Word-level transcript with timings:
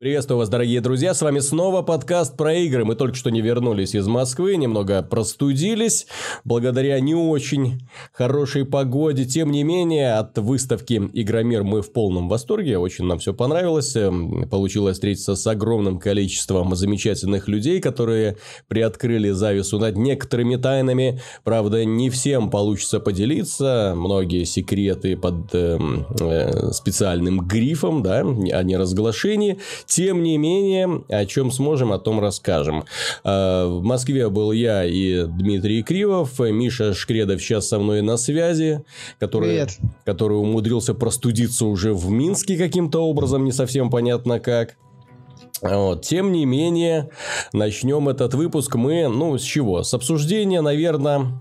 Приветствую 0.00 0.38
вас, 0.38 0.48
дорогие 0.48 0.80
друзья, 0.80 1.12
с 1.12 1.22
вами 1.22 1.40
снова 1.40 1.82
подкаст 1.82 2.36
про 2.36 2.54
игры. 2.54 2.84
Мы 2.84 2.94
только 2.94 3.16
что 3.16 3.30
не 3.30 3.40
вернулись 3.40 3.96
из 3.96 4.06
Москвы, 4.06 4.54
немного 4.54 5.02
простудились, 5.02 6.06
благодаря 6.44 7.00
не 7.00 7.16
очень 7.16 7.80
хорошей 8.12 8.64
погоде. 8.64 9.24
Тем 9.24 9.50
не 9.50 9.64
менее, 9.64 10.12
от 10.14 10.38
выставки 10.38 11.10
Игромир 11.14 11.64
мы 11.64 11.82
в 11.82 11.92
полном 11.92 12.28
восторге, 12.28 12.78
очень 12.78 13.06
нам 13.06 13.18
все 13.18 13.34
понравилось. 13.34 13.96
Эм, 13.96 14.48
получилось 14.48 14.98
встретиться 14.98 15.34
с 15.34 15.44
огромным 15.48 15.98
количеством 15.98 16.76
замечательных 16.76 17.48
людей, 17.48 17.80
которые 17.80 18.36
приоткрыли 18.68 19.30
завесу 19.30 19.80
над 19.80 19.96
некоторыми 19.96 20.54
тайнами. 20.54 21.20
Правда, 21.42 21.84
не 21.84 22.08
всем 22.08 22.50
получится 22.50 23.00
поделиться, 23.00 23.94
многие 23.96 24.44
секреты 24.44 25.16
под 25.16 25.52
э, 25.54 25.76
э, 26.20 26.70
специальным 26.70 27.40
грифом, 27.40 28.04
да, 28.04 28.20
о 28.20 28.62
неразглашении. 28.62 29.58
Тем 29.88 30.22
не 30.22 30.36
менее, 30.36 31.02
о 31.08 31.24
чем 31.24 31.50
сможем, 31.50 31.92
о 31.92 31.98
том 31.98 32.20
расскажем. 32.20 32.84
А, 33.24 33.66
в 33.66 33.82
Москве 33.82 34.28
был 34.28 34.52
я 34.52 34.84
и 34.84 35.24
Дмитрий 35.24 35.82
Кривов. 35.82 36.38
Миша 36.38 36.92
Шкредов 36.92 37.40
сейчас 37.40 37.68
со 37.68 37.78
мной 37.78 38.02
на 38.02 38.18
связи, 38.18 38.84
который, 39.18 39.48
Привет. 39.48 39.78
который 40.04 40.34
умудрился 40.34 40.92
простудиться 40.92 41.64
уже 41.64 41.94
в 41.94 42.10
Минске 42.10 42.58
каким-то 42.58 43.00
образом, 43.00 43.44
не 43.44 43.52
совсем 43.52 43.88
понятно 43.88 44.40
как. 44.40 44.76
Вот. 45.62 46.02
Тем 46.02 46.32
не 46.32 46.44
менее, 46.44 47.08
начнем 47.54 48.10
этот 48.10 48.34
выпуск 48.34 48.74
мы, 48.74 49.08
ну, 49.08 49.38
с 49.38 49.42
чего? 49.42 49.82
С 49.82 49.94
обсуждения, 49.94 50.60
наверное, 50.60 51.40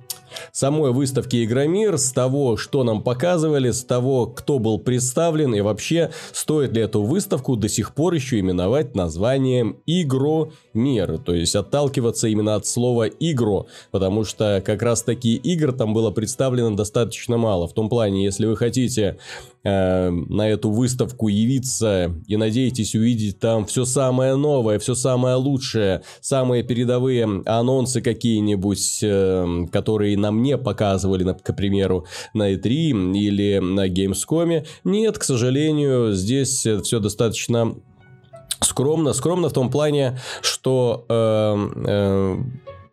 самой 0.51 0.91
выставки 0.91 1.43
Игромир, 1.43 1.97
с 1.97 2.11
того, 2.11 2.57
что 2.57 2.83
нам 2.83 3.01
показывали, 3.01 3.71
с 3.71 3.83
того, 3.83 4.27
кто 4.27 4.59
был 4.59 4.79
представлен 4.79 5.53
и 5.55 5.61
вообще 5.61 6.11
стоит 6.31 6.73
ли 6.73 6.81
эту 6.81 7.03
выставку 7.03 7.55
до 7.55 7.69
сих 7.69 7.93
пор 7.93 8.13
еще 8.13 8.39
именовать 8.39 8.95
названием 8.95 9.77
Игромир, 9.85 11.17
то 11.19 11.33
есть 11.33 11.55
отталкиваться 11.55 12.27
именно 12.27 12.55
от 12.55 12.65
слова 12.65 13.05
игро, 13.05 13.65
потому 13.91 14.23
что 14.23 14.61
как 14.65 14.81
раз 14.81 15.03
таки 15.03 15.35
игр 15.35 15.71
там 15.71 15.93
было 15.93 16.11
представлено 16.11 16.75
достаточно 16.75 17.37
мало, 17.37 17.67
в 17.67 17.73
том 17.73 17.89
плане, 17.89 18.23
если 18.23 18.45
вы 18.45 18.55
хотите 18.55 19.17
э, 19.63 20.09
на 20.09 20.49
эту 20.49 20.71
выставку 20.71 21.27
явиться 21.27 22.13
и 22.27 22.37
надеетесь 22.37 22.95
увидеть 22.95 23.39
там 23.39 23.65
все 23.65 23.85
самое 23.85 24.35
новое, 24.35 24.79
все 24.79 24.95
самое 24.95 25.35
лучшее, 25.35 26.01
самые 26.21 26.63
передовые 26.63 27.43
анонсы 27.45 28.01
какие-нибудь, 28.01 28.99
э, 29.01 29.65
которые 29.71 30.16
нам 30.17 30.41
не 30.41 30.57
показывали, 30.57 31.35
к 31.41 31.53
примеру, 31.53 32.05
на 32.33 32.53
E3 32.53 32.67
или 33.17 33.59
на 33.59 33.87
Gamescom. 33.87 34.65
Нет, 34.83 35.17
к 35.17 35.23
сожалению, 35.23 36.13
здесь 36.13 36.65
все 36.83 36.99
достаточно 36.99 37.75
скромно. 38.61 39.13
Скромно 39.13 39.49
в 39.49 39.53
том 39.53 39.69
плане, 39.69 40.19
что 40.41 41.05
э, 41.09 41.55
э, 41.85 42.37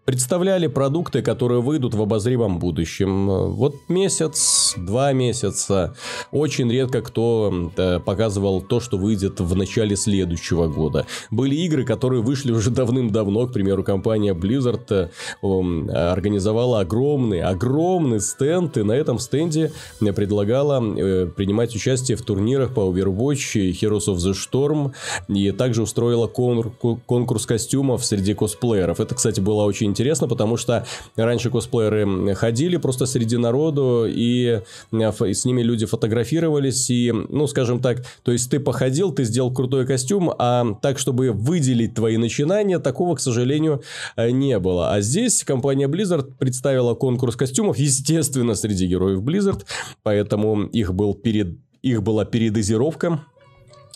представляли 0.04 0.66
продукты, 0.66 1.22
которые 1.22 1.62
выйдут 1.62 1.94
в 1.94 2.02
обозримом 2.02 2.58
будущем. 2.58 3.26
Вот 3.52 3.76
месяц, 3.88 4.74
два 4.76 5.12
месяца. 5.12 5.94
Очень 6.30 6.70
редко 6.70 7.00
кто 7.00 7.72
э, 7.76 8.00
показывал 8.00 8.60
то, 8.60 8.80
что 8.80 8.98
выйдет 8.98 9.40
в 9.40 9.56
начале 9.56 9.96
следующего 9.96 10.68
года. 10.68 11.06
Были 11.30 11.54
игры, 11.56 11.84
которые 11.84 12.22
вышли 12.22 12.52
уже 12.52 12.70
давным-давно. 12.70 13.46
К 13.46 13.52
примеру, 13.52 13.82
компания 13.82 14.34
Blizzard 14.34 15.10
э, 15.42 16.10
организовала 16.12 16.80
огромный, 16.80 17.40
огромный 17.40 18.20
стенд. 18.20 18.76
И 18.76 18.82
на 18.82 18.92
этом 18.92 19.18
стенде 19.18 19.72
предлагала 20.00 20.82
э, 20.82 21.26
принимать 21.26 21.74
участие 21.74 22.16
в 22.16 22.22
турнирах 22.22 22.74
по 22.74 22.80
Overwatch 22.80 23.58
и 23.58 23.72
Heroes 23.72 24.08
of 24.08 24.16
the 24.16 24.34
Storm. 24.34 24.92
И 25.28 25.50
также 25.52 25.82
устроила 25.82 26.26
конкурс 26.26 27.46
костюмов 27.46 28.04
среди 28.04 28.34
косплееров. 28.34 29.00
Это, 29.00 29.14
кстати, 29.14 29.40
было 29.40 29.62
очень 29.62 29.93
интересно, 29.94 30.28
потому 30.28 30.56
что 30.56 30.86
раньше 31.16 31.50
косплееры 31.50 32.34
ходили 32.34 32.76
просто 32.76 33.06
среди 33.06 33.36
народу, 33.36 34.06
и 34.08 34.60
с 34.92 35.44
ними 35.44 35.62
люди 35.62 35.86
фотографировались, 35.86 36.90
и, 36.90 37.12
ну, 37.12 37.46
скажем 37.46 37.80
так, 37.80 38.04
то 38.22 38.32
есть 38.32 38.50
ты 38.50 38.58
походил, 38.58 39.12
ты 39.12 39.24
сделал 39.24 39.52
крутой 39.52 39.86
костюм, 39.86 40.32
а 40.38 40.74
так, 40.82 40.98
чтобы 40.98 41.30
выделить 41.30 41.94
твои 41.94 42.16
начинания, 42.16 42.78
такого, 42.78 43.14
к 43.14 43.20
сожалению, 43.20 43.82
э, 44.16 44.30
не 44.30 44.58
было. 44.58 44.92
А 44.92 45.00
здесь 45.00 45.44
компания 45.44 45.86
Blizzard 45.86 46.32
представила 46.38 46.94
конкурс 46.94 47.36
костюмов, 47.36 47.78
естественно, 47.78 48.54
среди 48.54 48.86
героев 48.86 49.22
Blizzard, 49.22 49.64
поэтому 50.02 50.64
их 50.64 50.94
был 50.94 51.14
перед 51.14 51.58
их 51.84 52.02
была 52.02 52.24
передозировка 52.24 53.20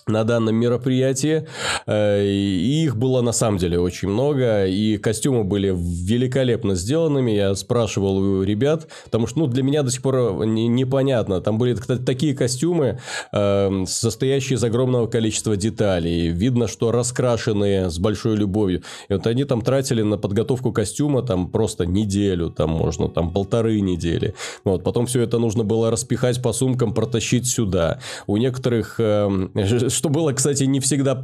на 0.08 0.24
данном 0.24 0.56
мероприятии. 0.56 1.46
Э, 1.86 2.24
и 2.24 2.84
их 2.84 2.96
было 2.96 3.20
на 3.20 3.32
самом 3.32 3.58
деле 3.58 3.78
очень 3.78 4.08
много. 4.08 4.66
И 4.66 4.98
костюмы 4.98 5.44
были 5.44 5.74
великолепно 5.74 6.74
сделанными. 6.74 7.30
Я 7.32 7.54
спрашивал 7.54 8.18
у 8.18 8.42
ребят, 8.42 8.88
потому 9.04 9.26
что 9.26 9.40
ну, 9.40 9.46
для 9.46 9.62
меня 9.62 9.82
до 9.82 9.90
сих 9.90 10.02
пор 10.02 10.44
непонятно. 10.46 11.40
Там 11.40 11.58
были 11.58 11.74
такие 11.74 12.34
костюмы, 12.34 12.98
эм, 13.32 13.86
состоящие 13.86 14.56
из 14.56 14.64
огромного 14.64 15.06
количества 15.06 15.56
деталей. 15.56 16.28
Видно, 16.28 16.68
что 16.68 16.92
раскрашенные 16.92 17.90
с 17.90 17.98
большой 17.98 18.36
любовью. 18.36 18.82
И 19.08 19.12
вот 19.14 19.26
они 19.26 19.44
там 19.44 19.62
тратили 19.62 20.02
на 20.02 20.18
подготовку 20.18 20.72
костюма 20.72 21.22
там 21.22 21.50
просто 21.50 21.86
неделю, 21.86 22.50
там 22.50 22.70
можно 22.70 23.08
там 23.08 23.32
полторы 23.32 23.80
недели. 23.80 24.34
Вот, 24.64 24.84
потом 24.84 25.06
все 25.06 25.22
это 25.22 25.38
нужно 25.38 25.64
было 25.64 25.90
распихать 25.90 26.42
по 26.42 26.52
сумкам, 26.52 26.94
протащить 26.94 27.46
сюда. 27.46 28.00
У 28.26 28.36
некоторых 28.36 28.96
эм, 28.98 29.52
что 29.98 30.08
было, 30.08 30.32
кстати, 30.32 30.62
не 30.64 30.80
всегда 30.80 31.14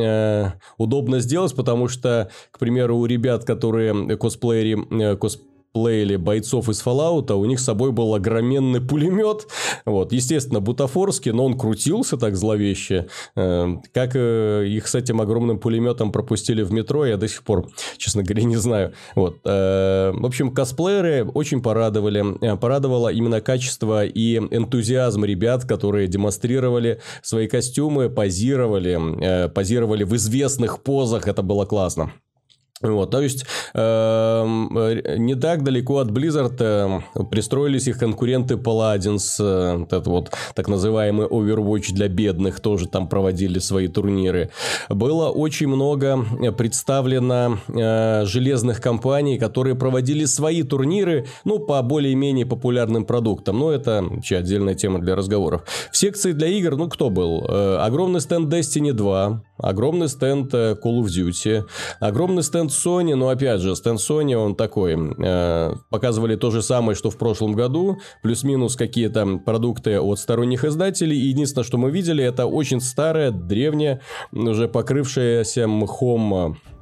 э, 0.00 0.52
удобно 0.78 1.20
сделать, 1.20 1.54
потому 1.54 1.88
что, 1.88 2.30
к 2.50 2.58
примеру, 2.58 2.96
у 2.96 3.06
ребят, 3.06 3.44
которые 3.44 4.16
косплеери, 4.16 5.12
э, 5.12 5.16
косп 5.16 5.42
косплеили 5.78 6.16
бойцов 6.16 6.68
из 6.68 6.84
Fallout, 6.84 7.32
у 7.32 7.44
них 7.44 7.60
с 7.60 7.64
собой 7.64 7.92
был 7.92 8.14
огроменный 8.14 8.80
пулемет. 8.80 9.46
Вот, 9.84 10.12
естественно, 10.12 10.60
бутафорский, 10.60 11.32
но 11.32 11.44
он 11.44 11.56
крутился 11.56 12.16
так 12.16 12.36
зловеще. 12.36 13.06
Э, 13.36 13.68
как 13.92 14.12
э, 14.14 14.66
их 14.66 14.88
с 14.88 14.94
этим 14.94 15.20
огромным 15.20 15.58
пулеметом 15.58 16.10
пропустили 16.10 16.62
в 16.62 16.72
метро, 16.72 17.06
я 17.06 17.16
до 17.16 17.28
сих 17.28 17.42
пор, 17.44 17.68
честно 17.96 18.22
говоря, 18.22 18.44
не 18.44 18.56
знаю. 18.56 18.92
Вот. 19.14 19.38
Э, 19.44 20.12
в 20.12 20.26
общем, 20.26 20.52
косплееры 20.52 21.24
очень 21.24 21.62
порадовали. 21.62 22.56
Порадовало 22.56 23.12
именно 23.12 23.40
качество 23.40 24.04
и 24.04 24.36
энтузиазм 24.36 25.24
ребят, 25.24 25.64
которые 25.64 26.08
демонстрировали 26.08 27.00
свои 27.22 27.46
костюмы, 27.46 28.10
позировали, 28.10 29.48
позировали 29.54 30.04
в 30.04 30.16
известных 30.16 30.82
позах. 30.82 31.28
Это 31.28 31.42
было 31.42 31.64
классно. 31.64 32.12
Вот, 32.80 33.10
то 33.10 33.20
есть, 33.20 33.44
э, 33.74 35.16
не 35.18 35.34
так 35.34 35.64
далеко 35.64 35.98
от 35.98 36.10
Blizzard 36.10 36.56
э, 36.60 37.24
пристроились 37.24 37.88
их 37.88 37.98
конкуренты 37.98 38.54
Paladins, 38.54 39.36
э, 39.40 39.82
этот 39.82 40.06
вот 40.06 40.30
так 40.54 40.68
называемый 40.68 41.26
Overwatch 41.26 41.92
для 41.92 42.08
бедных, 42.08 42.60
тоже 42.60 42.86
там 42.86 43.08
проводили 43.08 43.58
свои 43.58 43.88
турниры. 43.88 44.50
Было 44.88 45.28
очень 45.28 45.66
много 45.66 46.24
представлено 46.56 47.58
э, 47.68 48.24
железных 48.26 48.80
компаний, 48.80 49.38
которые 49.38 49.74
проводили 49.74 50.24
свои 50.24 50.62
турниры, 50.62 51.26
ну, 51.44 51.58
по 51.58 51.82
более-менее 51.82 52.46
популярным 52.46 53.04
продуктам. 53.04 53.58
Но 53.58 53.72
это 53.72 54.04
вообще 54.08 54.36
отдельная 54.36 54.74
тема 54.74 55.00
для 55.00 55.16
разговоров. 55.16 55.64
В 55.90 55.96
секции 55.96 56.30
для 56.32 56.46
игр, 56.46 56.76
ну, 56.76 56.88
кто 56.88 57.10
был? 57.10 57.44
Э, 57.48 57.78
огромный 57.78 58.20
стенд 58.20 58.52
Destiny 58.52 58.92
2, 58.92 59.42
огромный 59.58 60.08
стенд 60.08 60.54
э, 60.54 60.76
Call 60.82 61.02
of 61.02 61.06
Duty, 61.06 61.64
огромный 62.00 62.44
стенд 62.44 62.67
стенд 62.72 63.18
но 63.18 63.28
опять 63.28 63.60
же, 63.60 63.74
стенд 63.76 64.00
Sony, 64.00 64.34
он 64.34 64.54
такой, 64.54 64.96
э, 64.96 65.74
показывали 65.90 66.36
то 66.36 66.50
же 66.50 66.62
самое, 66.62 66.96
что 66.96 67.10
в 67.10 67.16
прошлом 67.16 67.52
году, 67.52 67.98
плюс-минус 68.22 68.76
какие-то 68.76 69.38
продукты 69.44 70.00
от 70.00 70.18
сторонних 70.18 70.64
издателей, 70.64 71.16
и 71.16 71.28
единственное, 71.28 71.64
что 71.64 71.78
мы 71.78 71.90
видели, 71.90 72.24
это 72.24 72.46
очень 72.46 72.80
старая, 72.80 73.30
древняя, 73.30 74.00
уже 74.32 74.68
покрывшаяся 74.68 75.66
мхом 75.66 76.28
Э, 76.34 76.77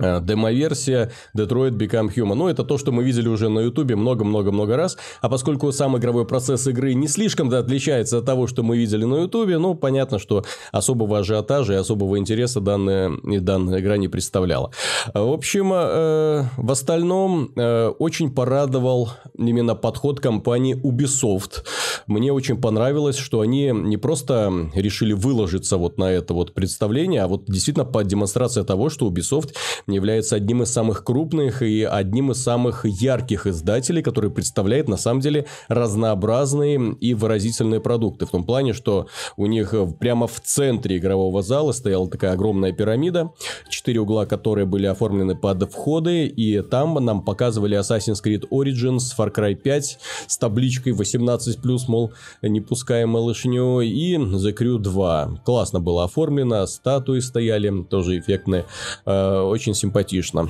демоверсия 0.00 1.10
Detroit 1.36 1.72
Become 1.72 2.14
Human. 2.14 2.34
Ну, 2.34 2.48
это 2.48 2.64
то, 2.64 2.78
что 2.78 2.92
мы 2.92 3.04
видели 3.04 3.28
уже 3.28 3.48
на 3.48 3.60
Ютубе 3.60 3.96
много-много-много 3.96 4.76
раз. 4.76 4.96
А 5.20 5.28
поскольку 5.28 5.70
сам 5.72 5.96
игровой 5.96 6.26
процесс 6.26 6.66
игры 6.66 6.94
не 6.94 7.08
слишком 7.08 7.50
отличается 7.50 8.18
от 8.18 8.24
того, 8.24 8.46
что 8.46 8.62
мы 8.62 8.78
видели 8.78 9.04
на 9.04 9.22
Ютубе, 9.22 9.58
ну, 9.58 9.74
понятно, 9.74 10.18
что 10.18 10.44
особого 10.72 11.18
ажиотажа 11.18 11.74
и 11.74 11.76
особого 11.76 12.18
интереса 12.18 12.60
данная, 12.60 13.12
данная 13.22 13.80
игра 13.80 13.96
не 13.96 14.08
представляла. 14.08 14.70
В 15.14 15.32
общем, 15.32 15.72
э, 15.72 16.44
в 16.56 16.70
остальном 16.70 17.52
э, 17.56 17.88
очень 17.98 18.30
порадовал 18.32 19.10
именно 19.36 19.74
подход 19.74 20.20
компании 20.20 20.74
Ubisoft. 20.74 21.64
Мне 22.06 22.32
очень 22.32 22.60
понравилось, 22.60 23.16
что 23.16 23.40
они 23.40 23.70
не 23.72 23.96
просто 23.96 24.70
решили 24.74 25.12
выложиться 25.12 25.76
вот 25.76 25.98
на 25.98 26.10
это 26.10 26.34
вот 26.34 26.54
представление, 26.54 27.22
а 27.22 27.28
вот 27.28 27.44
действительно 27.46 27.84
по 27.84 28.04
демонстрация 28.04 28.64
того, 28.64 28.90
что 28.90 29.08
Ubisoft 29.08 29.54
является 29.90 30.36
одним 30.36 30.62
из 30.62 30.70
самых 30.70 31.04
крупных 31.04 31.62
и 31.62 31.82
одним 31.82 32.30
из 32.30 32.42
самых 32.42 32.84
ярких 32.84 33.46
издателей, 33.46 34.02
который 34.02 34.30
представляет 34.30 34.88
на 34.88 34.96
самом 34.96 35.20
деле 35.20 35.46
разнообразные 35.68 36.94
и 37.00 37.14
выразительные 37.14 37.80
продукты. 37.80 38.26
В 38.26 38.30
том 38.30 38.44
плане, 38.44 38.72
что 38.72 39.08
у 39.36 39.46
них 39.46 39.74
прямо 39.98 40.26
в 40.26 40.40
центре 40.40 40.98
игрового 40.98 41.42
зала 41.42 41.72
стояла 41.72 42.08
такая 42.08 42.32
огромная 42.32 42.72
пирамида, 42.72 43.32
четыре 43.68 44.00
угла 44.00 44.26
которой 44.26 44.66
были 44.66 44.86
оформлены 44.86 45.36
под 45.36 45.70
входы, 45.72 46.26
и 46.26 46.60
там 46.62 46.94
нам 46.94 47.22
показывали 47.22 47.78
Assassin's 47.78 48.22
Creed 48.24 48.48
Origins, 48.50 49.00
Far 49.16 49.34
Cry 49.34 49.54
5 49.54 49.98
с 50.26 50.38
табличкой 50.38 50.92
18+, 50.92 51.80
мол, 51.88 52.12
не 52.42 52.60
пускаем 52.60 53.10
малышню, 53.10 53.80
и 53.80 54.16
The 54.16 54.56
Crew 54.56 54.78
2. 54.78 55.42
Классно 55.44 55.80
было 55.80 56.04
оформлено, 56.04 56.66
статуи 56.66 57.20
стояли, 57.20 57.82
тоже 57.84 58.18
эффектные, 58.18 58.66
э, 59.04 59.40
очень 59.40 59.74
симпатично. 59.80 60.48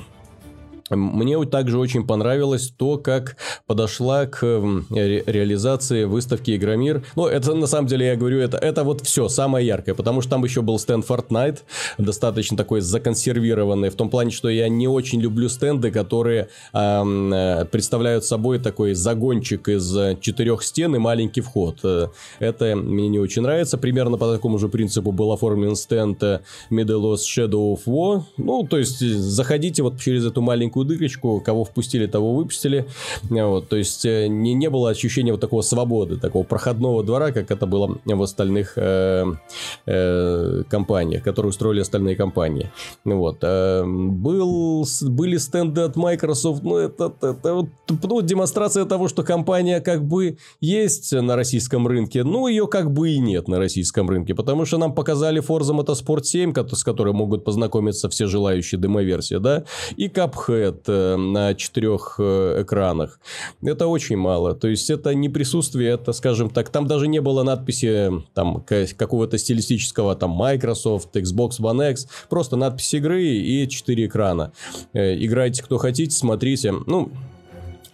Мне 0.95 1.43
также 1.45 1.79
очень 1.79 2.05
понравилось 2.05 2.73
то, 2.75 2.97
как 2.97 3.37
подошла 3.65 4.25
к 4.25 4.43
ре 4.89 5.23
реализации 5.25 6.03
выставки 6.03 6.55
Игромир. 6.55 7.03
Ну, 7.15 7.27
это 7.27 7.53
на 7.53 7.67
самом 7.67 7.87
деле, 7.87 8.07
я 8.07 8.15
говорю, 8.15 8.39
это, 8.39 8.57
это 8.57 8.83
вот 8.83 9.01
все 9.01 9.29
самое 9.29 9.65
яркое, 9.65 9.95
потому 9.95 10.21
что 10.21 10.31
там 10.31 10.43
еще 10.43 10.61
был 10.61 10.77
стенд 10.79 11.05
Fortnite, 11.07 11.59
достаточно 11.97 12.57
такой 12.57 12.81
законсервированный, 12.81 13.89
в 13.89 13.95
том 13.95 14.09
плане, 14.09 14.31
что 14.31 14.49
я 14.49 14.67
не 14.69 14.87
очень 14.87 15.21
люблю 15.21 15.49
стенды, 15.49 15.91
которые 15.91 16.49
э, 16.73 17.65
представляют 17.71 18.25
собой 18.25 18.59
такой 18.59 18.93
загончик 18.93 19.69
из 19.69 20.19
четырех 20.19 20.63
стен 20.63 20.95
и 20.95 20.99
маленький 20.99 21.41
вход. 21.41 21.79
Э, 21.83 22.07
это 22.39 22.75
мне 22.75 23.07
не 23.07 23.19
очень 23.19 23.41
нравится. 23.41 23.77
Примерно 23.77 24.17
по 24.17 24.31
такому 24.31 24.57
же 24.57 24.67
принципу 24.67 25.11
был 25.11 25.31
оформлен 25.31 25.75
стенд 25.75 26.21
Middle 26.69 27.13
Earth 27.13 27.25
Shadow 27.25 27.75
of 27.75 27.81
War. 27.85 28.23
Ну, 28.37 28.67
то 28.67 28.77
есть, 28.77 28.99
заходите 28.99 29.83
вот 29.83 29.99
через 29.99 30.25
эту 30.25 30.41
маленькую 30.41 30.80
маленькую 30.81 30.85
дырочку, 30.85 31.41
кого 31.41 31.63
впустили, 31.63 32.07
того 32.07 32.35
выпустили. 32.35 32.85
Вот, 33.29 33.69
то 33.69 33.75
есть 33.75 34.05
э, 34.05 34.27
не, 34.27 34.53
не 34.53 34.69
было 34.69 34.89
ощущения 34.89 35.31
вот 35.31 35.41
такого 35.41 35.61
свободы, 35.61 36.17
такого 36.17 36.43
проходного 36.43 37.03
двора, 37.03 37.31
как 37.31 37.51
это 37.51 37.65
было 37.65 37.97
в 38.05 38.21
остальных 38.21 38.73
э, 38.75 39.25
э, 39.85 40.63
компаниях, 40.69 41.23
которые 41.23 41.49
устроили 41.49 41.81
остальные 41.81 42.15
компании. 42.15 42.71
Вот. 43.05 43.37
Э, 43.41 43.83
был, 43.85 44.85
были 45.01 45.37
стенды 45.37 45.81
от 45.81 45.95
Microsoft, 45.95 46.63
ну 46.63 46.77
это, 46.77 47.13
это, 47.21 47.27
это 47.27 47.67
ну, 48.07 48.21
демонстрация 48.21 48.85
того, 48.85 49.07
что 49.07 49.23
компания 49.23 49.81
как 49.81 50.03
бы 50.03 50.37
есть 50.61 51.13
на 51.13 51.35
российском 51.35 51.87
рынке, 51.87 52.23
ну 52.23 52.47
ее 52.47 52.67
как 52.67 52.91
бы 52.91 53.09
и 53.09 53.19
нет 53.19 53.47
на 53.47 53.57
российском 53.59 54.09
рынке, 54.09 54.33
потому 54.33 54.65
что 54.65 54.77
нам 54.77 54.93
показали 54.93 55.41
Forza 55.41 55.73
Motorsport 55.73 56.23
7, 56.23 56.53
с 56.71 56.83
которой 56.83 57.13
могут 57.13 57.43
познакомиться 57.43 58.09
все 58.09 58.27
желающие 58.27 58.79
демо-версии, 58.79 59.39
да, 59.39 59.63
и 59.97 60.07
Cuphead, 60.07 60.70
лет 60.71 60.83
э, 60.87 61.15
на 61.15 61.53
четырех 61.53 62.15
э, 62.19 62.61
экранах. 62.63 63.19
Это 63.63 63.87
очень 63.87 64.17
мало. 64.17 64.53
То 64.53 64.67
есть, 64.67 64.89
это 64.89 65.13
не 65.13 65.29
присутствие, 65.29 65.91
это, 65.91 66.13
скажем 66.13 66.49
так, 66.49 66.69
там 66.69 66.87
даже 66.87 67.07
не 67.07 67.21
было 67.21 67.43
надписи 67.43 68.11
там 68.33 68.63
какого-то 68.97 69.37
стилистического 69.37 70.15
там 70.15 70.31
Microsoft, 70.31 71.15
Xbox 71.15 71.59
One 71.59 71.91
X, 71.91 72.07
просто 72.29 72.55
надпись 72.55 72.93
игры 72.93 73.23
и 73.23 73.67
четыре 73.67 74.05
экрана. 74.05 74.51
Э, 74.93 75.15
играйте 75.15 75.63
кто 75.63 75.77
хотите, 75.77 76.15
смотрите. 76.15 76.73
Ну, 76.87 77.11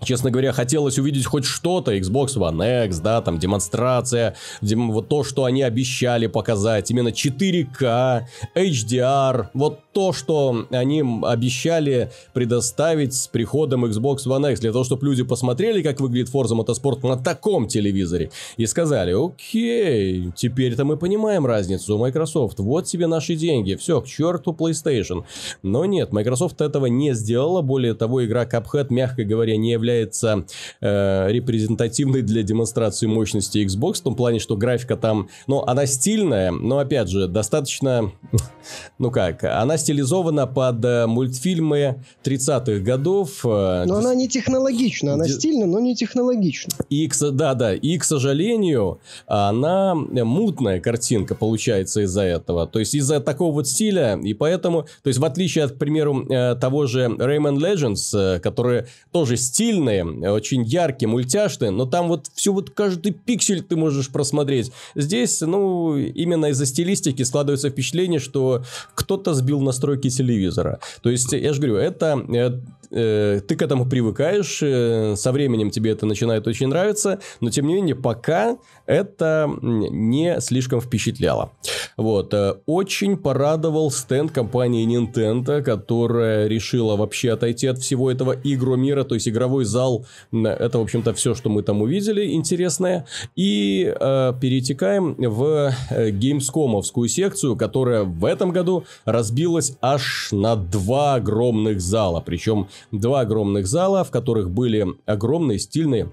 Честно 0.03 0.29
говоря, 0.29 0.51
хотелось 0.51 1.00
увидеть 1.00 1.25
хоть 1.25 1.44
что-то, 1.44 1.95
Xbox 1.95 2.38
One 2.38 2.85
X, 2.85 3.00
да, 3.00 3.19
там 3.21 3.39
демонстрация, 3.39 4.35
дем, 4.62 4.91
вот 4.91 5.07
то, 5.09 5.24
что 5.24 5.45
они 5.45 5.63
обещали 5.63 6.27
показать, 6.27 6.91
именно 6.91 7.09
4К, 7.09 8.25
HDR, 8.56 9.47
вот 9.53 9.79
то, 9.97 10.13
что 10.13 10.67
они 10.69 11.03
обещали 11.23 12.11
предоставить 12.31 13.15
с 13.15 13.27
приходом 13.27 13.83
Xbox 13.85 14.27
One 14.27 14.51
X, 14.51 14.59
для 14.59 14.71
того, 14.71 14.83
чтобы 14.83 15.07
люди 15.07 15.23
посмотрели, 15.23 15.81
как 15.81 15.99
выглядит 15.99 16.31
Forza 16.31 16.55
Motorsport 16.55 16.99
на 17.07 17.17
таком 17.17 17.67
телевизоре, 17.67 18.29
и 18.57 18.67
сказали, 18.67 19.13
окей, 19.13 20.31
теперь-то 20.35 20.85
мы 20.85 20.97
понимаем 20.97 21.47
разницу. 21.47 21.97
Microsoft, 21.97 22.59
вот 22.59 22.85
тебе 22.85 23.07
наши 23.07 23.35
деньги, 23.35 23.73
все, 23.73 23.99
к 23.99 24.05
черту 24.05 24.51
PlayStation. 24.51 25.23
Но 25.63 25.83
нет, 25.85 26.13
Microsoft 26.13 26.61
этого 26.61 26.85
не 26.85 27.15
сделала, 27.15 27.63
более 27.63 27.95
того, 27.95 28.23
игра 28.23 28.45
Cuphead, 28.45 28.89
мягко 28.91 29.23
говоря, 29.23 29.57
не 29.57 29.71
является 29.71 30.45
э, 30.79 31.31
репрезентативной 31.31 32.21
для 32.21 32.43
демонстрации 32.43 33.07
мощности 33.07 33.65
Xbox, 33.65 33.95
в 33.95 34.01
том 34.01 34.15
плане, 34.15 34.38
что 34.38 34.57
графика 34.57 34.95
там, 34.95 35.29
ну, 35.47 35.63
она 35.63 35.88
стильная, 35.88 36.51
но, 36.51 36.77
опять 36.77 37.09
же, 37.09 37.27
достаточно, 37.27 38.11
ну 39.00 39.09
как, 39.09 39.43
она 39.43 39.79
стилизована 39.88 40.48
под 40.48 40.84
э, 40.84 41.07
мультфильмы 41.07 42.04
30-х 42.25 42.80
годов. 42.80 43.45
Э, 43.45 43.86
но 43.86 44.00
она 44.00 44.13
не 44.16 44.28
технологична, 44.28 45.13
она 45.13 45.25
Ди... 45.25 45.31
стильна, 45.31 45.66
но 45.66 45.80
не 45.80 45.95
технологична. 45.95 46.74
И, 46.89 47.10
да, 47.31 47.54
да, 47.54 47.74
и, 47.74 47.98
к 47.98 48.04
сожалению, 48.04 49.00
она 49.28 49.95
мутная 49.95 50.81
картинка 50.81 51.36
получается 51.36 52.01
из-за 52.01 52.24
этого. 52.24 52.68
То 52.68 52.80
есть, 52.80 52.95
из-за 52.95 53.22
такого 53.22 53.54
вот 53.54 53.68
стиля, 53.69 54.19
и 54.22 54.34
поэтому, 54.34 54.84
то 55.04 55.07
есть, 55.07 55.19
в 55.19 55.25
отличие 55.25 55.63
от, 55.63 55.72
к 55.72 55.78
примеру, 55.78 56.28
э, 56.30 56.56
того 56.56 56.86
же 56.86 57.06
Rayman 57.06 57.56
Legends, 57.57 58.39
которые 58.39 58.88
тоже 59.13 59.38
стильные, 59.38 60.04
очень 60.30 60.63
яркие, 60.63 61.07
мультяшные, 61.07 61.72
но 61.72 61.86
там 61.86 62.10
вот 62.10 62.28
все 62.34 62.51
вот 62.51 62.72
каждый 62.72 63.13
пиксель 63.13 63.63
ты 63.63 63.78
можешь 63.78 64.10
просмотреть. 64.10 64.69
Здесь, 64.95 65.39
ну, 65.39 65.95
именно 65.95 66.48
из-за 66.48 66.66
стилистики 66.66 67.24
складывается 67.24 67.69
впечатление, 67.69 68.19
что 68.19 68.63
кто-то 68.94 69.34
сбил 69.34 69.62
на 69.62 69.76
настройки 69.77 70.09
телевизора. 70.09 70.79
То 71.01 71.09
есть, 71.09 71.31
я 71.33 71.53
же 71.53 71.62
говорю, 71.62 71.77
это 71.77 72.59
э, 72.92 73.42
ты 73.48 73.56
к 73.56 73.62
этому 73.62 73.86
привыкаешь, 73.86 74.60
э, 74.62 75.16
со 75.16 75.31
временем 75.31 75.69
тебе 75.72 75.92
это 75.92 76.06
начинает 76.06 76.48
очень 76.48 76.68
нравиться, 76.68 77.19
но 77.39 77.50
тем 77.50 77.68
не 77.68 77.75
менее 77.75 77.95
пока 77.95 78.57
это 78.86 79.50
не 79.62 80.39
слишком 80.42 80.81
впечатляло. 80.81 81.51
Вот. 81.98 82.34
Э, 82.34 82.56
очень 82.66 83.18
порадовал 83.18 83.92
стенд 83.92 84.31
компании 84.31 84.88
Nintendo, 84.88 85.62
которая 85.62 86.48
решила 86.48 86.95
вообще 86.95 87.31
отойти 87.31 87.68
от 87.68 87.80
всего 87.80 88.12
этого 88.12 88.36
игромира, 88.44 89.04
то 89.04 89.16
есть 89.16 89.28
игровой 89.28 89.66
зал, 89.66 90.06
это, 90.31 90.80
в 90.80 90.81
общем-то, 90.81 91.13
все, 91.13 91.34
что 91.34 91.50
мы 91.50 91.63
там 91.63 91.81
увидели 91.81 92.31
интересное. 92.31 93.06
И 93.36 93.94
э, 94.00 94.34
перетекаем 94.39 95.16
в 95.18 95.74
геймскомовскую 95.89 97.07
секцию, 97.10 97.56
которая 97.56 98.04
в 98.04 98.25
этом 98.25 98.51
году 98.51 98.86
разбилась 99.06 99.74
аж 99.81 100.30
на 100.31 100.56
два 100.56 101.16
огромных 101.16 101.81
зала. 101.81 102.22
Причем 102.25 102.68
два 102.91 103.21
огромных 103.21 103.68
зала, 103.68 104.03
в 104.03 104.12
которых 104.12 104.50
были 104.50 104.88
огромные 105.06 105.59
стильные 105.59 106.12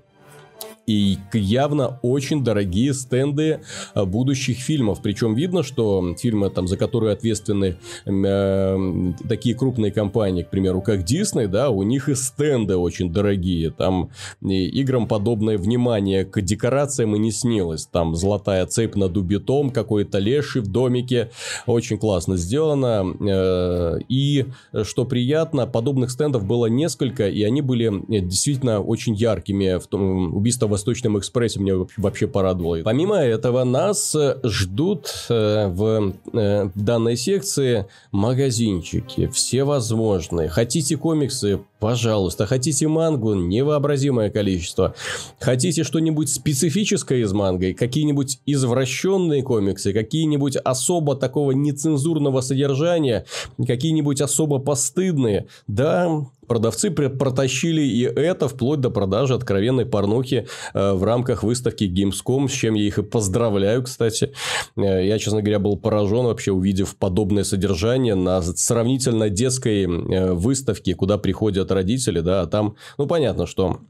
и 0.86 1.19
явно 1.32 1.98
очень 2.02 2.44
дорогие 2.44 2.92
стенды 2.94 3.60
э, 3.94 4.04
будущих 4.04 4.58
фильмов. 4.58 5.00
Причем 5.02 5.34
видно, 5.34 5.62
что 5.62 6.14
фильмы, 6.19 6.50
там, 6.50 6.69
за 6.69 6.76
которые 6.76 7.14
ответственны 7.14 7.76
э, 8.04 9.12
такие 9.28 9.54
крупные 9.54 9.92
компании, 9.92 10.42
к 10.42 10.50
примеру, 10.50 10.82
как 10.82 11.00
Disney, 11.00 11.47
да, 11.47 11.70
у 11.70 11.82
них 11.82 12.09
и 12.09 12.14
стенды 12.14 12.76
очень 12.76 13.12
дорогие. 13.12 13.70
Там 13.70 14.11
и 14.42 14.66
играм 14.66 15.09
подобное 15.09 15.56
внимание 15.56 16.25
к 16.25 16.40
декорациям 16.42 17.16
и 17.16 17.18
не 17.18 17.32
снилось. 17.32 17.87
Там 17.87 18.14
золотая 18.14 18.66
цепь 18.66 18.97
над 18.97 19.16
убитом, 19.16 19.70
какой-то 19.70 20.18
леший 20.18 20.61
в 20.61 20.66
домике. 20.66 21.30
Очень 21.66 21.99
классно 21.99 22.37
сделано. 22.37 23.04
Э, 23.20 23.99
и, 24.09 24.47
что 24.82 25.04
приятно, 25.04 25.66
подобных 25.66 26.11
стендов 26.11 26.44
было 26.44 26.66
несколько, 26.66 27.28
и 27.28 27.42
они 27.42 27.62
были 27.62 27.87
э, 28.14 28.20
действительно 28.20 28.80
очень 28.80 29.14
яркими. 29.14 29.78
В 29.78 29.87
том, 29.87 30.35
убийство 30.35 30.74
Восточном 30.75 31.19
экспрессе 31.19 31.61
меня 31.61 31.87
вообще 31.97 32.26
порадовало. 32.26 32.83
Помимо 32.83 33.16
этого, 33.16 33.64
нас 33.64 34.14
э, 34.14 34.38
ждут 34.45 35.12
э, 35.28 35.69
в, 35.69 36.12
э, 36.33 36.71
данной 36.75 37.16
секции 37.16 37.87
магазинчики, 38.11 39.28
всевозможные. 39.28 40.49
Хотите 40.49 40.97
комиксы? 40.97 41.61
Пожалуйста. 41.85 42.47
Хотите 42.47 42.88
мангу? 42.88 43.35
Невообразимое 43.35 44.31
количество. 44.31 44.95
Хотите 45.38 45.85
что-нибудь 45.85 46.31
специфическое 46.31 47.19
из 47.19 47.35
манго? 47.35 47.75
Какие-нибудь 47.75 48.38
извращенные 48.47 49.43
комиксы? 49.43 49.93
Какие-нибудь 49.93 50.57
особо 50.57 51.14
такого 51.14 51.50
нецензурного 51.50 52.41
содержания? 52.41 53.26
Какие-нибудь 53.67 54.23
особо 54.23 54.61
постыдные? 54.61 55.47
Да, 55.67 56.25
Продавцы 56.47 56.91
протащили 56.91 57.83
и 57.83 58.03
это 58.03 58.49
вплоть 58.49 58.81
до 58.81 58.91
продажи 58.91 59.35
откровенной 59.35 59.87
порнухи 59.87 60.47
э, 60.73 60.93
в 60.93 61.05
рамках 61.05 61.43
выставки 61.43 61.85
Gamescom, 61.85 62.49
с 62.49 62.53
чем 62.53 62.75
я 62.75 62.87
их 62.87 62.99
и 62.99 63.03
поздравляю, 63.03 63.83
кстати. 63.83 64.33
Э, 64.76 65.07
я, 65.07 65.19
честно 65.19 65.41
говоря, 65.41 65.59
был 65.59 65.76
поражен 65.76 66.26
вообще, 66.26 66.53
увидев 66.53 66.97
подобное 66.97 67.45
содержание 67.45 68.14
на 68.14 68.43
сравнительно 68.43 69.31
детской 69.31 69.85
э, 69.85 70.33
выставке, 70.33 70.95
куда 70.95 71.19
приходят 71.19 71.71
родители, 71.75 72.21
да, 72.21 72.43
а 72.43 72.47
там, 72.47 72.76
ну, 72.99 73.07
понятно, 73.07 73.47
что 73.47 73.81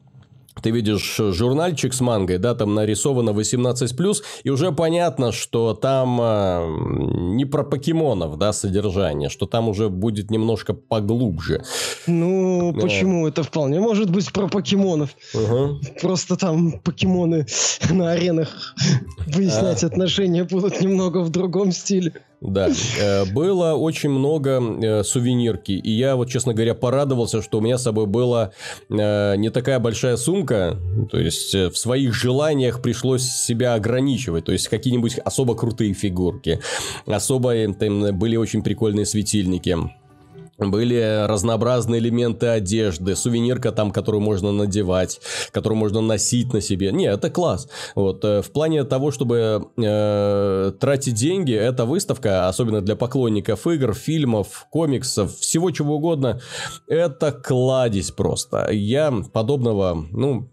ты 0.62 0.70
видишь 0.70 1.16
журнальчик 1.18 1.92
с 1.92 2.00
мангой, 2.00 2.38
да, 2.38 2.54
там 2.54 2.74
нарисовано 2.74 3.30
18+, 3.30 4.16
и 4.44 4.50
уже 4.50 4.72
понятно, 4.72 5.32
что 5.32 5.74
там 5.74 6.20
э, 6.20 6.66
не 7.34 7.44
про 7.44 7.64
покемонов, 7.64 8.38
да, 8.38 8.52
содержание, 8.52 9.28
что 9.28 9.46
там 9.46 9.68
уже 9.68 9.88
будет 9.88 10.30
немножко 10.30 10.72
поглубже. 10.72 11.64
Ну, 12.06 12.72
да. 12.72 12.80
почему? 12.80 13.26
Это 13.26 13.42
вполне 13.42 13.80
может 13.80 14.10
быть 14.10 14.32
про 14.32 14.48
покемонов. 14.48 15.10
Угу. 15.34 15.80
Просто 16.00 16.36
там 16.36 16.78
покемоны 16.80 17.46
на 17.90 18.12
аренах 18.12 18.74
выяснять 19.26 19.82
а. 19.82 19.88
отношения 19.88 20.44
будут 20.44 20.80
немного 20.80 21.18
в 21.18 21.30
другом 21.30 21.72
стиле. 21.72 22.12
Да, 22.44 22.68
э, 23.00 23.24
было 23.32 23.72
очень 23.72 24.10
много 24.10 24.60
э, 24.60 25.02
сувенирки, 25.02 25.72
и 25.72 25.90
я 25.90 26.14
вот, 26.14 26.28
честно 26.28 26.52
говоря, 26.52 26.74
порадовался, 26.74 27.40
что 27.40 27.56
у 27.56 27.60
меня 27.62 27.78
с 27.78 27.82
собой 27.82 28.04
была 28.04 28.52
э, 28.90 29.36
не 29.36 29.48
такая 29.48 29.78
большая 29.78 30.18
сумка, 30.18 30.76
то 31.10 31.18
есть 31.18 31.54
в 31.54 31.74
своих 31.74 32.12
желаниях 32.12 32.82
пришлось 32.82 33.22
себя 33.22 33.72
ограничивать, 33.72 34.44
то 34.44 34.52
есть 34.52 34.68
какие-нибудь 34.68 35.18
особо 35.24 35.56
крутые 35.56 35.94
фигурки, 35.94 36.60
особо 37.06 37.54
там 37.72 38.18
были 38.18 38.36
очень 38.36 38.62
прикольные 38.62 39.06
светильники 39.06 39.78
были 40.58 41.26
разнообразные 41.26 42.00
элементы 42.00 42.46
одежды, 42.46 43.16
сувенирка 43.16 43.72
там, 43.72 43.90
которую 43.90 44.20
можно 44.20 44.52
надевать, 44.52 45.20
которую 45.50 45.78
можно 45.78 46.00
носить 46.00 46.52
на 46.52 46.60
себе. 46.60 46.92
Не, 46.92 47.06
это 47.06 47.30
класс. 47.30 47.68
Вот, 47.94 48.24
э, 48.24 48.42
в 48.42 48.50
плане 48.50 48.84
того, 48.84 49.10
чтобы 49.10 49.68
э, 49.76 50.72
тратить 50.78 51.14
деньги, 51.14 51.54
эта 51.54 51.84
выставка, 51.84 52.48
особенно 52.48 52.80
для 52.80 52.96
поклонников 52.96 53.66
игр, 53.66 53.94
фильмов, 53.94 54.66
комиксов, 54.70 55.36
всего 55.36 55.70
чего 55.70 55.96
угодно, 55.96 56.40
это 56.86 57.32
кладезь 57.32 58.10
просто. 58.10 58.70
Я 58.70 59.12
подобного, 59.32 60.06
ну, 60.10 60.48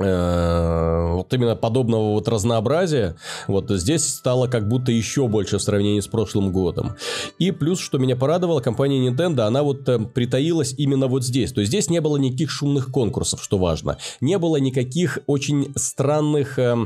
вот 0.00 1.32
именно 1.34 1.56
подобного 1.56 2.12
вот 2.12 2.28
разнообразия, 2.28 3.16
вот 3.46 3.70
здесь 3.70 4.08
стало 4.08 4.48
как 4.48 4.68
будто 4.68 4.92
еще 4.92 5.28
больше 5.28 5.58
в 5.58 5.62
сравнении 5.62 6.00
с 6.00 6.06
прошлым 6.06 6.52
годом. 6.52 6.96
И 7.38 7.50
плюс, 7.50 7.80
что 7.80 7.98
меня 7.98 8.16
порадовало, 8.16 8.60
компания 8.60 9.06
Nintendo, 9.08 9.42
она 9.42 9.62
вот 9.62 9.88
э, 9.88 9.98
притаилась 9.98 10.74
именно 10.76 11.06
вот 11.06 11.24
здесь. 11.24 11.52
То 11.52 11.60
есть 11.60 11.70
здесь 11.70 11.90
не 11.90 12.00
было 12.00 12.16
никаких 12.16 12.50
шумных 12.50 12.90
конкурсов, 12.90 13.42
что 13.42 13.58
важно. 13.58 13.98
Не 14.20 14.38
было 14.38 14.56
никаких 14.56 15.18
очень 15.26 15.72
странных 15.76 16.58
э, 16.58 16.76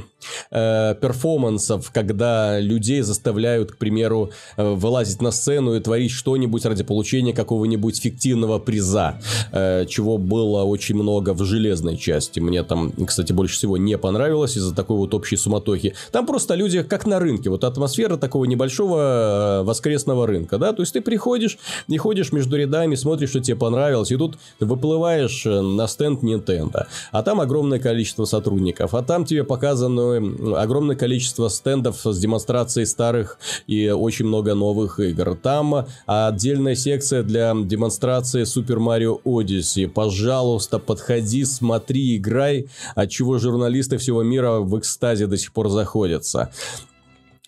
э, 0.51 0.95
перформансов, 1.01 1.91
когда 1.93 2.59
людей 2.61 3.03
заставляют, 3.03 3.73
к 3.73 3.77
примеру, 3.77 4.31
э, 4.57 4.75
вылазить 4.75 5.23
на 5.23 5.31
сцену 5.31 5.75
и 5.75 5.81
творить 5.81 6.11
что-нибудь 6.11 6.65
ради 6.65 6.83
получения 6.83 7.33
какого-нибудь 7.33 8.01
фиктивного 8.01 8.59
приза, 8.59 9.21
э, 9.53 9.87
чего 9.87 10.19
было 10.19 10.65
очень 10.65 10.97
много 10.97 11.35
в 11.35 11.45
железной 11.45 11.97
части. 11.97 12.41
Мне 12.41 12.63
там 12.63 12.93
кстати, 13.07 13.33
больше 13.33 13.57
всего 13.57 13.77
не 13.77 13.99
понравилось 13.99 14.57
из-за 14.57 14.75
такой 14.75 14.97
вот 14.97 15.15
общей 15.15 15.37
суматохи. 15.37 15.95
Там 16.13 16.27
просто 16.27 16.55
люди 16.55 16.83
как 16.83 17.07
на 17.07 17.19
рынке, 17.19 17.51
вот 17.51 17.65
атмосфера 17.65 18.17
такого 18.17 18.45
небольшого 18.45 19.61
э, 19.61 19.63
воскресного 19.63 20.27
рынка, 20.27 20.59
да, 20.59 20.73
то 20.73 20.83
есть 20.83 20.93
ты 20.93 21.01
приходишь 21.01 21.59
и 21.89 21.97
ходишь 21.97 22.33
между 22.33 22.57
рядами, 22.57 22.95
смотришь, 22.95 23.31
что 23.31 23.41
тебе 23.41 23.57
понравилось, 23.57 24.11
и 24.11 24.17
тут 24.17 24.39
выплываешь 24.61 25.47
э, 25.47 25.61
на 25.61 25.87
стенд 25.87 26.23
Nintendo, 26.23 26.87
а 27.13 27.23
там 27.23 27.41
огромное 27.41 27.79
количество 27.79 28.25
сотрудников, 28.25 28.95
а 28.95 29.03
там 29.03 29.25
тебе 29.25 29.45
показано 29.45 30.17
огромное 30.61 30.97
количество 30.97 31.49
стендов 31.49 32.01
с 32.05 32.19
демонстрацией 32.19 32.87
старых 32.87 33.39
и 33.67 33.91
очень 33.91 34.27
много 34.27 34.55
новых 34.55 35.01
игр. 35.01 35.37
Там 35.37 35.87
отдельная 36.07 36.75
секция 36.75 37.23
для 37.23 37.55
демонстрации 37.55 38.43
Super 38.43 38.79
Mario 38.79 39.21
Odyssey. 39.25 39.89
Пожалуйста, 39.89 40.79
подходи, 40.79 41.45
смотри, 41.45 42.17
играй 42.17 42.67
от 42.95 43.11
чего 43.11 43.39
журналисты 43.39 43.99
всего 43.99 44.23
мира 44.23 44.61
в 44.61 44.79
экстазе 44.79 45.27
до 45.27 45.37
сих 45.37 45.53
пор 45.53 45.69
заходятся. 45.69 46.51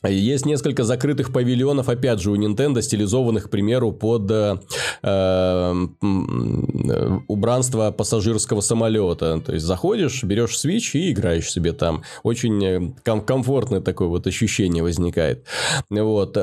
Есть 0.05 0.47
несколько 0.47 0.85
закрытых 0.85 1.33
павильонов, 1.33 1.89
опять 1.89 2.21
же, 2.21 2.31
у 2.31 2.37
Nintendo, 2.37 2.83
стилизованных, 2.83 3.47
к 3.47 3.51
примеру, 3.51 3.93
под 3.93 4.31
э, 4.31 4.57
э, 5.03 5.87
убранство 7.29 7.91
пассажирского 7.91 8.61
самолета. 8.61 9.41
То 9.45 9.55
есть, 9.55 9.65
заходишь, 9.65 10.23
берешь 10.23 10.63
Switch 10.65 10.91
и 10.93 11.13
играешь 11.13 11.51
себе 11.51 11.73
там. 11.73 12.03
Очень 12.23 12.65
э, 12.65 12.93
ком- 13.05 13.25
комфортное 13.25 13.81
такое 13.81 14.09
вот 14.09 14.27
ощущение 14.27 14.83
возникает. 14.83 15.45
Вот. 15.91 16.37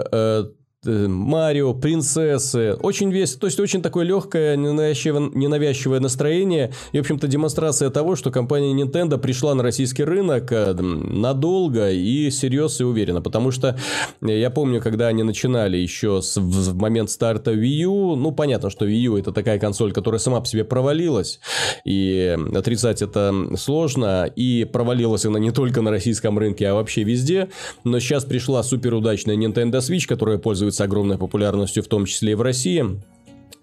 Э, 0.86 1.08
Марио, 1.08 1.74
принцессы. 1.74 2.74
Очень 2.74 3.12
весело. 3.12 3.40
То 3.42 3.48
есть, 3.48 3.60
очень 3.60 3.82
такое 3.82 4.06
легкое, 4.06 4.58
ненавязчивое, 4.58 6.00
настроение. 6.00 6.74
И, 6.92 6.98
в 6.98 7.02
общем-то, 7.02 7.28
демонстрация 7.28 7.90
того, 7.90 8.16
что 8.16 8.32
компания 8.32 8.74
Nintendo 8.74 9.18
пришла 9.18 9.56
на 9.56 9.63
российский 9.63 10.04
рынок 10.04 10.52
э, 10.52 10.74
надолго 10.74 11.90
и 11.92 12.30
серьезно 12.32 12.84
и 12.84 12.86
уверенно. 12.86 13.22
Потому 13.22 13.52
что 13.52 13.78
э, 14.22 14.40
я 14.40 14.50
помню, 14.50 14.82
когда 14.82 15.08
они 15.08 15.24
начинали 15.24 15.78
еще 15.78 16.22
с, 16.22 16.38
в 16.38 16.75
момент 16.75 17.10
старта 17.10 17.54
Wii 17.54 17.84
U, 17.84 18.16
ну, 18.16 18.32
понятно, 18.32 18.70
что 18.70 18.86
Wii 18.86 19.00
U 19.04 19.18
это 19.18 19.32
такая 19.32 19.60
консоль, 19.60 19.94
которая 19.94 20.20
сама 20.20 20.42
по 20.42 20.48
себе 20.48 20.66
провалилась. 20.66 21.40
И 21.86 22.38
отрицать 22.54 23.02
это 23.02 23.34
сложно. 23.58 24.30
И 24.36 24.66
провалилась 24.66 25.25
она 25.25 25.40
не 25.40 25.52
только 25.52 25.82
на 25.82 25.92
российском 25.92 26.38
рынке, 26.38 26.68
а 26.68 26.74
вообще 26.74 27.04
везде. 27.04 27.50
Но 27.86 28.00
сейчас 28.00 28.25
пришла 28.25 28.63
суперудачная 28.63 29.36
Nintendo 29.38 29.78
Switch, 29.78 30.08
которая 30.08 30.38
пользуется 30.38 30.73
пользуется 30.74 30.84
огромной 30.86 31.18
популярностью, 31.18 31.84
в 31.84 31.88
том 31.88 32.06
числе 32.06 32.32
и 32.32 32.36
в 32.36 32.42
России. 32.42 32.84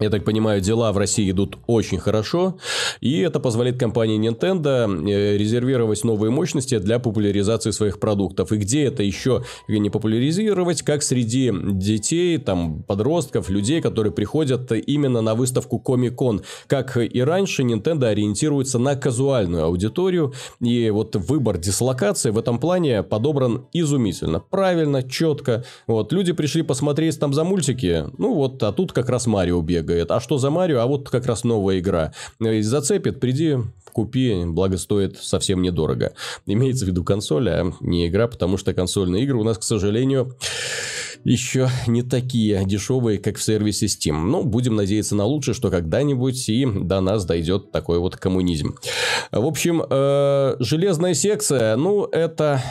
Я 0.01 0.09
так 0.09 0.25
понимаю, 0.25 0.63
дела 0.63 0.93
в 0.93 0.99
России 0.99 1.31
идут 1.31 1.59
очень 1.67 1.99
хорошо, 1.99 2.57
и 3.03 3.21
это 3.21 3.39
позволяет 3.39 3.79
компании 3.79 4.19
Nintendo 4.19 4.89
э, 4.89 5.37
резервировать 5.37 6.05
новые 6.05 6.31
мощности 6.31 6.79
для 6.79 6.99
популяризации 6.99 7.71
своих 7.71 8.01
продуктов. 8.01 8.51
И 8.51 8.57
где 8.57 8.85
это 8.85 9.03
еще 9.03 9.45
не 9.69 9.91
популяризировать, 9.91 10.81
как 10.81 11.03
среди 11.03 11.53
детей, 11.53 12.39
там, 12.39 12.83
подростков, 12.83 13.51
людей, 13.51 13.83
которые 13.83 14.11
приходят 14.11 14.73
именно 14.73 15.21
на 15.21 15.35
выставку 15.35 15.83
Comic-Con. 15.85 16.45
Как 16.67 16.97
и 16.97 17.21
раньше, 17.21 17.63
Nintendo 17.63 18.07
ориентируется 18.07 18.79
на 18.79 18.97
казуальную 18.97 19.65
аудиторию, 19.65 20.33
и 20.63 20.89
вот 20.89 21.15
выбор 21.15 21.59
дислокации 21.59 22.31
в 22.31 22.39
этом 22.39 22.59
плане 22.59 23.03
подобран 23.03 23.67
изумительно, 23.75 24.41
правильно, 24.41 25.03
четко. 25.03 25.63
Вот, 25.87 26.11
люди 26.11 26.33
пришли 26.33 26.63
посмотреть 26.63 27.21
там 27.21 27.35
за 27.35 27.45
мультики, 27.45 28.07
ну 28.17 28.35
вот, 28.35 28.63
а 28.63 28.73
тут 28.73 28.93
как 28.93 29.11
раз 29.11 29.27
Марио 29.27 29.61
бегает 29.61 29.90
бегает. 29.91 30.11
А 30.11 30.21
что 30.21 30.39
за 30.39 30.51
Марио? 30.51 30.81
А 30.81 30.87
вот 30.87 31.09
как 31.09 31.27
раз 31.27 31.45
новая 31.45 31.79
игра. 31.79 32.13
Зацепит, 32.39 33.21
приди, 33.21 33.59
купи, 33.93 34.45
благо 34.47 34.77
стоит 34.79 35.17
совсем 35.19 35.63
недорого. 35.63 36.13
Имеется 36.47 36.85
в 36.85 36.89
виду 36.89 37.05
консоль, 37.05 37.49
а 37.51 37.73
не 37.81 38.07
игра, 38.07 38.29
потому 38.29 38.57
что 38.57 38.73
консольные 38.73 39.25
игры 39.25 39.39
у 39.39 39.45
нас, 39.45 39.59
к 39.59 39.63
сожалению, 39.63 40.37
еще 41.25 41.69
не 41.87 42.03
такие 42.03 42.65
дешевые, 42.65 43.19
как 43.19 43.37
в 43.37 43.43
сервисе 43.43 43.87
Steam. 43.87 44.25
Но 44.25 44.43
будем 44.43 44.77
надеяться 44.77 45.15
на 45.15 45.25
лучшее, 45.25 45.55
что 45.55 45.71
когда-нибудь 45.71 46.49
и 46.49 46.67
до 46.67 47.01
нас 47.01 47.25
дойдет 47.25 47.73
такой 47.73 47.99
вот 47.99 48.17
коммунизм. 48.17 48.77
В 49.33 49.45
общем, 49.45 49.83
э, 49.89 50.57
железная 50.61 51.15
секция, 51.15 51.77
ну, 51.77 52.05
это 52.05 52.63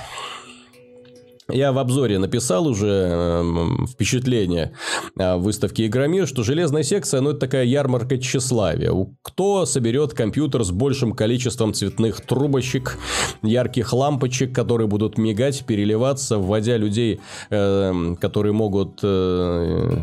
я 1.50 1.72
в 1.72 1.80
обзоре 1.80 2.20
написал 2.20 2.68
уже 2.68 3.08
э, 3.12 3.44
впечатление 3.88 4.74
о 5.18 5.38
выставке 5.38 5.88
Игромир, 5.88 6.28
что 6.28 6.44
железная 6.44 6.84
секция, 6.84 7.22
ну, 7.22 7.32
это 7.32 7.40
такая 7.40 7.66
ярмарка 7.66 8.18
тщеславия. 8.18 8.94
Кто 9.22 9.66
соберет 9.66 10.14
компьютер 10.14 10.64
с 10.64 10.72
большим 10.72 11.14
количеством 11.14 11.74
цветных 11.74 12.22
трубочек, 12.22 12.98
ярких 13.42 13.94
лампочек, 13.94 14.54
которые 14.54 14.88
будут 14.88 15.18
мигать, 15.18 15.66
переливаться, 15.66 16.38
вводя 16.38 16.78
людей, 16.78 17.20
э, 17.50 18.16
которые 18.20 18.54
могут 18.54 19.00
э, 19.04 19.98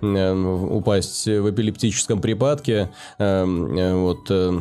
э, 0.00 0.34
упасть 0.34 1.26
в 1.26 1.50
эпилептическом 1.50 2.20
припадке, 2.20 2.90
э, 3.18 3.44
э, 3.44 3.94
вот, 3.94 4.30
э, 4.30 4.60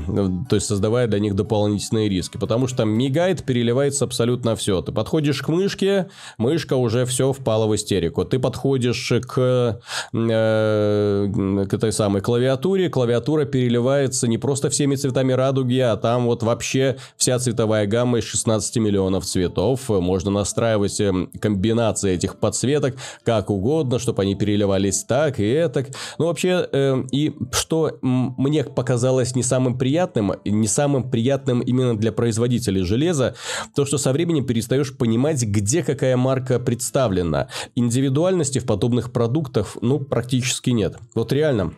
то 0.49 0.55
есть 0.55 0.67
создавая 0.67 1.07
для 1.07 1.19
них 1.19 1.35
дополнительные 1.35 2.09
риски. 2.09 2.37
Потому 2.37 2.67
что 2.67 2.85
мигает, 2.85 3.43
переливается 3.43 4.05
абсолютно 4.05 4.55
все. 4.55 4.81
Ты 4.81 4.91
подходишь 4.91 5.41
к 5.41 5.47
мышке, 5.49 6.07
мышка 6.37 6.75
уже 6.75 7.05
все 7.05 7.33
впала 7.33 7.67
в 7.67 7.75
истерику. 7.75 8.25
Ты 8.25 8.39
подходишь 8.39 9.13
к, 9.27 9.79
э, 10.13 11.27
к 11.69 11.73
этой 11.73 11.91
самой 11.91 12.21
клавиатуре, 12.21 12.89
клавиатура 12.89 13.45
переливается 13.45 14.27
не 14.27 14.37
просто 14.37 14.69
всеми 14.69 14.95
цветами 14.95 15.33
радуги, 15.33 15.79
а 15.79 15.95
там 15.97 16.25
вот 16.25 16.43
вообще 16.43 16.97
вся 17.17 17.39
цветовая 17.39 17.85
гамма 17.87 18.19
из 18.19 18.23
16 18.25 18.77
миллионов 18.77 19.25
цветов. 19.25 19.89
Можно 19.89 20.31
настраивать 20.31 20.99
э, 20.99 21.11
комбинации 21.39 22.13
этих 22.13 22.37
подсветок 22.37 22.95
как 23.23 23.49
угодно, 23.49 23.99
чтобы 23.99 24.21
они 24.21 24.35
переливались 24.35 25.03
так 25.03 25.39
и 25.39 25.67
так. 25.73 25.87
Ну, 26.17 26.25
вообще, 26.25 26.67
э, 26.71 27.03
и 27.11 27.33
что 27.51 27.97
мне 28.01 28.63
показалось 28.63 29.35
не 29.35 29.43
самым 29.43 29.77
приятным, 29.77 30.33
не 30.45 30.67
самым 30.67 31.09
приятным 31.09 31.61
именно 31.61 31.97
для 31.97 32.11
производителей 32.11 32.83
железа, 32.83 33.35
то, 33.75 33.85
что 33.85 33.97
со 33.97 34.11
временем 34.13 34.45
перестаешь 34.45 34.95
понимать, 34.95 35.43
где 35.43 35.83
какая 35.83 36.06
какая 36.07 36.17
марка 36.17 36.59
представлена. 36.59 37.49
Индивидуальности 37.75 38.59
в 38.59 38.65
подобных 38.65 39.11
продуктах, 39.11 39.77
ну, 39.81 39.99
практически 39.99 40.69
нет. 40.69 40.97
Вот 41.15 41.33
реально, 41.33 41.73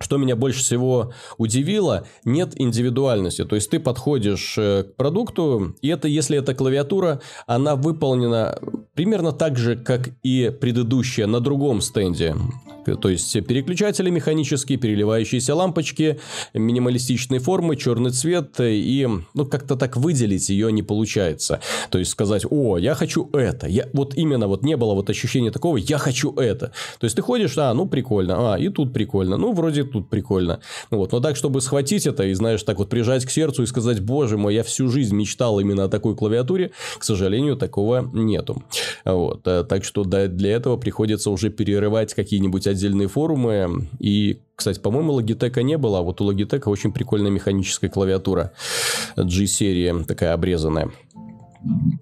что 0.00 0.16
меня 0.16 0.36
больше 0.36 0.60
всего 0.60 1.12
удивило, 1.38 2.06
нет 2.24 2.52
индивидуальности. 2.56 3.44
То 3.44 3.54
есть 3.54 3.70
ты 3.70 3.78
подходишь 3.78 4.56
э, 4.58 4.84
к 4.84 4.96
продукту, 4.96 5.74
и 5.82 5.88
это, 5.88 6.08
если 6.08 6.38
это 6.38 6.54
клавиатура, 6.54 7.20
она 7.46 7.76
выполнена 7.76 8.58
примерно 8.94 9.32
так 9.32 9.56
же, 9.58 9.76
как 9.76 10.10
и 10.22 10.52
предыдущая 10.60 11.26
на 11.26 11.40
другом 11.40 11.80
стенде. 11.80 12.34
То 13.00 13.08
есть 13.08 13.32
переключатели 13.46 14.10
механические, 14.10 14.78
переливающиеся 14.78 15.54
лампочки, 15.54 16.18
минималистичные 16.52 17.40
формы, 17.40 17.76
черный 17.76 18.10
цвет 18.10 18.60
и 18.60 19.08
ну 19.32 19.46
как-то 19.46 19.76
так 19.76 19.96
выделить 19.96 20.50
ее 20.50 20.70
не 20.70 20.82
получается. 20.82 21.60
То 21.90 21.98
есть 21.98 22.10
сказать, 22.10 22.44
о, 22.48 22.76
я 22.78 22.94
хочу 22.94 23.30
это, 23.32 23.66
я 23.66 23.88
вот 23.92 24.14
именно 24.16 24.48
вот 24.48 24.62
не 24.62 24.76
было 24.76 24.94
вот 24.94 25.08
ощущения 25.10 25.50
такого, 25.50 25.76
я 25.78 25.98
хочу 25.98 26.32
это. 26.34 26.72
То 26.98 27.04
есть 27.04 27.16
ты 27.16 27.22
ходишь, 27.22 27.56
а, 27.56 27.72
ну 27.74 27.86
прикольно, 27.86 28.54
а 28.54 28.58
и 28.58 28.68
тут 28.68 28.92
прикольно, 28.92 29.36
ну 29.36 29.52
вроде 29.52 29.83
тут 29.92 30.08
прикольно. 30.08 30.60
Ну, 30.90 30.98
вот, 30.98 31.12
но 31.12 31.20
так, 31.20 31.36
чтобы 31.36 31.60
схватить 31.60 32.06
это 32.06 32.24
и, 32.24 32.34
знаешь, 32.34 32.62
так 32.62 32.78
вот 32.78 32.88
прижать 32.88 33.24
к 33.24 33.30
сердцу 33.30 33.62
и 33.62 33.66
сказать, 33.66 34.00
боже 34.00 34.36
мой, 34.36 34.54
я 34.54 34.62
всю 34.62 34.88
жизнь 34.88 35.14
мечтал 35.14 35.60
именно 35.60 35.84
о 35.84 35.88
такой 35.88 36.16
клавиатуре, 36.16 36.72
к 36.98 37.04
сожалению, 37.04 37.56
такого 37.56 38.08
нету. 38.12 38.62
Вот, 39.04 39.46
э, 39.46 39.64
так 39.64 39.84
что 39.84 40.04
для 40.04 40.52
этого 40.52 40.76
приходится 40.76 41.30
уже 41.30 41.50
перерывать 41.50 42.14
какие-нибудь 42.14 42.66
отдельные 42.66 43.08
форумы. 43.08 43.88
И, 43.98 44.40
кстати, 44.56 44.80
по-моему, 44.80 45.18
Logitech 45.20 45.62
не 45.62 45.78
было, 45.78 46.00
а 46.00 46.02
вот 46.02 46.20
у 46.20 46.30
Logitech 46.30 46.62
очень 46.66 46.92
прикольная 46.92 47.30
механическая 47.30 47.90
клавиатура 47.90 48.52
G-серии, 49.16 50.04
такая 50.04 50.34
обрезанная. 50.34 50.90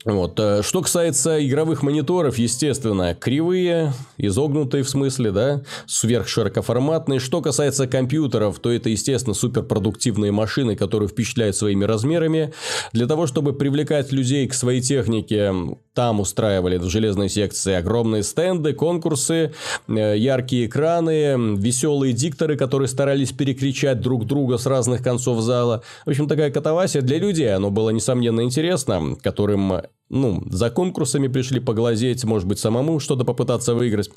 Вот. 0.04 0.38
Э, 0.40 0.62
что 0.62 0.83
касается 0.83 1.45
игровых 1.45 1.83
мониторов, 1.83 2.38
естественно, 2.38 3.14
кривые, 3.14 3.92
изогнутые 4.19 4.83
в 4.83 4.88
смысле, 4.88 5.31
да, 5.31 5.62
сверхширокоформатные. 5.87 7.21
Что 7.21 7.40
касается 7.40 7.87
компьютеров, 7.87 8.59
то 8.59 8.71
это, 8.71 8.88
естественно, 8.88 9.35
суперпродуктивные 9.35 10.33
машины, 10.33 10.76
которые 10.76 11.09
впечатляют 11.09 11.57
своими 11.57 11.85
размерами. 11.85 12.52
Для 12.92 13.07
того, 13.07 13.26
чтобы 13.26 13.52
привлекать 13.52 14.12
людей 14.12 14.49
к 14.49 14.54
своей 14.54 14.81
технике, 14.81 15.52
там 15.95 16.21
устраивали 16.21 16.78
в 16.78 16.88
железной 16.88 17.28
секции 17.28 17.75
огромные 17.75 18.23
стенды, 18.23 18.73
конкурсы, 18.73 19.52
э, 19.88 20.16
яркие 20.16 20.66
экраны, 20.66 21.57
веселые 21.57 22.12
дикторы, 22.12 22.57
которые 22.57 22.88
старались 22.88 23.33
перекричать 23.33 24.00
друг 24.00 24.26
друга 24.26 24.57
с 24.59 24.66
разных 24.66 25.02
концов 25.02 25.42
зала. 25.42 25.83
В 26.07 26.11
общем, 26.11 26.28
такая 26.28 26.50
катавасия 26.50 27.02
для 27.02 27.19
людей. 27.19 27.54
Оно 27.54 27.71
было, 27.71 27.90
несомненно, 27.90 28.42
интересно, 28.42 29.16
которые 29.23 29.51
которым, 29.52 29.82
ну, 30.09 30.42
за 30.50 30.71
конкурсами 30.71 31.28
пришли 31.28 31.61
поглазеть, 31.61 32.25
может 32.25 32.49
быть, 32.49 32.59
самому 32.59 33.00
что-то 33.00 33.25
попытаться 33.25 33.75
выиграть. 33.75 34.11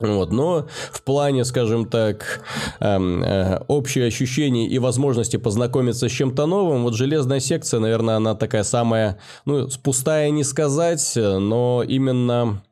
Вот, 0.00 0.32
но 0.32 0.66
в 0.90 1.02
плане, 1.02 1.44
скажем 1.44 1.86
так, 1.86 2.42
э, 2.80 2.98
э, 2.98 3.58
общее 3.68 4.06
ощущение 4.06 4.66
и 4.66 4.80
возможности 4.80 5.36
познакомиться 5.36 6.08
с 6.08 6.12
чем-то 6.12 6.46
новым, 6.46 6.82
вот 6.82 6.94
железная 6.94 7.38
секция, 7.38 7.78
наверное, 7.78 8.16
она 8.16 8.34
такая 8.34 8.64
самая, 8.64 9.20
ну, 9.44 9.68
пустая 9.84 10.30
не 10.30 10.42
сказать, 10.42 11.12
но 11.14 11.84
именно 11.86 12.62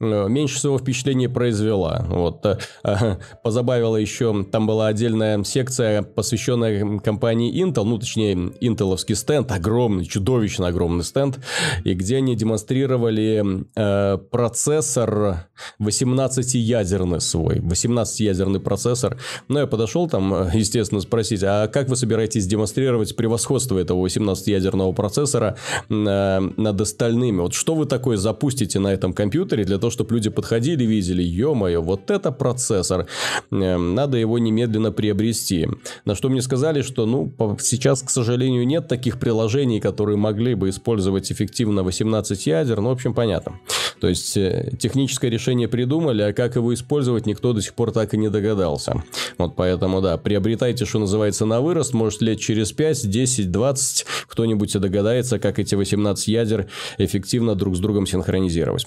меньше 0.00 0.56
всего 0.56 0.78
впечатление 0.78 1.28
произвела. 1.28 2.04
Вот. 2.08 2.44
Э, 2.84 3.16
позабавила 3.42 3.96
еще, 3.96 4.44
там 4.44 4.66
была 4.66 4.88
отдельная 4.88 5.42
секция, 5.44 6.02
посвященная 6.02 6.98
компании 7.00 7.62
Intel, 7.62 7.84
ну, 7.84 7.98
точнее, 7.98 8.52
интеловский 8.60 9.14
стенд, 9.14 9.52
огромный, 9.52 10.06
чудовищно 10.06 10.68
огромный 10.68 11.04
стенд, 11.04 11.38
и 11.84 11.94
где 11.94 12.16
они 12.16 12.34
демонстрировали 12.34 13.66
э, 13.76 14.18
процессор 14.30 15.48
18-ядерный 15.80 17.20
свой, 17.20 17.56
18-ядерный 17.58 18.60
процессор. 18.60 19.18
Ну, 19.48 19.60
я 19.60 19.66
подошел 19.66 20.08
там, 20.08 20.32
э, 20.34 20.50
естественно, 20.54 21.00
спросить, 21.00 21.42
а 21.44 21.68
как 21.68 21.88
вы 21.88 21.96
собираетесь 21.96 22.46
демонстрировать 22.46 23.16
превосходство 23.16 23.78
этого 23.78 24.06
18-ядерного 24.06 24.92
процессора 24.92 25.56
э, 25.88 26.40
над 26.56 26.80
остальными? 26.80 27.40
Вот 27.40 27.54
что 27.54 27.74
вы 27.74 27.86
такое 27.86 28.16
запустите 28.16 28.78
на 28.78 28.88
этом 28.88 29.12
компьютере 29.12 29.64
для 29.64 29.78
того, 29.78 29.89
чтобы 29.90 30.14
люди 30.14 30.30
подходили 30.30 30.84
и 30.84 30.86
видели, 30.86 31.22
ё-моё, 31.22 31.82
вот 31.82 32.10
это 32.10 32.32
процессор, 32.32 33.06
эм, 33.50 33.94
надо 33.94 34.16
его 34.16 34.38
немедленно 34.38 34.92
приобрести. 34.92 35.68
На 36.04 36.14
что 36.14 36.28
мне 36.28 36.42
сказали, 36.42 36.82
что, 36.82 37.06
ну, 37.06 37.32
сейчас, 37.60 38.02
к 38.02 38.10
сожалению, 38.10 38.66
нет 38.66 38.88
таких 38.88 39.18
приложений, 39.18 39.80
которые 39.80 40.16
могли 40.16 40.54
бы 40.54 40.68
использовать 40.68 41.30
эффективно 41.32 41.82
18 41.82 42.46
ядер, 42.46 42.80
ну, 42.80 42.88
в 42.88 42.92
общем, 42.92 43.14
понятно. 43.14 43.60
То 44.00 44.08
есть, 44.08 44.36
э, 44.36 44.72
техническое 44.78 45.28
решение 45.28 45.68
придумали, 45.68 46.22
а 46.22 46.32
как 46.32 46.56
его 46.56 46.72
использовать, 46.72 47.26
никто 47.26 47.52
до 47.52 47.60
сих 47.60 47.74
пор 47.74 47.92
так 47.92 48.14
и 48.14 48.18
не 48.18 48.30
догадался. 48.30 49.02
Вот 49.38 49.56
поэтому, 49.56 50.00
да, 50.00 50.16
приобретайте, 50.16 50.84
что 50.86 50.98
называется, 50.98 51.44
на 51.44 51.60
вырост, 51.60 51.92
может, 51.92 52.22
лет 52.22 52.40
через 52.40 52.72
5, 52.72 53.10
10, 53.10 53.50
20 53.50 54.06
кто-нибудь 54.26 54.72
догадается, 54.80 55.38
как 55.38 55.58
эти 55.58 55.74
18 55.74 56.28
ядер 56.28 56.66
эффективно 56.98 57.54
друг 57.54 57.76
с 57.76 57.78
другом 57.80 58.06
синхронизировать. 58.06 58.86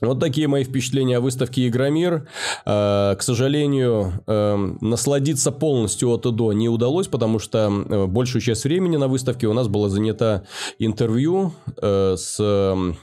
Вот 0.00 0.18
такие 0.18 0.48
мои 0.48 0.64
впечатления 0.64 1.18
о 1.18 1.20
выставке 1.20 1.68
Игромир. 1.68 2.26
Э, 2.64 3.14
к 3.18 3.22
сожалению, 3.22 4.14
э, 4.26 4.74
насладиться 4.80 5.52
полностью 5.52 6.08
от 6.10 6.24
и 6.24 6.30
до 6.30 6.52
не 6.52 6.68
удалось, 6.70 7.06
потому 7.06 7.38
что 7.38 7.58
э, 7.68 8.06
большую 8.06 8.40
часть 8.40 8.64
времени 8.64 8.96
на 8.96 9.08
выставке 9.08 9.46
у 9.46 9.52
нас 9.52 9.68
было 9.68 9.88
занято 9.90 10.46
интервью 10.78 11.52
с 11.80 12.38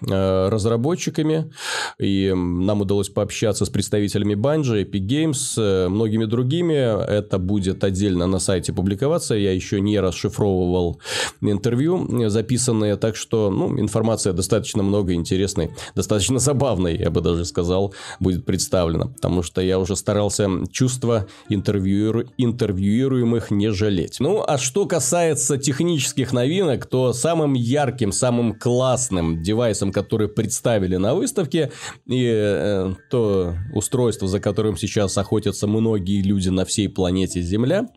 разработчиками, 0.02 1.52
и 2.00 2.34
нам 2.34 2.82
удалось 2.82 3.10
пообщаться 3.10 3.66
с 3.66 3.70
представителями 3.70 4.34
Bungie, 4.34 4.84
Epic 4.84 5.08
Games, 5.08 5.90
многими 5.90 6.26
другими. 6.26 6.74
Это 6.74 7.38
будет 7.38 7.84
отдельно 7.84 8.28
на 8.28 8.40
сайте 8.40 8.74
публиковаться. 8.74 9.36
Я 9.36 9.54
еще 9.54 9.82
не 9.82 10.00
расшифровывал 10.00 11.00
интервью 11.42 12.30
записанные, 12.30 12.96
так 12.96 13.16
что 13.16 13.50
ну, 13.50 13.80
информация 13.80 14.34
достаточно 14.34 14.84
много 14.84 15.14
интересной, 15.14 15.72
достаточно 15.96 16.40
забавной 16.40 16.87
полной, 16.88 16.98
я 16.98 17.10
бы 17.10 17.22
даже 17.22 17.46
сказал, 17.46 17.94
будет 18.20 18.46
представлена. 18.46 19.08
Потому 19.08 19.44
что 19.44 19.62
я 19.62 19.80
уже 19.80 19.96
старался 19.96 20.48
чувства 20.72 21.28
интервьюер... 21.50 22.28
интервьюируемых 22.38 23.52
не 23.52 23.72
жалеть. 23.72 24.18
Ну, 24.20 24.44
а 24.46 24.58
что 24.58 24.86
касается 24.86 25.58
технических 25.58 26.34
новинок, 26.34 26.86
то 26.86 27.14
самым 27.14 27.54
ярким, 27.54 28.12
самым 28.12 28.54
классным 28.54 29.42
девайсом, 29.42 29.92
который 29.92 30.28
представили 30.28 30.98
на 30.98 31.16
выставке, 31.16 31.72
и 32.08 32.26
э, 32.26 32.94
то 33.10 33.54
устройство, 33.74 34.28
за 34.28 34.40
которым 34.40 34.78
сейчас 34.78 35.18
охотятся 35.18 35.68
многие 35.68 36.22
люди 36.22 36.50
на 36.50 36.66
всей 36.66 36.90
планете 36.90 37.42
Земля, 37.42 37.88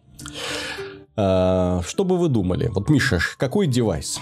э, 1.16 1.81
что 1.87 2.05
бы 2.05 2.16
вы 2.16 2.29
думали? 2.29 2.68
Вот, 2.74 2.90
Миша, 2.90 3.20
какой 3.38 3.66
девайс? 3.66 4.20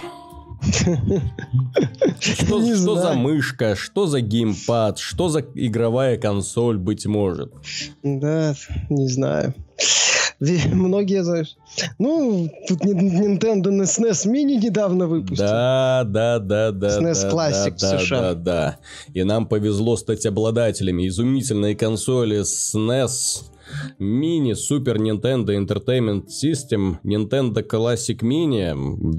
Что, 2.21 2.75
что 2.75 2.97
за 2.97 3.14
мышка, 3.14 3.77
что 3.77 4.07
за 4.07 4.21
геймпад, 4.21 4.99
что 4.99 5.29
за 5.29 5.40
игровая 5.55 6.18
консоль, 6.18 6.79
быть 6.79 7.07
может? 7.07 7.53
Да, 8.03 8.55
не 8.88 9.09
знаю. 9.09 9.55
Многие, 10.40 11.25
знаешь... 11.25 11.57
Ну, 11.99 12.51
тут 12.69 12.81
Nintendo 12.81 13.71
SNES 13.83 14.27
Mini 14.27 14.57
недавно 14.57 15.07
выпустил. 15.07 15.45
Да, 15.45 16.05
да, 16.07 16.38
да, 16.38 16.73
да. 16.73 16.99
SNES 16.99 17.23
да, 17.23 17.31
Classic 17.31 17.77
да, 17.81 17.99
США. 17.99 18.21
Да, 18.21 18.35
да, 18.35 18.79
И 19.14 19.23
нам 19.25 19.47
повезло 19.47 19.97
стать 19.97 20.27
обладателями 20.27 21.09
изумительной 21.09 21.75
консоли 21.75 22.41
SNES 22.41 23.43
Mini 23.99 24.53
Super 24.53 24.97
Nintendo 24.97 25.49
Entertainment 25.49 26.29
System, 26.29 26.97
Nintendo 27.05 27.62
Classic 27.62 28.19
Mini. 28.21 28.73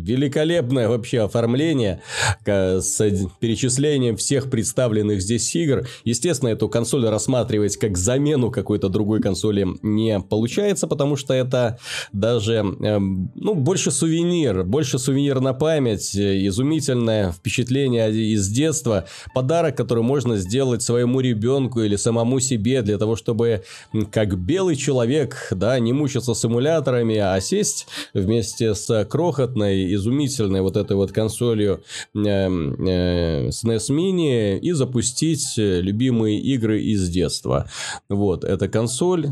Великолепное 0.04 0.90
вообще 0.90 1.20
оформление 1.22 2.02
с 2.46 3.00
перечислением 3.40 4.18
всех 4.18 4.50
представленных 4.50 5.22
здесь 5.22 5.56
игр. 5.56 5.88
Естественно, 6.04 6.50
эту 6.50 6.68
консоль 6.68 7.08
рассматривать 7.08 7.78
как 7.78 7.96
замену 7.96 8.50
какой-то 8.50 8.90
другой 8.90 9.22
консоли 9.22 9.68
не 9.84 10.20
получается, 10.20 10.88
потому 10.88 11.16
что 11.16 11.36
это 11.36 11.78
даже, 12.12 12.49
эм, 12.54 13.32
ну, 13.36 13.54
больше 13.54 13.92
сувенир, 13.92 14.64
больше 14.64 15.00
сувенир 15.00 15.40
на 15.40 15.54
память, 15.54 16.16
изумительное 16.16 17.32
впечатление 17.32 18.12
из 18.12 18.48
детства, 18.50 19.06
подарок, 19.34 19.76
который 19.76 20.04
можно 20.04 20.38
сделать 20.38 20.82
своему 20.82 21.20
ребенку 21.20 21.82
или 21.82 21.96
самому 21.96 22.40
себе 22.40 22.82
для 22.82 22.98
того, 22.98 23.16
чтобы 23.16 23.64
как 24.12 24.38
белый 24.38 24.76
человек, 24.76 25.48
да, 25.52 25.80
не 25.80 25.94
мучиться 25.94 26.34
с 26.34 26.46
эмуляторами, 26.46 27.18
а 27.18 27.40
сесть 27.42 27.88
вместе 28.14 28.76
с 28.76 29.06
крохотной, 29.06 29.94
изумительной 29.96 30.62
вот 30.62 30.78
этой 30.78 30.96
вот 30.96 31.12
консолью 31.12 31.84
э, 32.16 32.20
э, 32.20 33.48
SNES 33.50 33.90
Mini 33.90 34.60
и 34.60 34.72
запустить 34.72 35.54
любимые 35.58 36.40
игры 36.40 36.82
из 36.82 37.10
детства. 37.10 37.70
Вот, 38.10 38.44
эта 38.44 38.68
консоль 38.68 39.30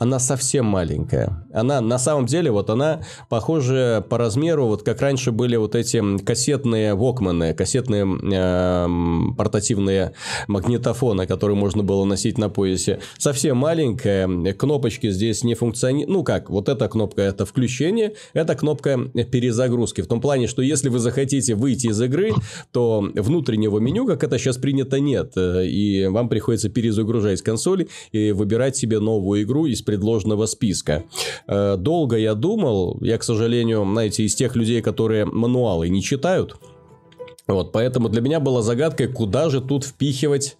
она 0.00 0.18
совсем 0.18 0.64
маленькая. 0.64 1.46
Она 1.52 1.82
на 1.82 1.98
самом 1.98 2.24
деле, 2.24 2.50
вот 2.50 2.70
она 2.70 3.02
похожа 3.28 4.02
по 4.08 4.16
размеру, 4.16 4.66
вот 4.66 4.82
как 4.82 5.02
раньше 5.02 5.30
были 5.30 5.56
вот 5.56 5.74
эти 5.74 6.18
кассетные 6.24 6.94
вокманы, 6.94 7.52
кассетные 7.52 8.06
э, 8.06 9.34
портативные 9.36 10.14
магнитофоны, 10.48 11.26
которые 11.26 11.58
можно 11.58 11.82
было 11.82 12.06
носить 12.06 12.38
на 12.38 12.48
поясе. 12.48 13.00
Совсем 13.18 13.58
маленькая, 13.58 14.54
кнопочки 14.54 15.10
здесь 15.10 15.44
не 15.44 15.54
функционируют. 15.54 16.10
Ну 16.10 16.24
как, 16.24 16.48
вот 16.48 16.70
эта 16.70 16.88
кнопка 16.88 17.20
это 17.20 17.44
включение, 17.44 18.14
эта 18.32 18.54
кнопка 18.54 18.98
перезагрузки. 19.30 20.00
В 20.00 20.06
том 20.06 20.22
плане, 20.22 20.46
что 20.46 20.62
если 20.62 20.88
вы 20.88 20.98
захотите 20.98 21.54
выйти 21.54 21.88
из 21.88 22.00
игры, 22.00 22.32
то 22.72 23.06
внутреннего 23.14 23.78
меню, 23.78 24.06
как 24.06 24.24
это 24.24 24.38
сейчас 24.38 24.56
принято, 24.56 24.98
нет. 24.98 25.34
И 25.36 26.06
вам 26.10 26.30
приходится 26.30 26.70
перезагружать 26.70 27.42
консоль 27.42 27.88
и 28.12 28.32
выбирать 28.32 28.78
себе 28.78 28.98
новую 28.98 29.42
игру 29.42 29.66
из 29.66 29.82
предложенного 29.90 30.46
списка. 30.46 31.02
Э, 31.48 31.76
долго 31.76 32.16
я 32.16 32.34
думал, 32.34 32.96
я, 33.00 33.18
к 33.18 33.24
сожалению, 33.24 33.84
знаете, 33.84 34.22
из 34.22 34.36
тех 34.36 34.54
людей, 34.54 34.82
которые 34.82 35.24
мануалы 35.24 35.88
не 35.88 36.00
читают, 36.00 36.56
вот, 37.48 37.72
поэтому 37.72 38.08
для 38.08 38.20
меня 38.20 38.38
была 38.38 38.62
загадкой, 38.62 39.08
куда 39.08 39.50
же 39.50 39.60
тут 39.60 39.84
впихивать 39.84 40.56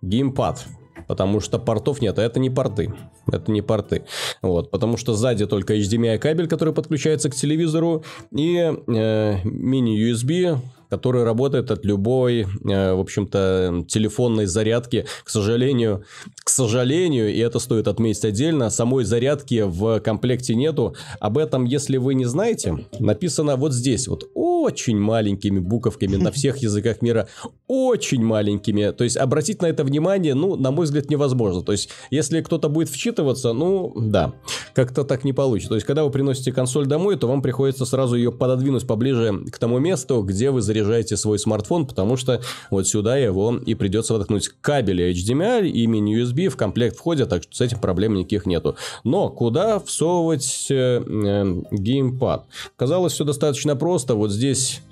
геймпад. 0.00 0.64
Потому 1.06 1.40
что 1.40 1.58
портов 1.58 2.00
нет, 2.00 2.18
а 2.18 2.22
это 2.22 2.40
не 2.40 2.50
порты. 2.50 2.94
Это 3.30 3.52
не 3.52 3.60
порты. 3.60 4.04
Вот, 4.42 4.70
потому 4.70 4.96
что 4.96 5.14
сзади 5.14 5.46
только 5.46 5.74
HDMI 5.74 6.18
кабель, 6.18 6.48
который 6.48 6.72
подключается 6.72 7.30
к 7.30 7.34
телевизору, 7.34 8.04
и 8.30 8.56
э, 8.56 9.38
мини-USB, 9.44 10.58
который 10.88 11.24
работает 11.24 11.70
от 11.70 11.84
любой, 11.84 12.42
э, 12.42 12.92
в 12.94 13.00
общем-то, 13.00 13.84
телефонной 13.88 14.46
зарядки. 14.46 15.06
К 15.24 15.30
сожалению, 15.30 16.04
к 16.42 16.48
сожалению, 16.50 17.32
и 17.32 17.38
это 17.38 17.58
стоит 17.58 17.88
отметить 17.88 18.24
отдельно, 18.24 18.70
самой 18.70 19.04
зарядки 19.04 19.64
в 19.66 20.00
комплекте 20.00 20.54
нету. 20.54 20.94
Об 21.20 21.38
этом, 21.38 21.64
если 21.64 21.98
вы 21.98 22.14
не 22.14 22.24
знаете, 22.24 22.86
написано 22.98 23.56
вот 23.56 23.72
здесь, 23.72 24.08
вот 24.08 24.24
очень 24.34 24.98
маленькими 24.98 25.58
буковками 25.58 26.16
на 26.16 26.32
всех 26.32 26.56
языках 26.62 27.02
мира, 27.02 27.28
очень 27.66 28.24
маленькими. 28.24 28.90
То 28.92 29.04
есть, 29.04 29.16
обратить 29.16 29.60
на 29.62 29.66
это 29.66 29.84
внимание, 29.84 30.34
ну, 30.34 30.56
на 30.56 30.70
мой 30.70 30.86
взгляд, 30.86 31.10
невозможно. 31.10 31.62
То 31.62 31.72
есть, 31.72 31.90
если 32.10 32.40
кто-то 32.40 32.68
будет 32.68 32.88
вчитываться, 32.88 33.52
ну, 33.52 33.92
да, 33.94 34.32
как-то 34.74 35.04
так 35.04 35.24
не 35.24 35.32
получится. 35.32 35.70
То 35.70 35.74
есть, 35.74 35.86
когда 35.86 36.04
вы 36.04 36.10
приносите 36.10 36.52
консоль 36.52 36.86
домой, 36.86 37.16
то 37.16 37.28
вам 37.28 37.42
приходится 37.42 37.84
сразу 37.84 38.16
ее 38.16 38.32
пододвинуть 38.32 38.86
поближе 38.86 39.44
к 39.52 39.58
тому 39.58 39.78
месту, 39.78 40.22
где 40.22 40.50
вы 40.50 40.62
заряжаете 40.62 40.77
свой 41.16 41.38
смартфон, 41.38 41.86
потому 41.86 42.16
что 42.16 42.40
вот 42.70 42.86
сюда 42.86 43.16
его 43.16 43.56
и 43.56 43.74
придется 43.74 44.14
воткнуть 44.14 44.48
кабели 44.60 45.10
HDMI 45.12 45.68
и 45.68 45.86
мини-USB 45.86 46.48
в 46.48 46.56
комплект 46.56 46.96
входят, 46.96 47.28
так 47.28 47.42
что 47.42 47.56
с 47.56 47.60
этим 47.60 47.78
проблем 47.78 48.14
никаких 48.14 48.46
нету. 48.46 48.76
Но 49.04 49.28
куда 49.28 49.78
всовывать 49.78 50.66
э, 50.70 51.02
э, 51.04 51.62
геймпад? 51.70 52.46
Казалось, 52.76 53.12
все 53.12 53.24
достаточно 53.24 53.76
просто. 53.76 54.14
Вот 54.14 54.30
здесь 54.30 54.82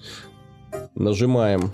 нажимаем 0.94 1.72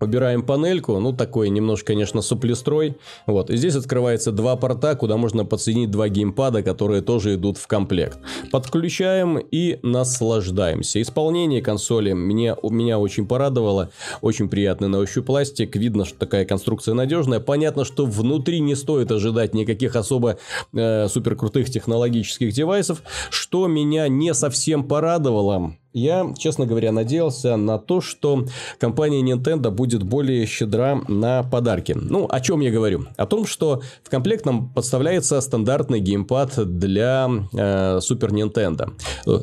Убираем 0.00 0.42
панельку, 0.42 0.98
ну 0.98 1.12
такой 1.12 1.50
немножко, 1.50 1.88
конечно, 1.88 2.22
суплестрой. 2.22 2.96
Вот, 3.26 3.50
и 3.50 3.56
здесь 3.56 3.76
открывается 3.76 4.32
два 4.32 4.56
порта, 4.56 4.94
куда 4.94 5.18
можно 5.18 5.44
подсоединить 5.44 5.90
два 5.90 6.08
геймпада, 6.08 6.62
которые 6.62 7.02
тоже 7.02 7.34
идут 7.34 7.58
в 7.58 7.66
комплект. 7.66 8.18
Подключаем 8.50 9.38
и 9.38 9.78
наслаждаемся. 9.82 11.02
Исполнение 11.02 11.60
консоли 11.60 12.12
мне, 12.12 12.56
меня 12.62 12.98
очень 12.98 13.26
порадовало. 13.26 13.90
Очень 14.22 14.48
приятный 14.48 14.88
на 14.88 14.98
ощупь 14.98 15.26
пластик. 15.26 15.76
Видно, 15.76 16.06
что 16.06 16.18
такая 16.18 16.44
конструкция 16.44 16.94
надежная. 16.94 17.40
Понятно, 17.40 17.84
что 17.84 18.06
внутри 18.06 18.60
не 18.60 18.74
стоит 18.76 19.12
ожидать 19.12 19.54
никаких 19.54 19.96
особо 19.96 20.38
э, 20.72 21.08
супер 21.08 21.36
крутых 21.36 21.68
технологических 21.70 22.52
девайсов. 22.52 23.02
Что 23.28 23.66
меня 23.66 24.08
не 24.08 24.32
совсем 24.32 24.84
порадовало, 24.84 25.74
я, 25.92 26.32
честно 26.38 26.66
говоря, 26.66 26.92
надеялся 26.92 27.56
на 27.56 27.78
то, 27.78 28.00
что 28.00 28.44
компания 28.78 29.22
Nintendo 29.22 29.70
будет 29.70 30.02
более 30.02 30.46
щедра 30.46 31.02
на 31.08 31.42
подарки. 31.42 31.96
Ну, 32.00 32.26
о 32.30 32.40
чем 32.40 32.60
я 32.60 32.70
говорю? 32.70 33.06
О 33.16 33.26
том, 33.26 33.46
что 33.46 33.82
в 34.02 34.10
комплект 34.10 34.44
нам 34.46 34.68
подставляется 34.72 35.40
стандартный 35.40 36.00
геймпад 36.00 36.78
для 36.78 37.28
э, 37.52 37.98
Super 37.98 38.30
Nintendo. 38.30 38.92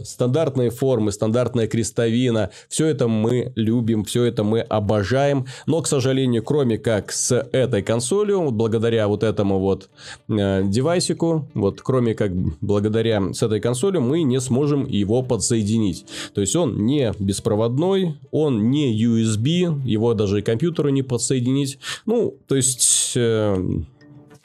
Стандартные 0.06 0.70
формы, 0.70 1.12
стандартная 1.12 1.68
крестовина, 1.68 2.52
все 2.70 2.88
это 2.88 3.08
мы 3.08 3.52
любим, 3.56 4.06
все 4.06 4.24
это 4.24 4.44
мы 4.44 4.62
обожаем. 4.62 5.46
Но, 5.66 5.82
к 5.82 5.88
сожалению, 5.88 6.44
кроме 6.44 6.78
как 6.78 7.12
с 7.12 7.36
этой 7.52 7.82
консолью, 7.82 8.52
благодаря 8.52 9.08
вот 9.08 9.24
этому 9.24 9.60
вот 9.60 9.90
э, 10.30 10.64
девайсику, 10.64 11.50
вот 11.54 11.82
кроме 11.82 12.16
как 12.16 12.32
благодаря 12.62 13.34
с 13.34 13.44
этой 13.44 13.60
консолью, 13.60 14.02
мы 14.02 14.24
не 14.24 14.40
сможем 14.40 14.86
его 14.86 15.22
подсоединить. 15.24 16.06
То 16.38 16.42
есть 16.42 16.56
он 16.56 16.86
не 16.86 17.12
беспроводной, 17.18 18.20
он 18.30 18.70
не 18.70 18.96
USB, 19.04 19.82
его 19.84 20.14
даже 20.14 20.38
и 20.38 20.44
компьютеру 20.44 20.90
не 20.90 21.02
подсоединить. 21.02 21.80
Ну, 22.06 22.38
то 22.48 22.56
есть... 22.56 23.14
Э, 23.16 23.58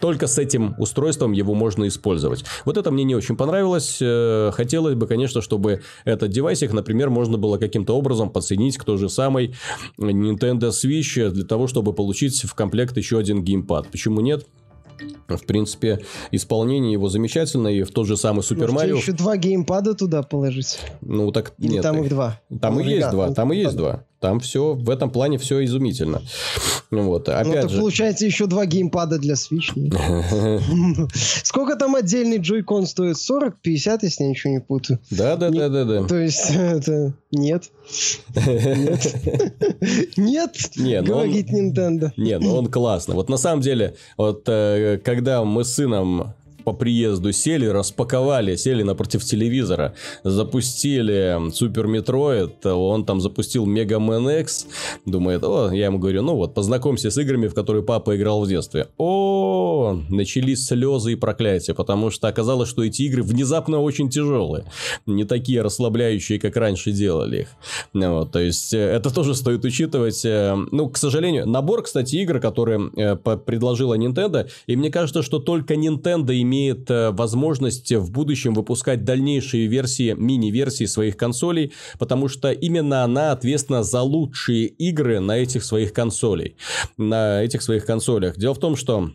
только 0.01 0.27
с 0.27 0.39
этим 0.39 0.75
устройством 0.79 1.31
его 1.31 1.55
можно 1.55 1.87
использовать. 1.87 2.45
Вот 2.65 2.79
это 2.79 2.91
мне 2.91 3.05
не 3.05 3.15
очень 3.15 3.37
понравилось. 3.37 3.99
Э, 4.01 4.51
хотелось 4.55 4.95
бы, 4.95 5.07
конечно, 5.07 5.43
чтобы 5.43 5.83
этот 6.07 6.31
девайсик, 6.31 6.73
например, 6.73 7.11
можно 7.11 7.37
было 7.37 7.59
каким-то 7.59 7.93
образом 7.93 8.31
подсоединить 8.31 8.79
к 8.79 8.85
той 8.85 8.97
же 8.97 9.11
самой 9.11 9.55
Nintendo 9.99 10.71
Switch 10.71 11.29
для 11.29 11.45
того, 11.45 11.67
чтобы 11.67 11.93
получить 11.93 12.43
в 12.43 12.55
комплект 12.55 12.97
еще 12.97 13.19
один 13.19 13.45
геймпад. 13.45 13.89
Почему 13.93 14.23
нет? 14.23 14.47
В 15.29 15.47
принципе, 15.47 16.01
исполнение 16.31 16.93
его 16.93 17.09
замечательное, 17.09 17.73
и 17.73 17.83
в 17.83 17.91
тот 17.91 18.07
же 18.07 18.17
самый 18.17 18.43
Супер 18.43 18.71
Марио... 18.71 18.97
еще 18.97 19.13
два 19.13 19.37
геймпада 19.37 19.95
туда 19.95 20.23
положить? 20.23 20.79
Ну, 21.01 21.33
так 21.33 21.55
Или 21.59 21.75
нет. 21.75 21.83
там 21.83 22.03
их 22.03 22.09
два? 22.09 22.41
Там 22.61 22.81
и 22.81 22.85
есть 22.85 23.11
два, 23.11 23.33
там 23.33 23.53
и 23.53 23.57
есть 23.57 23.77
два. 23.77 24.05
Там 24.23 24.39
все, 24.39 24.75
в 24.75 24.89
этом 24.89 25.11
плане 25.11 25.37
все 25.37 25.65
изумительно. 25.65 26.23
Вот, 26.93 27.27
ну, 27.27 27.33
опять 27.33 27.65
ну, 27.65 27.69
же... 27.69 27.79
получается 27.81 28.25
еще 28.25 28.47
два 28.47 28.67
геймпада 28.67 29.19
для 29.19 29.35
Switch. 29.35 29.73
Сколько 31.43 31.75
там 31.75 31.97
отдельный 31.97 32.39
Joy-Con 32.39 32.87
стоит? 32.87 33.19
40, 33.19 33.61
50, 33.61 34.05
если 34.05 34.23
я 34.23 34.31
ничего 34.31 34.53
не 34.53 34.61
путаю. 34.61 35.01
Да, 35.11 35.35
да, 35.35 35.51
да, 35.51 35.69
да, 35.69 35.85
да. 35.85 36.05
То 36.05 36.19
есть, 36.19 36.51
это... 36.51 37.15
Нет. 37.33 37.73
Нет. 40.17 40.71
Нет, 40.77 41.05
говорит 41.05 41.51
Nintendo. 41.51 42.13
Нет, 42.17 42.41
ну 42.41 42.55
он 42.55 42.67
классно. 42.69 43.15
Вот 43.15 43.29
на 43.29 43.39
самом 43.39 43.61
деле, 43.61 43.97
вот 44.17 44.45
э, 44.47 45.01
когда 45.05 45.43
мы 45.43 45.65
с 45.65 45.75
сыном 45.75 46.35
по 46.64 46.72
приезду 46.72 47.33
сели, 47.33 47.66
распаковали, 47.66 48.57
сели 48.57 48.83
напротив 48.83 49.25
телевизора, 49.25 49.94
запустили 50.25 51.51
Super 51.53 51.87
Metroid, 51.87 52.65
он 52.66 53.05
там 53.05 53.20
запустил 53.20 53.66
Мега 53.66 53.96
Man 53.96 54.40
X, 54.40 54.66
думает, 55.07 55.44
о, 55.44 55.70
я 55.72 55.87
ему 55.87 55.98
говорю, 55.98 56.22
ну 56.22 56.37
вот, 56.37 56.55
познакомься 56.55 57.11
с 57.11 57.18
играми, 57.18 57.48
в 57.48 57.55
которые 57.55 57.83
папа 57.83 58.16
играл 58.16 58.44
в 58.44 58.48
детстве. 58.48 58.88
О, 58.98 59.98
начались 60.09 60.66
слезы 60.66 61.12
и 61.12 61.16
проклятия, 61.16 61.75
потому 61.75 62.11
что 62.11 62.29
оказалось, 62.29 62.68
что 62.68 62.85
эти 62.85 63.03
игры 63.03 63.22
внезапно 63.22 63.81
очень 63.81 64.09
тяжелые, 64.09 64.64
не 65.07 65.25
такие 65.25 65.62
расслабляющие, 65.62 66.38
как 66.38 66.57
раньше 66.57 66.92
делали 66.92 67.42
их. 67.42 67.48
Вот, 67.92 68.33
то 68.33 68.38
есть, 68.38 68.75
э, 68.75 68.79
это 68.79 69.12
тоже 69.12 69.35
стоит 69.35 69.64
учитывать. 69.64 70.25
Э, 70.25 70.57
ну, 70.70 70.88
к 70.88 70.96
сожалению, 70.96 71.46
набор, 71.48 71.83
кстати, 71.83 72.16
игр, 72.16 72.38
которые 72.40 72.90
э, 72.96 73.16
предложила 73.16 73.98
Nintendo, 73.98 74.48
и 74.66 74.77
мне 74.77 74.90
кажется, 74.90 75.22
что 75.22 75.38
только 75.38 75.75
Nintendo 75.75 76.40
имеет 76.40 76.52
имеет 76.53 76.91
э, 76.91 77.11
возможность 77.11 77.93
в 77.93 78.11
будущем 78.11 78.53
выпускать 78.53 79.05
дальнейшие 79.05 79.67
версии, 79.67 80.12
мини-версии 80.12 80.85
своих 80.85 81.17
консолей, 81.17 81.73
потому 81.99 82.29
что 82.29 82.53
именно 82.53 83.05
она 83.05 83.33
ответственна 83.33 83.83
за 83.83 84.03
лучшие 84.03 84.67
игры 84.67 85.21
на 85.21 85.38
этих 85.38 85.65
своих 85.65 85.95
консолей, 85.95 86.57
на 86.99 87.43
этих 87.43 87.62
своих 87.62 87.87
консолях. 87.87 88.37
Дело 88.37 88.55
в 88.55 88.59
том, 88.59 88.77
что 88.77 89.12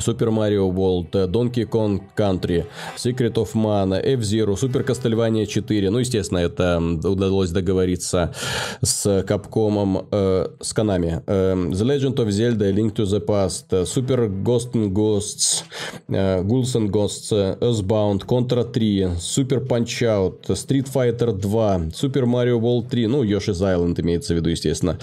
Super 0.00 0.30
Mario 0.30 0.66
World, 0.66 1.10
Donkey 1.28 1.64
Kong 1.64 2.00
Country, 2.14 2.64
Secret 2.96 3.36
of 3.36 3.52
Mana, 3.54 3.96
F-Zero, 3.96 4.54
Super 4.54 4.84
Castlevania 4.84 5.44
4. 5.44 5.90
Ну, 5.90 5.98
естественно, 5.98 6.38
это 6.38 6.80
удалось 7.02 7.50
договориться 7.50 8.32
с 8.80 9.06
Capcom, 9.26 10.06
э, 10.10 10.46
с 10.60 10.72
Konami. 10.72 11.20
Э, 11.26 11.54
the 11.70 11.84
Legend 11.84 12.14
of 12.14 12.30
Zelda, 12.30 12.70
Link 12.70 12.94
to 12.94 13.04
the 13.04 13.18
Past, 13.18 13.86
Super 13.86 14.28
Ghost 14.28 14.74
and 14.74 14.92
Ghosts, 14.92 15.64
э, 16.08 16.42
Ghouls 16.42 16.76
and 16.76 16.90
Ghosts, 16.90 17.32
Earthbound, 17.60 18.24
Contra 18.24 18.62
3, 18.62 19.16
Super 19.18 19.58
Punch-Out, 19.58 20.56
Street 20.56 20.88
Fighter 20.88 21.32
2, 21.32 21.90
Super 21.92 22.24
Mario 22.24 22.60
World 22.60 22.88
3, 22.88 23.08
ну, 23.08 23.24
Yoshi's 23.24 23.60
Island 23.60 24.00
имеется 24.00 24.32
в 24.32 24.36
виду, 24.36 24.50
естественно, 24.50 24.96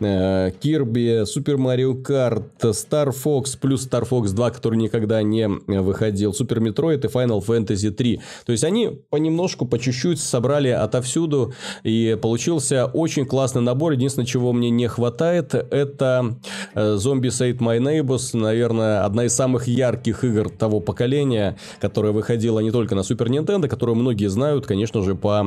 э, 0.00 0.50
Kirby, 0.60 1.24
Super 1.24 1.56
Mario 1.56 2.02
Kart, 2.02 2.42
Star 2.72 3.12
Fox 3.12 3.56
плюс 3.56 3.86
Star 3.86 4.04
Fox 4.08 4.32
2, 4.32 4.39
который 4.48 4.78
никогда 4.78 5.22
не 5.22 5.46
выходил, 5.46 6.30
Super 6.30 6.58
Metroid 6.58 7.04
и 7.04 7.08
Final 7.08 7.44
Fantasy 7.44 7.90
3. 7.90 8.20
То 8.46 8.52
есть, 8.52 8.64
они 8.64 9.00
понемножку, 9.10 9.66
по 9.66 9.78
чуть-чуть 9.78 10.20
собрали 10.20 10.68
отовсюду, 10.68 11.52
и 11.82 12.16
получился 12.20 12.86
очень 12.86 13.26
классный 13.26 13.60
набор. 13.60 13.92
Единственное, 13.92 14.26
чего 14.26 14.52
мне 14.52 14.70
не 14.70 14.86
хватает, 14.86 15.52
это 15.54 16.36
Zombies 16.74 17.40
Ate 17.40 17.58
My 17.58 17.78
Neighbors, 17.78 18.36
наверное, 18.36 19.04
одна 19.04 19.24
из 19.24 19.34
самых 19.34 19.66
ярких 19.66 20.24
игр 20.24 20.48
того 20.48 20.80
поколения, 20.80 21.56
которая 21.80 22.12
выходила 22.12 22.60
не 22.60 22.70
только 22.70 22.94
на 22.94 23.00
Super 23.00 23.26
Nintendo, 23.26 23.68
которую 23.68 23.96
многие 23.96 24.28
знают, 24.28 24.66
конечно 24.66 25.02
же, 25.02 25.14
по 25.14 25.44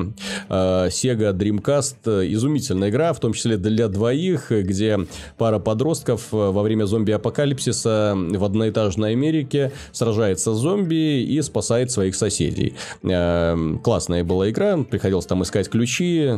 э, 0.49 0.87
Sega 0.87 1.33
Dreamcast. 1.33 2.33
Изумительная 2.33 2.89
игра, 2.89 3.13
в 3.13 3.19
том 3.19 3.33
числе 3.33 3.57
для 3.57 3.87
двоих, 3.87 4.51
где 4.51 4.99
пара 5.37 5.59
подростков 5.59 6.33
э, 6.33 6.35
во 6.35 6.61
время 6.61 6.85
зомби-апокалипсиса 6.85 8.15
в 8.15 8.43
одноэтажной 8.83 9.11
Америке 9.11 9.71
сражается 9.91 10.53
с 10.53 10.57
зомби 10.57 11.21
и 11.23 11.41
спасает 11.41 11.91
своих 11.91 12.15
соседей. 12.15 12.75
Э, 13.03 13.77
классная 13.83 14.23
была 14.23 14.49
игра, 14.49 14.77
приходилось 14.77 15.25
там 15.25 15.43
искать 15.43 15.69
ключи, 15.69 16.31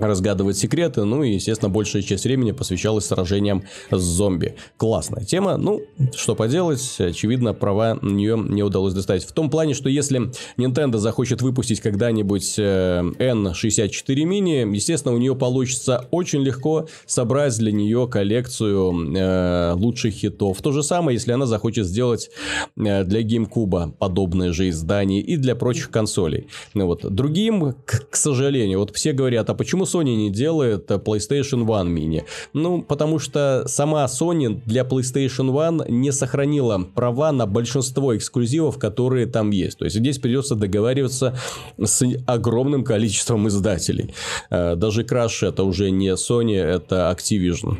разгадывать 0.00 0.56
секреты, 0.56 1.04
ну 1.04 1.22
и, 1.22 1.34
естественно, 1.34 1.70
большая 1.70 2.02
часть 2.02 2.24
времени 2.24 2.52
посвящалась 2.52 3.06
сражениям 3.06 3.64
с 3.90 4.00
зомби. 4.00 4.56
Классная 4.76 5.24
тема, 5.24 5.56
ну, 5.56 5.82
что 6.14 6.34
поделать, 6.34 6.96
очевидно, 6.98 7.54
права 7.54 7.98
на 8.00 8.10
нее 8.10 8.36
не 8.38 8.62
удалось 8.62 8.94
достать. 8.94 9.24
В 9.24 9.32
том 9.32 9.50
плане, 9.50 9.74
что 9.74 9.88
если 9.88 10.30
Nintendo 10.56 10.98
захочет 10.98 11.42
выпустить 11.42 11.80
когда-нибудь 11.80 12.54
э, 12.58 13.02
N64 13.18 14.16
Mini, 14.24 14.74
естественно, 14.74 15.14
у 15.14 15.18
нее 15.18 15.34
получится 15.34 16.06
очень 16.10 16.40
легко 16.40 16.88
собрать 17.06 17.56
для 17.58 17.72
нее 17.72 18.08
коллекцию 18.08 19.16
э, 19.16 19.72
лучших 19.74 20.14
хитов. 20.14 20.60
То 20.62 20.72
же 20.72 20.82
самое, 20.82 21.16
если 21.16 21.32
она 21.32 21.46
захочет 21.46 21.86
сделать 21.86 22.30
э, 22.76 23.04
для 23.04 23.22
GameCube 23.22 23.92
подобное 23.92 24.52
же 24.52 24.68
издание 24.68 25.20
и 25.20 25.36
для 25.36 25.54
прочих 25.54 25.90
консолей. 25.90 26.48
Ну 26.74 26.86
вот, 26.86 27.04
другим, 27.12 27.74
к, 27.84 28.10
к 28.10 28.16
сожалению, 28.16 28.78
вот 28.78 28.94
все 28.94 29.12
говорят, 29.12 29.50
а 29.50 29.54
почему 29.54 29.86
Sony 29.90 30.16
не 30.16 30.30
делает 30.30 30.90
PlayStation 30.90 31.64
One 31.66 31.88
Mini? 31.88 32.24
Ну, 32.52 32.82
потому 32.82 33.18
что 33.18 33.64
сама 33.66 34.04
Sony 34.04 34.60
для 34.66 34.82
PlayStation 34.82 35.50
One 35.50 35.90
не 35.90 36.12
сохранила 36.12 36.78
права 36.94 37.32
на 37.32 37.46
большинство 37.46 38.16
эксклюзивов, 38.16 38.78
которые 38.78 39.26
там 39.26 39.50
есть. 39.50 39.78
То 39.78 39.84
есть, 39.84 39.96
здесь 39.96 40.18
придется 40.18 40.54
договариваться 40.54 41.38
с 41.82 42.02
огромным 42.26 42.84
количеством 42.84 43.48
издателей. 43.48 44.14
Э, 44.50 44.76
даже 44.76 45.02
Crash 45.02 45.46
это 45.46 45.64
уже 45.64 45.90
не 45.90 46.08
Sony, 46.14 46.56
это 46.56 47.14
Activision. 47.16 47.78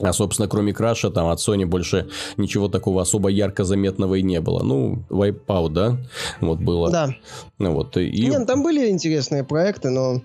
А, 0.00 0.12
собственно, 0.12 0.48
кроме 0.48 0.72
Краша, 0.72 1.10
там 1.10 1.28
от 1.28 1.38
Sony 1.38 1.66
больше 1.66 2.08
ничего 2.36 2.68
такого 2.68 3.02
особо 3.02 3.28
ярко 3.28 3.64
заметного 3.64 4.16
и 4.16 4.22
не 4.22 4.40
было. 4.40 4.62
Ну, 4.62 5.04
Wipeout, 5.08 5.68
да? 5.70 5.98
Вот 6.40 6.58
было. 6.58 6.90
Да. 6.90 7.14
Ну, 7.58 7.72
вот, 7.72 7.96
и... 7.96 8.28
Нет, 8.28 8.46
там 8.46 8.62
были 8.62 8.90
интересные 8.90 9.44
проекты, 9.44 9.90
но 9.90 10.20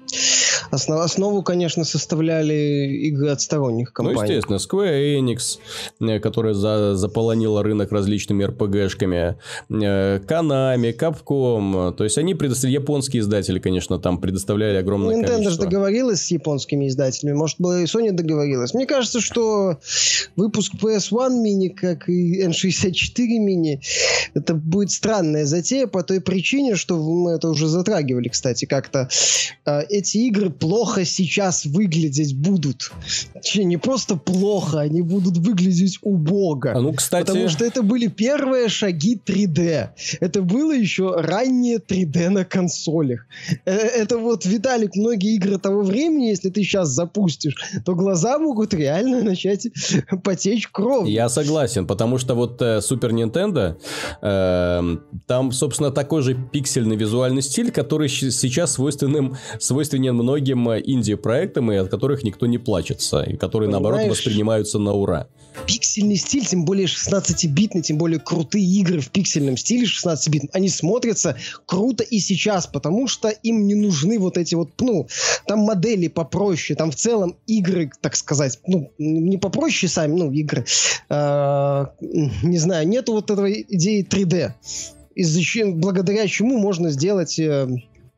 Основ, 0.71 1.01
основу, 1.01 1.41
конечно, 1.43 1.84
составляли 1.84 3.08
игры 3.08 3.29
от 3.29 3.41
сторонних 3.41 3.88
ну, 3.89 3.93
компаний. 3.93 4.17
Ну, 4.17 4.23
естественно, 4.23 4.58
Square 4.58 5.19
Enix, 5.19 5.60
э, 5.99 6.19
которая 6.19 6.53
за, 6.53 6.95
заполонила 6.95 7.63
рынок 7.63 7.91
различными 7.91 8.45
RPG-шками, 8.45 9.36
э, 9.69 10.19
Konami, 10.19 10.97
Capcom, 10.97 11.93
то 11.93 12.03
есть 12.03 12.17
они 12.17 12.36
предоставляли, 12.36 12.79
японские 12.79 13.21
издатели, 13.21 13.60
конечно, 13.60 13.99
там 13.99 14.19
предоставляли 14.19 14.77
огромное 14.77 15.15
Nintendo 15.15 15.27
количество. 15.27 15.51
же 15.51 15.69
договорилась 15.69 16.21
с 16.25 16.32
японскими 16.32 16.88
издателями, 16.88 17.36
может 17.36 17.58
быть, 17.60 17.82
и 17.82 17.84
Sony 17.86 18.12
договорилась. 18.12 18.73
Мне 18.73 18.86
кажется, 18.86 19.21
что 19.21 19.79
выпуск 20.36 20.73
PS1 20.82 21.41
мини, 21.41 21.69
как 21.69 22.10
и 22.10 22.43
N64 22.45 23.27
мини, 23.39 23.82
это 24.34 24.53
будет 24.53 24.91
странная 24.91 25.45
затея 25.45 25.88
по 25.88 26.03
той 26.03 26.21
причине, 26.21 26.75
что 26.75 26.97
мы 26.97 27.32
это 27.32 27.49
уже 27.49 27.67
затрагивали, 27.67 28.29
кстати, 28.29 28.65
как-то. 28.65 29.10
Э, 29.65 29.82
эти 29.89 30.17
игры 30.17 30.49
плохо 30.60 31.06
сейчас 31.06 31.65
выглядеть 31.65 32.36
будут. 32.36 32.91
Точнее, 33.34 33.65
не 33.65 33.78
просто 33.78 34.15
плохо, 34.15 34.82
они 34.82 35.02
будут 35.02 35.38
выглядеть 35.38 36.00
убого. 36.02 36.50
А 36.74 36.80
ну, 36.80 36.93
кстати... 36.93 37.28
Потому 37.28 37.50
что 37.50 37.65
это 37.65 37.84
были 37.84 38.08
первые 38.08 38.69
шаги 38.69 39.19
3D. 39.24 39.89
Это 40.19 40.41
было 40.41 40.76
еще 40.76 41.15
раннее 41.15 41.78
3D 41.78 42.30
на 42.30 42.45
консолях. 42.45 43.26
Э, 43.65 43.72
это 43.72 44.17
вот, 44.17 44.45
Виталик, 44.45 44.95
многие 44.95 45.36
игры 45.36 45.58
того 45.58 45.84
времени, 45.84 46.28
если 46.28 46.50
ты 46.50 46.63
сейчас 46.63 46.89
запустишь, 46.89 47.56
то 47.86 47.95
глаза 47.95 48.39
могут 48.39 48.74
реально 48.74 49.22
начать 49.22 49.67
потечь 50.24 50.67
кровью. 50.67 51.12
Я 51.12 51.30
согласен, 51.30 51.86
потому 51.88 52.17
что 52.17 52.36
вот 52.36 52.62
э, 52.62 52.80
Super 52.80 53.12
Nintendo, 53.12 53.78
э, 54.22 54.98
там, 55.28 55.52
собственно, 55.52 55.91
такой 55.91 56.22
же 56.22 56.36
пиксельный 56.36 56.95
визуальный 56.95 57.41
стиль, 57.41 57.72
который 57.72 58.10
сейчас 58.10 58.74
свойственным, 58.74 59.38
свойственен 59.60 60.15
многим 60.15 60.49
многим 60.56 60.70
э, 60.70 60.82
инди-проектам, 60.86 61.72
и 61.72 61.76
от 61.76 61.90
которых 61.90 62.24
никто 62.24 62.46
не 62.46 62.58
плачется, 62.58 63.22
и 63.22 63.36
которые, 63.36 63.70
Понимаешь, 63.70 63.84
наоборот, 63.84 64.10
воспринимаются 64.10 64.80
на 64.80 64.94
ура. 64.94 65.28
Пиксельный 65.66 66.16
стиль, 66.16 66.46
тем 66.46 66.64
более 66.66 66.86
16-битный, 66.88 67.82
тем 67.82 67.98
более 67.98 68.20
крутые 68.20 68.66
игры 68.66 69.00
в 69.00 69.10
пиксельном 69.10 69.58
стиле 69.58 69.86
16-битном, 69.86 70.50
они 70.54 70.70
смотрятся 70.70 71.36
круто 71.66 72.04
и 72.04 72.20
сейчас, 72.20 72.68
потому 72.68 73.08
что 73.08 73.30
им 73.30 73.68
не 73.68 73.76
нужны 73.76 74.20
вот 74.20 74.38
эти 74.38 74.56
вот, 74.56 74.70
ну, 74.80 75.08
там 75.48 75.60
модели 75.60 76.08
попроще, 76.08 76.78
там 76.78 76.92
в 76.92 76.96
целом 76.96 77.36
игры, 77.48 77.92
так 78.02 78.16
сказать, 78.16 78.60
ну, 78.68 78.92
не 78.98 79.38
попроще 79.38 79.92
сами, 79.92 80.16
ну, 80.18 80.32
игры, 80.32 80.66
э, 81.10 81.86
не 82.44 82.58
знаю, 82.58 82.88
нету 82.88 83.14
вот 83.14 83.32
этой 83.32 83.66
идеи 83.70 84.06
3D 84.10 84.54
из-за 85.16 85.42
благодаря 85.72 86.28
чему 86.28 86.58
можно 86.60 86.92
сделать 86.92 87.38
э, 87.40 87.68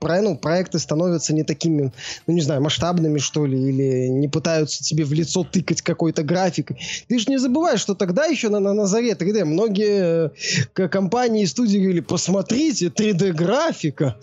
ну, 0.02 0.36
проекты 0.36 0.80
становятся 0.80 1.34
не 1.34 1.44
такими, 1.44 1.92
ну, 2.28 2.34
не 2.34 2.42
знаю, 2.42 2.62
масштабными, 2.62 3.20
что 3.20 3.46
ли, 3.46 3.58
или 3.58 4.08
не 4.08 4.28
пытаются 4.28 4.84
тебе 4.84 5.04
в 5.04 5.14
лицо 5.14 5.44
тыкать 5.44 5.82
какой-то 5.82 6.24
графикой. 6.24 6.80
Ты 7.08 7.20
же 7.20 7.26
не 7.28 7.38
забывай, 7.38 7.78
что 7.78 7.96
тогда 7.96 8.26
еще 8.26 8.50
на, 8.50 8.60
на, 8.60 8.74
на 8.74 8.86
заре 8.86 9.12
3D 9.12 9.46
многие 9.46 10.32
э, 10.76 10.88
компании 10.88 11.44
и 11.44 11.48
студии 11.48 11.78
говорили, 11.78 12.00
посмотрите, 12.02 12.88
3D-графика, 12.88 14.18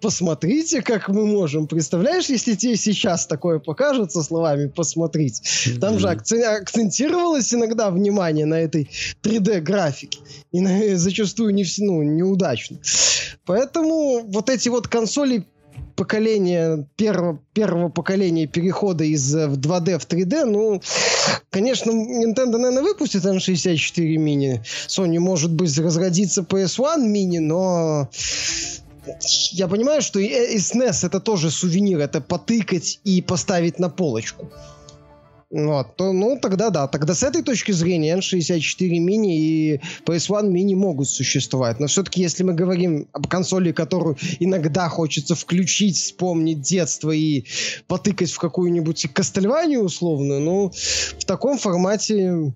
посмотрите, 0.00 0.82
как 0.82 1.08
мы 1.08 1.26
можем. 1.26 1.66
Представляешь, 1.66 2.26
если 2.26 2.54
тебе 2.54 2.76
сейчас 2.76 3.26
такое 3.26 3.58
покажется 3.58 4.22
словами 4.22 4.68
«посмотрите». 4.68 5.42
Там 5.80 5.98
же 5.98 6.08
акцентировалось 6.08 7.52
иногда 7.52 7.90
внимание 7.90 8.46
на 8.46 8.60
этой 8.60 8.88
3D-графике. 9.22 10.18
И 10.52 10.60
на, 10.60 10.96
зачастую 10.96 11.54
не, 11.54 11.64
ну, 11.78 12.02
неудачно. 12.02 12.78
Поэтому 13.48 14.24
вот 14.28 14.50
эти 14.50 14.68
вот 14.68 14.88
консоли 14.88 15.46
поколения, 15.96 16.86
первого, 16.96 17.40
первого 17.54 17.88
поколения 17.88 18.46
перехода 18.46 19.04
из 19.04 19.34
2D 19.34 19.90
э, 19.90 19.98
в 19.98 20.06
3D, 20.06 20.44
ну, 20.44 20.82
конечно, 21.48 21.90
Nintendo, 21.90 22.58
наверное, 22.58 22.82
выпустит 22.82 23.24
N64 23.24 24.18
мини. 24.18 24.62
Sony, 24.86 25.18
может 25.18 25.50
быть, 25.50 25.78
разродится 25.78 26.42
PS1 26.42 27.06
мини, 27.06 27.38
но 27.38 28.10
я 29.52 29.66
понимаю, 29.66 30.02
что 30.02 30.20
и 30.20 30.58
SNES 30.58 31.06
это 31.06 31.18
тоже 31.18 31.50
сувенир, 31.50 32.00
это 32.00 32.20
потыкать 32.20 33.00
и 33.04 33.22
поставить 33.22 33.78
на 33.78 33.88
полочку. 33.88 34.50
Вот, 35.50 35.96
то, 35.96 36.12
ну, 36.12 36.38
тогда 36.38 36.68
да. 36.68 36.86
Тогда 36.88 37.14
с 37.14 37.22
этой 37.22 37.42
точки 37.42 37.72
зрения 37.72 38.18
N64 38.18 38.90
Mini 38.98 39.34
и 39.34 39.80
PS1 40.04 40.52
Mini 40.52 40.74
могут 40.74 41.08
существовать. 41.08 41.80
Но 41.80 41.86
все-таки, 41.86 42.20
если 42.20 42.42
мы 42.42 42.52
говорим 42.52 43.08
об 43.12 43.28
консоли, 43.28 43.72
которую 43.72 44.18
иногда 44.40 44.90
хочется 44.90 45.34
включить, 45.34 45.96
вспомнить 45.96 46.60
детство 46.60 47.12
и 47.12 47.44
потыкать 47.86 48.30
в 48.30 48.38
какую-нибудь 48.38 49.06
Кастельванию 49.14 49.80
условную, 49.80 50.40
ну, 50.40 50.70
в 50.70 51.24
таком 51.24 51.56
формате 51.56 52.52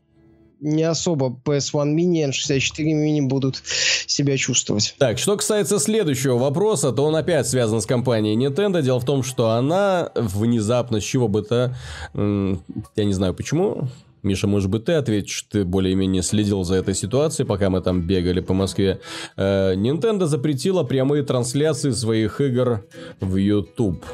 не 0.62 0.84
особо 0.84 1.36
PS1 1.44 1.94
Mini 1.94 2.24
и 2.24 2.30
N64 2.30 2.84
Mini 2.84 3.20
будут 3.20 3.62
себя 4.06 4.36
чувствовать. 4.36 4.94
Так, 4.98 5.18
что 5.18 5.36
касается 5.36 5.78
следующего 5.78 6.38
вопроса, 6.38 6.92
то 6.92 7.04
он 7.04 7.16
опять 7.16 7.48
связан 7.48 7.80
с 7.80 7.86
компанией 7.86 8.36
Nintendo. 8.36 8.80
Дело 8.80 9.00
в 9.00 9.04
том, 9.04 9.22
что 9.22 9.50
она 9.50 10.10
внезапно, 10.14 11.00
с 11.00 11.04
чего 11.04 11.28
бы 11.28 11.42
то, 11.42 11.76
я 12.14 13.04
не 13.04 13.12
знаю 13.12 13.34
почему, 13.34 13.88
Миша, 14.22 14.46
может 14.46 14.70
быть, 14.70 14.84
ты 14.84 14.92
ответишь, 14.92 15.46
ты 15.50 15.64
более-менее 15.64 16.22
следил 16.22 16.62
за 16.62 16.76
этой 16.76 16.94
ситуацией, 16.94 17.46
пока 17.46 17.70
мы 17.70 17.80
там 17.80 18.02
бегали 18.02 18.40
по 18.40 18.54
Москве. 18.54 19.00
Э, 19.36 19.74
Nintendo 19.74 20.26
запретила 20.26 20.84
прямые 20.84 21.24
трансляции 21.24 21.90
своих 21.90 22.40
игр 22.40 22.86
в 23.20 23.34
YouTube. 23.34 24.04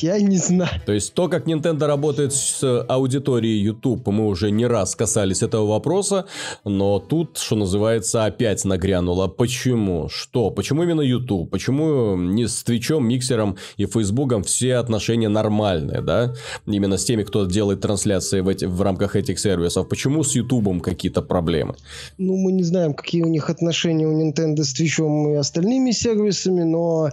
Я 0.00 0.20
не 0.20 0.36
знаю. 0.36 0.80
То 0.86 0.92
есть 0.92 1.14
то, 1.14 1.28
как 1.28 1.46
Nintendo 1.46 1.86
работает 1.86 2.32
с 2.32 2.84
аудиторией 2.88 3.62
YouTube, 3.62 4.06
мы 4.08 4.26
уже 4.26 4.50
не 4.50 4.66
раз 4.66 4.94
касались 4.94 5.42
этого 5.42 5.66
вопроса, 5.66 6.26
но 6.64 6.98
тут, 6.98 7.38
что 7.38 7.56
называется, 7.56 8.24
опять 8.24 8.64
нагрянуло. 8.64 9.28
Почему? 9.28 10.08
Что? 10.08 10.50
Почему 10.50 10.82
именно 10.82 11.00
YouTube? 11.00 11.50
Почему 11.50 12.16
не 12.16 12.46
с 12.46 12.62
Твичом, 12.62 13.08
Миксером 13.08 13.56
и 13.76 13.86
Фейсбуком 13.86 14.42
все 14.42 14.76
отношения 14.76 15.28
нормальные, 15.28 16.00
да? 16.00 16.34
Именно 16.66 16.96
с 16.96 17.04
теми, 17.04 17.22
кто 17.22 17.44
делает 17.46 17.80
трансляции 17.80 18.40
в, 18.40 18.48
эти, 18.48 18.64
в 18.66 18.80
рамках 18.82 19.16
этих 19.16 19.38
сервисов. 19.38 19.88
Почему 19.88 20.22
с 20.22 20.34
YouTube 20.34 20.82
какие-то 20.82 21.22
проблемы? 21.22 21.74
Ну, 22.18 22.36
мы 22.36 22.52
не 22.52 22.62
знаем, 22.62 22.94
какие 22.94 23.22
у 23.22 23.28
них 23.28 23.50
отношения 23.50 24.06
у 24.06 24.12
Nintendo 24.12 24.62
с 24.62 24.72
Твичом 24.72 25.28
и 25.32 25.34
остальными 25.34 25.90
сервисами, 25.90 26.62
но 26.62 27.10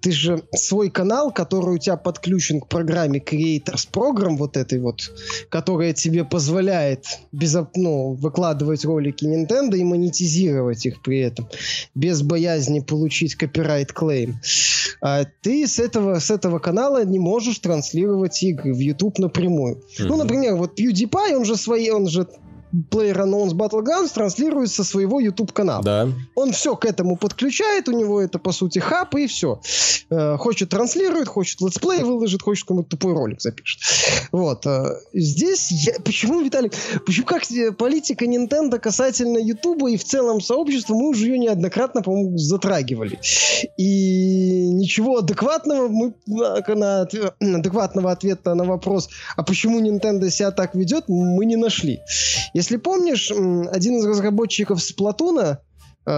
ты 0.00 0.12
же 0.12 0.42
свой 0.52 0.90
канал, 0.90 1.32
который 1.32 1.69
у 1.70 1.78
тебя 1.78 1.96
подключен 1.96 2.60
к 2.60 2.68
программе 2.68 3.18
Creators 3.18 3.88
Program, 3.92 4.36
вот 4.36 4.56
этой 4.56 4.78
вот, 4.78 5.12
которая 5.48 5.92
тебе 5.92 6.24
позволяет 6.24 7.04
без, 7.32 7.56
ну, 7.74 8.14
выкладывать 8.14 8.84
ролики 8.84 9.24
Nintendo 9.24 9.76
и 9.76 9.84
монетизировать 9.84 10.86
их 10.86 11.02
при 11.02 11.20
этом, 11.20 11.48
без 11.94 12.22
боязни 12.22 12.80
получить 12.80 13.34
копирайт 13.34 13.92
клейм. 13.92 14.40
А 15.00 15.24
ты 15.42 15.66
с 15.66 15.78
этого, 15.78 16.18
с 16.18 16.30
этого 16.30 16.58
канала 16.58 17.04
не 17.04 17.18
можешь 17.18 17.58
транслировать 17.58 18.42
игры 18.42 18.74
в 18.74 18.78
YouTube 18.78 19.18
напрямую. 19.18 19.76
Mm-hmm. 19.76 20.04
Ну, 20.06 20.16
например, 20.16 20.56
вот 20.56 20.78
PewDiePie, 20.78 21.36
он 21.36 21.44
же 21.44 21.56
свои, 21.56 21.90
он 21.90 22.08
же 22.08 22.26
PlayerUnknown's 22.72 23.52
Battlegrounds 23.52 24.12
транслирует 24.14 24.70
со 24.70 24.84
своего 24.84 25.20
YouTube 25.20 25.52
канала. 25.52 25.82
Да. 25.82 26.08
Он 26.34 26.52
все 26.52 26.76
к 26.76 26.84
этому 26.84 27.16
подключает, 27.16 27.88
у 27.88 27.92
него 27.92 28.20
это 28.20 28.38
по 28.38 28.52
сути 28.52 28.78
хаб 28.78 29.14
и 29.14 29.26
все. 29.26 29.60
Э, 30.10 30.36
хочет 30.36 30.70
транслирует, 30.70 31.28
хочет 31.28 31.60
летсплей 31.60 32.02
выложит, 32.02 32.42
хочет 32.42 32.66
кому-то 32.66 32.90
тупой 32.90 33.12
ролик 33.12 33.40
запишет. 33.40 33.80
Вот. 34.32 34.66
Э, 34.66 34.96
здесь 35.12 35.70
я... 35.70 35.94
почему, 36.04 36.40
Виталик, 36.40 36.72
почему 37.06 37.26
как 37.26 37.42
политика 37.76 38.24
Nintendo 38.24 38.78
касательно 38.78 39.38
YouTube 39.38 39.88
и 39.88 39.96
в 39.96 40.04
целом 40.04 40.40
сообщества, 40.40 40.94
мы 40.94 41.08
уже 41.10 41.26
ее 41.26 41.38
неоднократно, 41.38 42.02
по-моему, 42.02 42.38
затрагивали. 42.38 43.20
И 43.76 44.39
ничего 44.90 45.18
адекватного 45.18 45.88
мы 45.88 46.14
на, 46.26 46.60
на 46.74 47.00
адекватного 47.58 48.10
ответа 48.10 48.54
на 48.54 48.64
вопрос, 48.64 49.08
а 49.36 49.42
почему 49.42 49.80
Nintendo 49.80 50.28
себя 50.30 50.50
так 50.50 50.74
ведет, 50.74 51.04
мы 51.08 51.46
не 51.46 51.56
нашли. 51.56 52.00
Если 52.54 52.76
помнишь, 52.76 53.30
один 53.30 53.98
из 53.98 54.04
разработчиков 54.04 54.82
Сплатуна, 54.82 55.60
э, 56.06 56.10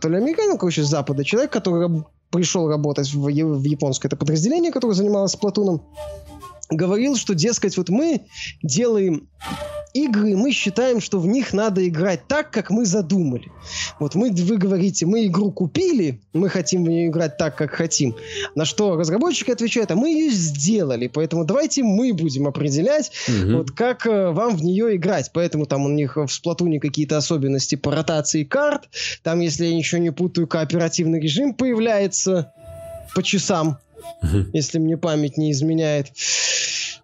то 0.00 0.08
ли 0.08 0.16
американец, 0.16 0.58
короче, 0.58 0.82
с 0.82 0.86
Запада, 0.86 1.24
человек, 1.24 1.52
который 1.52 2.04
пришел 2.30 2.68
работать 2.68 3.12
в, 3.12 3.20
в 3.20 3.64
японское 3.64 4.08
это 4.08 4.16
подразделение, 4.16 4.72
которое 4.72 4.94
занималось 4.94 5.32
Сплатуном, 5.32 5.82
говорил, 6.70 7.16
что, 7.16 7.34
дескать, 7.34 7.76
вот 7.76 7.90
мы 7.90 8.22
делаем 8.62 9.28
игры, 10.04 10.36
мы 10.36 10.52
считаем, 10.52 11.00
что 11.00 11.18
в 11.18 11.26
них 11.26 11.52
надо 11.52 11.86
играть 11.86 12.26
так, 12.28 12.50
как 12.50 12.70
мы 12.70 12.84
задумали. 12.84 13.50
Вот 13.98 14.14
мы, 14.14 14.30
вы 14.30 14.56
говорите, 14.56 15.06
мы 15.06 15.26
игру 15.26 15.50
купили, 15.50 16.20
мы 16.32 16.48
хотим 16.48 16.84
в 16.84 16.88
нее 16.88 17.08
играть 17.08 17.36
так, 17.36 17.56
как 17.56 17.72
хотим. 17.72 18.16
На 18.54 18.64
что 18.64 18.96
разработчики 18.96 19.50
отвечают, 19.50 19.90
а 19.90 19.96
мы 19.96 20.10
ее 20.10 20.30
сделали, 20.30 21.08
поэтому 21.08 21.44
давайте 21.44 21.82
мы 21.82 22.12
будем 22.12 22.46
определять, 22.46 23.12
угу. 23.28 23.58
вот 23.58 23.70
как 23.70 24.06
э, 24.06 24.30
вам 24.30 24.56
в 24.56 24.62
нее 24.62 24.96
играть. 24.96 25.30
Поэтому 25.32 25.66
там 25.66 25.84
у 25.84 25.88
них 25.88 26.16
в 26.16 26.28
сплатуне 26.28 26.80
какие-то 26.80 27.16
особенности 27.16 27.74
по 27.74 27.90
ротации 27.90 28.44
карт. 28.44 28.88
Там, 29.22 29.40
если 29.40 29.66
я 29.66 29.74
ничего 29.74 30.00
не 30.00 30.10
путаю, 30.10 30.46
кооперативный 30.46 31.20
режим 31.20 31.54
появляется 31.54 32.52
по 33.14 33.22
часам, 33.22 33.78
угу. 34.22 34.46
если 34.52 34.78
мне 34.78 34.96
память 34.96 35.36
не 35.38 35.52
изменяет. 35.52 36.08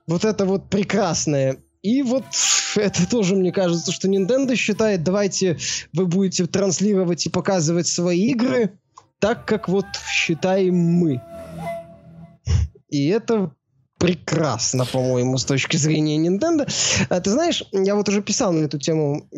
Вот 0.07 0.25
это 0.25 0.45
вот 0.45 0.69
прекрасное. 0.69 1.59
И 1.83 2.03
вот 2.03 2.25
это 2.77 3.09
тоже, 3.09 3.35
мне 3.35 3.53
кажется, 3.53 3.93
что 3.93 4.09
Nintendo 4.09 4.55
считает, 4.57 5.03
давайте 5.03 5.59
вы 5.93 6.07
будете 6.07 6.47
транслировать 6.47 7.27
и 7.27 7.31
показывать 7.31 7.87
свои 7.87 8.31
игры 8.31 8.73
так, 9.19 9.45
как 9.47 9.69
вот 9.69 9.87
считаем 10.09 10.75
мы. 10.75 11.21
И 12.89 13.09
это 13.09 13.53
прекрасно, 13.99 14.85
по-моему, 14.85 15.39
с 15.39 15.45
точки 15.45 15.77
зрения 15.77 16.19
Nintendo. 16.19 16.69
А, 17.09 17.21
ты 17.21 17.31
знаешь, 17.31 17.63
я 17.73 17.95
вот 17.95 18.09
уже 18.09 18.21
писал 18.21 18.53
на 18.53 18.65
эту 18.65 18.79
тему. 18.79 19.29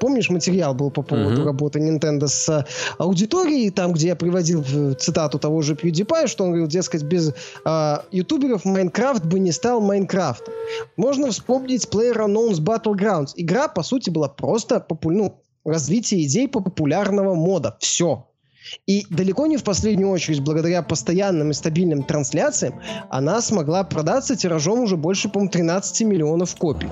Помнишь, 0.00 0.30
материал 0.30 0.74
был 0.74 0.90
по 0.90 1.02
поводу 1.02 1.42
uh-huh. 1.42 1.44
работы 1.44 1.78
Nintendo 1.78 2.26
с 2.26 2.66
аудиторией, 2.96 3.70
там, 3.70 3.92
где 3.92 4.08
я 4.08 4.16
приводил 4.16 4.64
цитату 4.94 5.38
того 5.38 5.60
же 5.60 5.74
PewDiePie, 5.74 6.26
что 6.26 6.44
он 6.44 6.50
говорил, 6.50 6.68
дескать, 6.68 7.02
без 7.02 7.34
а, 7.66 8.02
ютуберов 8.10 8.64
Майнкрафт 8.64 9.26
бы 9.26 9.38
не 9.38 9.52
стал 9.52 9.82
Майнкрафтом. 9.82 10.54
Можно 10.96 11.30
вспомнить 11.30 11.86
PlayerUnknown's 11.92 12.60
Battlegrounds. 12.60 13.32
Игра, 13.36 13.68
по 13.68 13.82
сути, 13.82 14.08
была 14.08 14.28
просто 14.28 14.80
попу- 14.80 15.12
ну, 15.12 15.38
развитие 15.64 16.24
идей 16.24 16.48
по 16.48 16.60
популярного 16.60 17.34
мода. 17.34 17.76
Все. 17.80 18.26
И 18.86 19.06
далеко 19.10 19.46
не 19.46 19.56
в 19.56 19.64
последнюю 19.64 20.10
очередь, 20.10 20.40
благодаря 20.40 20.82
постоянным 20.82 21.50
и 21.50 21.54
стабильным 21.54 22.02
трансляциям, 22.02 22.74
она 23.08 23.40
смогла 23.40 23.84
продаться 23.84 24.36
тиражом 24.36 24.80
уже 24.80 24.96
больше, 24.96 25.28
по-моему, 25.28 25.50
13 25.50 26.02
миллионов 26.02 26.54
копий. 26.56 26.88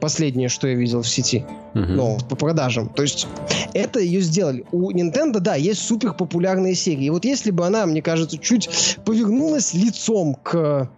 Последнее, 0.00 0.48
что 0.48 0.68
я 0.68 0.74
видел 0.74 1.02
в 1.02 1.08
сети. 1.08 1.44
Uh-huh. 1.74 1.86
Ну, 1.86 2.18
по 2.28 2.36
продажам. 2.36 2.88
То 2.88 3.02
есть, 3.02 3.28
это 3.74 4.00
ее 4.00 4.20
сделали. 4.20 4.64
У 4.72 4.90
Nintendo, 4.90 5.38
да, 5.40 5.54
есть 5.54 5.82
супер 5.82 6.14
популярные 6.14 6.74
серии. 6.74 7.04
И 7.04 7.10
вот 7.10 7.24
если 7.24 7.50
бы 7.50 7.66
она, 7.66 7.86
мне 7.86 8.02
кажется, 8.02 8.38
чуть 8.38 8.98
повернулась 9.04 9.74
лицом 9.74 10.34
к 10.34 10.90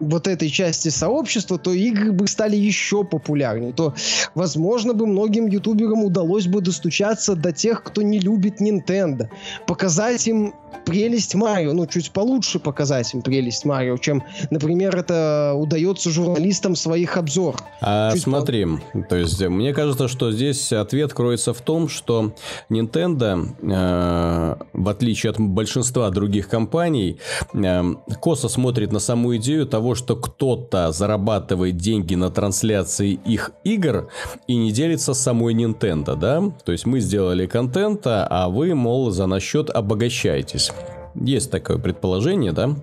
вот 0.00 0.26
этой 0.26 0.48
части 0.48 0.88
сообщества, 0.88 1.58
то 1.58 1.72
игры 1.72 2.12
бы 2.12 2.26
стали 2.26 2.56
еще 2.56 3.04
популярнее. 3.04 3.72
То, 3.72 3.94
возможно, 4.34 4.92
бы 4.92 5.06
многим 5.06 5.46
ютуберам 5.46 6.04
удалось 6.04 6.46
бы 6.46 6.60
достучаться 6.60 7.34
до 7.34 7.52
тех, 7.52 7.82
кто 7.82 8.02
не 8.02 8.18
любит 8.18 8.60
Nintendo. 8.60 9.28
Показать 9.66 10.26
им 10.28 10.54
прелесть 10.84 11.34
Марио, 11.34 11.72
ну, 11.72 11.86
чуть 11.86 12.12
получше 12.12 12.58
показать 12.58 13.12
им 13.14 13.22
прелесть 13.22 13.64
Марио, 13.64 13.96
чем, 13.96 14.22
например, 14.50 14.96
это 14.96 15.52
удается 15.56 16.10
журналистам 16.10 16.76
своих 16.76 17.16
обзор. 17.16 17.56
А 17.80 18.12
чуть 18.12 18.22
смотри, 18.22 18.66
по... 18.92 19.02
то 19.02 19.16
есть 19.16 19.40
мне 19.40 19.72
кажется, 19.74 20.08
что 20.08 20.30
здесь 20.30 20.72
ответ 20.72 21.12
кроется 21.12 21.52
в 21.52 21.60
том, 21.60 21.88
что 21.88 22.32
Nintendo, 22.70 23.48
э, 23.62 24.56
в 24.72 24.88
отличие 24.88 25.30
от 25.30 25.40
большинства 25.40 26.10
других 26.10 26.48
компаний, 26.48 27.18
э, 27.52 27.82
косо 28.20 28.48
смотрит 28.48 28.92
на 28.92 29.00
саму 29.00 29.36
идею 29.36 29.66
того, 29.66 29.85
что 29.94 30.16
кто-то 30.16 30.92
зарабатывает 30.92 31.76
деньги 31.76 32.14
на 32.14 32.30
трансляции 32.30 33.18
их 33.24 33.52
игр 33.64 34.08
и 34.46 34.56
не 34.56 34.72
делится 34.72 35.14
с 35.14 35.20
самой 35.20 35.54
Nintendo, 35.54 36.16
да? 36.16 36.42
То 36.64 36.72
есть 36.72 36.86
мы 36.86 37.00
сделали 37.00 37.46
контент, 37.46 38.02
а 38.04 38.48
вы, 38.48 38.74
мол, 38.74 39.10
за 39.10 39.26
наш 39.26 39.42
счет 39.42 39.70
обогащаетесь. 39.70 40.72
Есть 41.20 41.50
такое 41.50 41.78
предположение, 41.78 42.52
да? 42.52 42.76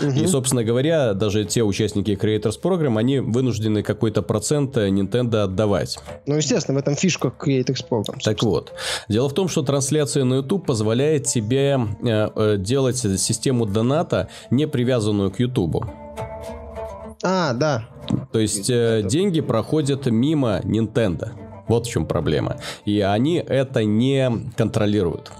Угу. 0.00 0.10
И, 0.10 0.26
собственно 0.26 0.64
говоря, 0.64 1.12
даже 1.12 1.44
те 1.44 1.62
участники 1.62 2.12
Creators 2.12 2.60
Program, 2.62 2.98
они 2.98 3.20
вынуждены 3.20 3.82
какой-то 3.82 4.22
процент 4.22 4.76
Nintendo 4.76 5.42
отдавать. 5.42 5.98
Ну, 6.26 6.36
естественно, 6.36 6.78
в 6.78 6.80
этом 6.82 6.96
фишка 6.96 7.28
Creators 7.28 7.84
Program. 7.88 8.04
Собственно. 8.04 8.34
Так 8.34 8.42
вот. 8.42 8.72
Дело 9.08 9.28
в 9.28 9.34
том, 9.34 9.48
что 9.48 9.62
трансляция 9.62 10.24
на 10.24 10.34
YouTube 10.34 10.66
позволяет 10.66 11.24
тебе 11.24 11.78
э, 12.02 12.30
э, 12.34 12.56
делать 12.58 12.96
систему 12.96 13.66
доната, 13.66 14.28
не 14.50 14.66
привязанную 14.66 15.30
к 15.30 15.38
YouTube. 15.40 15.84
А, 17.24 17.54
да. 17.54 17.88
То 18.32 18.38
есть 18.38 18.68
э, 18.68 19.02
деньги 19.02 19.40
проходят 19.40 20.06
мимо 20.06 20.60
Nintendo. 20.62 21.30
Вот 21.68 21.86
в 21.86 21.90
чем 21.90 22.06
проблема. 22.06 22.58
И 22.84 23.00
они 23.00 23.36
это 23.36 23.84
не 23.84 24.30
контролируют. 24.56 25.30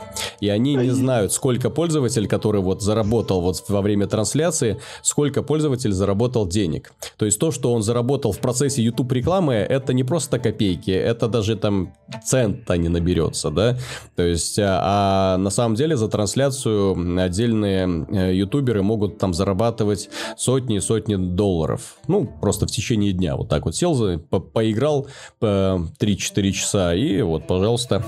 И 0.41 0.49
они 0.49 0.75
не 0.75 0.91
знают, 0.91 1.33
сколько 1.33 1.71
пользователь, 1.71 2.27
который 2.27 2.61
вот 2.61 2.83
заработал 2.83 3.41
вот 3.41 3.65
во 3.69 3.83
время 3.83 4.07
трансляции, 4.07 4.79
сколько 5.03 5.43
пользователь 5.43 5.93
заработал 5.93 6.47
денег. 6.47 6.93
То 7.17 7.27
есть 7.27 7.39
то, 7.39 7.51
что 7.51 7.73
он 7.73 7.83
заработал 7.83 8.33
в 8.33 8.39
процессе 8.39 8.83
YouTube 8.83 9.13
рекламы, 9.13 9.55
это 9.55 9.93
не 9.93 10.05
просто 10.05 10.39
копейки, 10.39 10.91
это 10.91 11.29
даже 11.29 11.57
там 11.57 11.95
цента 12.25 12.77
не 12.77 12.89
наберется, 12.89 13.51
да. 13.51 13.79
То 14.17 14.23
есть, 14.23 14.59
а, 14.59 15.35
а 15.35 15.39
на 15.39 15.51
самом 15.51 15.75
деле 15.77 15.97
за 15.97 16.09
трансляцию 16.09 17.21
отдельные 17.21 18.07
э, 18.11 18.35
ютуберы 18.35 18.83
могут 18.83 19.19
там 19.19 19.35
зарабатывать 19.35 20.09
сотни 20.37 20.77
и 20.77 20.81
сотни 20.81 21.17
долларов. 21.17 21.97
Ну, 22.09 22.31
просто 22.41 22.67
в 22.67 22.71
течение 22.71 23.13
дня 23.13 23.37
вот 23.37 23.49
так 23.49 23.65
вот 23.65 23.75
сел, 23.77 23.95
по 24.31 24.41
поиграл 24.41 25.07
по 25.39 25.87
3-4 26.14 26.50
часа 26.53 26.94
и 26.94 27.22
вот, 27.22 27.46
пожалуйста, 27.46 28.05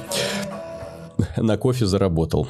на 1.36 1.56
кофе 1.56 1.86
заработал. 1.86 2.48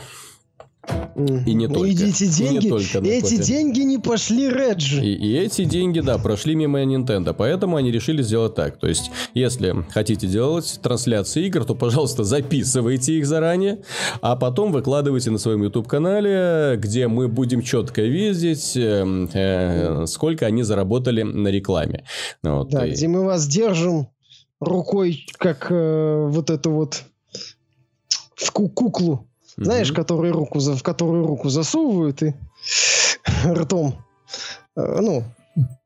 И 1.47 1.55
не 1.55 1.67
только. 1.67 1.89
И 1.89 1.93
эти 2.11 2.27
деньги, 2.27 2.55
и 2.55 2.65
не 2.65 2.69
только 2.69 2.99
эти 2.99 3.23
кофе. 3.23 3.43
деньги 3.43 3.81
не 3.81 3.99
пошли 3.99 4.49
Реджи. 4.49 5.03
И, 5.05 5.15
и 5.15 5.37
эти 5.37 5.65
деньги, 5.65 6.01
да, 6.01 6.19
прошли 6.19 6.55
мимо 6.55 6.83
Nintendo, 6.83 7.35
поэтому 7.37 7.77
они 7.77 7.91
решили 7.91 8.23
сделать 8.23 8.55
так. 8.55 8.79
То 8.79 8.87
есть, 8.87 9.11
если 9.35 9.75
хотите 9.91 10.27
делать 10.27 10.79
трансляции 10.83 11.47
игр, 11.47 11.65
то, 11.65 11.75
пожалуйста, 11.75 12.23
записывайте 12.23 13.15
их 13.15 13.27
заранее, 13.27 13.81
а 14.21 14.37
потом 14.37 14.73
выкладывайте 14.73 15.31
на 15.31 15.39
своем 15.39 15.63
YouTube-канале, 15.63 16.77
где 16.77 17.09
мы 17.09 17.29
будем 17.29 17.63
четко 17.63 18.03
видеть, 18.03 18.77
э, 18.77 19.27
э, 19.33 20.07
сколько 20.07 20.47
они 20.47 20.63
заработали 20.63 21.23
на 21.23 21.49
рекламе. 21.49 22.05
Вот, 22.43 22.69
Да, 22.71 22.87
и- 22.87 22.93
где 22.93 23.09
мы 23.09 23.25
вас 23.25 23.47
держим 23.49 24.09
рукой, 24.61 25.27
как 25.39 25.67
э, 25.71 26.27
вот 26.29 26.51
эту 26.51 26.71
вот 26.73 27.05
в 28.37 28.51
ку- 28.53 28.69
куклу, 28.69 29.27
знаешь, 29.57 29.89
Мгм. 29.89 29.97
которую 29.97 30.33
руку, 30.33 30.59
в 30.59 30.83
которую 30.83 31.27
руку 31.27 31.49
засовывают 31.49 32.23
и 32.23 32.35
ртом, 33.45 33.97
э, 34.77 35.01
ну, 35.01 35.25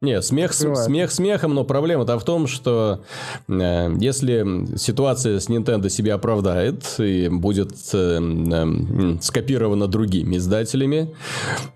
Не, 0.01 0.21
смех, 0.23 0.53
смех 0.55 1.13
смехом, 1.13 1.55
но 1.55 1.65
проблема-то 1.65 2.19
в 2.19 2.25
том, 2.25 2.47
что 2.47 3.03
э, 3.49 3.95
если 4.01 4.77
ситуация 4.77 5.39
с 5.39 5.49
Nintendo 5.49 5.89
себя 5.89 6.15
оправдает 6.15 6.85
и 6.99 7.29
будет 7.29 7.73
э, 7.93 8.17
м, 8.17 9.19
скопирована 9.21 9.87
другими 9.87 10.37
издателями, 10.39 11.15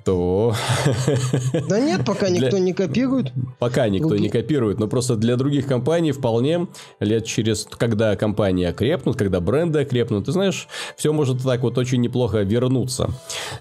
то 0.04 0.54
да 1.68 1.78
нет, 1.80 2.04
пока 2.04 2.28
Для- 2.28 2.40
никто 2.46 2.59
не 2.59 2.73
копирует. 2.73 3.33
пока 3.58 3.88
никто 3.88 4.08
Другие- 4.08 4.23
не 4.23 4.29
копирует, 4.31 4.79
но 4.81 4.88
просто 4.88 5.16
для 5.16 5.37
других 5.37 5.66
компаний 5.66 6.12
вполне 6.12 6.66
лет 7.00 7.27
через, 7.27 7.66
когда 7.79 8.16
компании 8.16 8.64
окрепнут, 8.66 9.16
когда 9.16 9.40
бренды 9.40 9.81
окрепнут, 9.81 10.25
ты 10.27 10.33
знаешь, 10.33 10.66
все 10.96 11.12
может 11.12 11.42
так 11.42 11.60
вот 11.62 11.79
очень 11.79 12.00
неплохо 12.00 12.38
вернуться. 12.40 13.10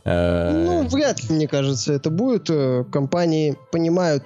Э, 0.06 0.52
Ну, 0.66 0.88
вряд 0.88 1.22
ли, 1.24 1.36
мне 1.36 1.48
кажется, 1.48 1.94
это 1.94 2.10
будет. 2.10 2.50
Э, 2.50 2.84
Компании 2.92 3.58
понимают, 3.72 4.23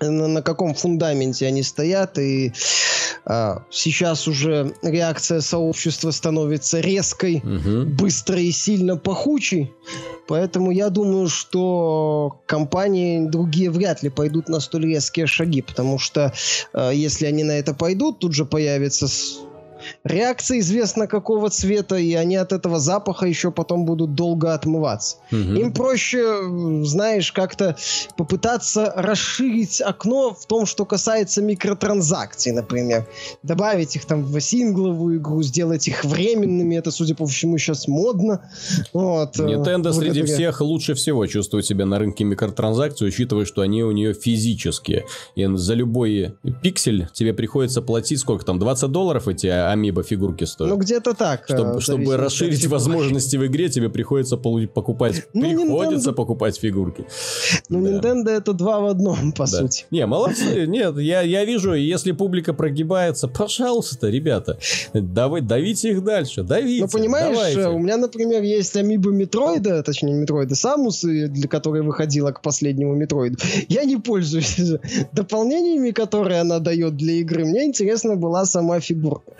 на, 0.00 0.28
на 0.28 0.42
каком 0.42 0.74
фундаменте 0.74 1.46
они 1.46 1.62
стоят, 1.62 2.18
и 2.18 2.52
а, 3.24 3.62
сейчас 3.70 4.28
уже 4.28 4.74
реакция 4.82 5.40
сообщества 5.40 6.10
становится 6.10 6.80
резкой, 6.80 7.40
мгм. 7.42 7.96
быстрой 7.96 8.46
и 8.46 8.52
сильно 8.52 8.96
пахучей. 8.96 9.72
Поэтому 10.28 10.72
я 10.72 10.90
думаю, 10.90 11.28
что 11.28 12.40
компании 12.46 13.28
другие 13.28 13.70
вряд 13.70 14.02
ли 14.02 14.10
пойдут 14.10 14.48
на 14.48 14.58
столь 14.60 14.86
резкие 14.86 15.26
шаги, 15.26 15.62
потому 15.62 15.98
что 15.98 16.32
э, 16.72 16.90
если 16.94 17.26
они 17.26 17.44
на 17.44 17.52
это 17.52 17.74
пойдут, 17.74 18.18
тут 18.18 18.34
же 18.34 18.44
появится 18.44 19.06
с- 19.06 19.38
реакция 20.06 20.60
известно 20.60 21.06
какого 21.06 21.50
цвета, 21.50 21.96
и 21.96 22.14
они 22.14 22.36
от 22.36 22.52
этого 22.52 22.78
запаха 22.78 23.26
еще 23.26 23.50
потом 23.50 23.84
будут 23.84 24.14
долго 24.14 24.54
отмываться. 24.54 25.16
Мгм. 25.30 25.56
Им 25.56 25.72
проще, 25.72 26.24
знаешь, 26.84 27.32
как-то 27.32 27.76
попытаться 28.16 28.92
расширить 28.96 29.80
окно 29.80 30.34
в 30.34 30.46
том, 30.46 30.66
что 30.66 30.84
касается 30.84 31.42
микротранзакций, 31.42 32.52
например. 32.52 33.06
Добавить 33.42 33.96
их 33.96 34.04
там 34.04 34.22
в 34.22 34.40
сингловую 34.40 35.18
игру, 35.18 35.42
сделать 35.42 35.88
их 35.88 36.04
временными. 36.04 36.76
Это, 36.76 36.90
судя 36.90 37.14
по 37.14 37.26
всему, 37.26 37.58
сейчас 37.58 37.88
модно. 37.88 38.50
Вот, 38.92 39.38
э, 39.38 39.42
Nintendo 39.42 39.92
среди 39.92 40.22
всех 40.22 40.60
лучше 40.60 40.94
всего 40.94 41.26
чувствует 41.26 41.66
себя 41.66 41.86
на 41.86 41.98
рынке 41.98 42.24
микротранзакций, 42.24 43.08
учитывая, 43.08 43.44
что 43.44 43.62
они 43.62 43.82
у 43.82 43.90
нее 43.92 44.14
физические. 44.14 45.04
И 45.34 45.46
за 45.46 45.74
любой 45.74 46.34
пиксель 46.62 47.08
тебе 47.12 47.32
приходится 47.34 47.82
платить 47.82 48.20
сколько 48.20 48.44
там, 48.44 48.58
20 48.58 48.90
долларов 48.90 49.28
эти 49.28 49.46
амибо 49.96 50.02
фигурки 50.02 50.44
стоят. 50.44 50.70
Ну, 50.72 50.78
где-то 50.78 51.14
так. 51.14 51.50
э, 51.50 51.54
чтобы, 51.54 51.80
чтобы 51.80 52.14
от 52.14 52.20
расширить 52.20 52.66
возможности 52.66 53.36
в 53.36 53.46
игре, 53.46 53.68
тебе 53.68 53.88
приходится 53.88 54.36
покупать, 54.36 55.26
Ну, 55.32 55.40
приходится 55.42 56.10
Nintendo- 56.10 56.14
покупать 56.14 56.58
фигурки. 56.58 57.06
Ну, 57.68 57.82
Да. 57.82 57.90
Nintendo 57.90 58.30
это 58.30 58.52
два 58.52 58.80
в 58.80 58.86
одном, 58.86 59.32
по 59.32 59.44
Да. 59.44 59.46
сути. 59.46 59.84
Не, 59.90 60.06
молодцы. 60.06 60.66
Нет, 60.66 60.98
я, 60.98 61.22
я 61.22 61.44
вижу, 61.44 61.74
если 61.74 62.12
публика 62.12 62.52
прогибается, 62.54 63.28
пожалуйста, 63.28 64.08
ребята, 64.08 64.58
давай, 64.92 65.40
давите 65.40 65.90
их 65.90 66.04
дальше, 66.04 66.42
давите. 66.42 66.82
Ну, 66.84 66.88
понимаешь, 66.88 67.34
давайте. 67.36 67.60
э, 67.60 67.68
у 67.68 67.78
меня, 67.78 67.96
например, 67.96 68.42
есть 68.42 68.76
амиба 68.76 69.10
Метроида, 69.10 69.82
точнее, 69.82 70.12
не 70.12 70.20
Метроида, 70.20 70.54
Самус, 70.54 71.04
и 71.04 71.26
для 71.26 71.48
которой 71.48 71.82
выходила 71.82 72.32
к 72.32 72.42
последнему 72.42 72.94
Метроиду. 72.94 73.38
Я 73.68 73.84
не 73.84 73.96
пользуюсь 73.96 74.56
дополнениями, 75.12 75.90
которые 75.90 76.40
она 76.40 76.58
дает 76.58 76.96
для 76.96 77.14
игры. 77.14 77.44
Мне 77.44 77.64
интересна 77.64 78.16
была 78.16 78.44
сама 78.44 78.80
фигурка. 78.80 79.32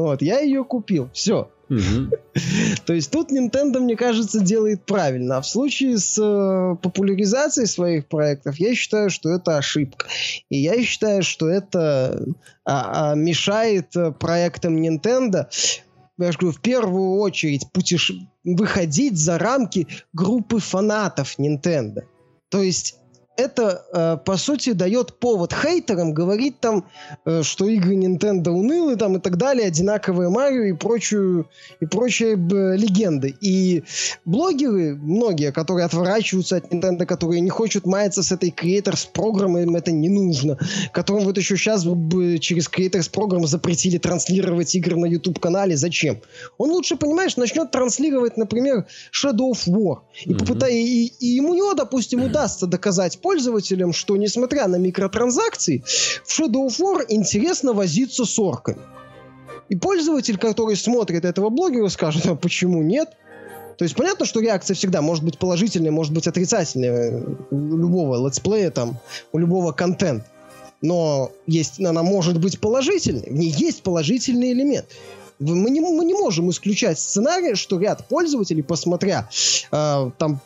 Вот, 0.00 0.22
я 0.22 0.40
ее 0.40 0.64
купил. 0.64 1.10
Все. 1.12 1.50
То 2.86 2.94
есть 2.94 3.10
тут 3.10 3.30
Nintendo, 3.30 3.80
мне 3.80 3.96
кажется, 3.96 4.40
делает 4.40 4.84
правильно. 4.86 5.36
А 5.36 5.40
в 5.42 5.46
случае 5.46 5.98
с 5.98 6.18
э, 6.18 6.76
популяризацией 6.82 7.66
своих 7.66 8.06
проектов, 8.06 8.56
я 8.56 8.74
считаю, 8.74 9.10
что 9.10 9.28
это 9.28 9.58
ошибка. 9.58 10.06
И 10.48 10.56
я 10.56 10.82
считаю, 10.82 11.22
что 11.22 11.48
это 11.48 12.24
а, 12.64 13.12
а, 13.12 13.14
мешает 13.14 13.94
э, 13.94 14.10
проектам 14.10 14.82
Nintendo 14.82 15.46
я 16.18 16.32
же 16.32 16.38
говорю, 16.38 16.56
в 16.56 16.60
первую 16.60 17.18
очередь 17.18 17.70
путеш... 17.72 18.12
выходить 18.44 19.16
за 19.16 19.38
рамки 19.38 19.86
группы 20.12 20.58
фанатов 20.58 21.38
Nintendo. 21.38 22.02
То 22.50 22.62
есть 22.62 22.99
это, 23.40 23.84
э, 23.92 24.16
по 24.24 24.36
сути, 24.36 24.72
дает 24.72 25.18
повод 25.18 25.52
хейтерам 25.52 26.12
говорить 26.14 26.60
там, 26.60 26.84
э, 27.24 27.42
что 27.42 27.66
игры 27.66 27.94
Nintendo 27.96 28.50
унылы 28.50 28.96
там 28.96 29.16
и 29.16 29.20
так 29.20 29.36
далее, 29.36 29.66
одинаковые 29.66 30.28
Марио 30.28 30.64
и 30.64 30.72
прочую 30.72 31.48
и 31.80 31.86
прочие 31.86 32.36
легенды. 32.36 33.34
И 33.40 33.84
блогеры, 34.24 34.96
многие, 34.96 35.52
которые 35.52 35.86
отворачиваются 35.86 36.56
от 36.56 36.72
Nintendo, 36.72 37.06
которые 37.06 37.40
не 37.40 37.50
хотят 37.50 37.86
маяться 37.86 38.22
с 38.22 38.32
этой 38.32 38.50
Creators 38.50 39.08
программой, 39.12 39.62
им 39.62 39.76
это 39.76 39.90
не 39.92 40.08
нужно, 40.08 40.58
которым 40.92 41.24
вот 41.24 41.38
еще 41.38 41.56
сейчас 41.56 41.84
бы 41.84 42.38
через 42.38 42.68
Creators 42.68 43.10
программу 43.10 43.46
запретили 43.46 43.98
транслировать 43.98 44.74
игры 44.74 44.96
на 44.96 45.06
YouTube-канале. 45.06 45.76
Зачем? 45.76 46.20
Он 46.58 46.70
лучше, 46.70 46.96
понимаешь, 46.96 47.36
начнет 47.36 47.70
транслировать, 47.70 48.36
например, 48.36 48.86
Shadow 49.12 49.52
of 49.52 49.66
War. 49.66 49.98
И, 50.24 50.30
Мгм. 50.30 50.38
попытай, 50.38 50.74
и, 50.74 51.06
и 51.06 51.26
ему, 51.26 51.54
него, 51.54 51.74
допустим, 51.74 52.22
удастся 52.22 52.66
доказать 52.66 53.18
пользователям, 53.30 53.92
что, 53.92 54.16
несмотря 54.16 54.66
на 54.66 54.74
микротранзакции, 54.74 55.84
в 56.24 56.40
Shadow 56.40 56.66
of 56.66 56.80
War 56.80 57.04
интересно 57.08 57.72
возиться 57.72 58.24
с 58.24 58.38
орками. 58.40 58.80
И 59.68 59.76
пользователь, 59.76 60.36
который 60.36 60.74
смотрит 60.74 61.24
этого 61.24 61.48
блогера, 61.48 61.88
скажет, 61.88 62.26
а 62.26 62.34
почему 62.34 62.82
нет? 62.82 63.08
То 63.78 63.84
есть 63.84 63.94
понятно, 63.94 64.26
что 64.26 64.40
реакция 64.40 64.74
всегда 64.74 65.00
может 65.00 65.22
быть 65.24 65.38
положительной, 65.38 65.92
может 65.92 66.12
быть 66.12 66.26
отрицательной 66.26 66.88
э, 66.88 67.22
у 67.52 67.76
любого 67.76 68.26
летсплея, 68.26 68.72
там, 68.72 68.98
у 69.30 69.38
любого 69.38 69.70
контента. 69.70 70.26
Но 70.82 71.30
есть, 71.46 71.78
она 71.78 72.02
может 72.02 72.40
быть 72.40 72.58
положительной. 72.58 73.30
В 73.30 73.34
ней 73.34 73.54
есть 73.56 73.84
положительный 73.84 74.50
элемент. 74.50 74.86
Мы 75.40 75.70
не, 75.70 75.80
мы 75.80 76.04
не 76.04 76.14
можем 76.14 76.50
исключать 76.50 76.98
сценарий, 76.98 77.54
что 77.54 77.80
ряд 77.80 78.06
пользователей, 78.08 78.62
посмотря 78.62 79.28
э, 79.72 80.10
там 80.18 80.40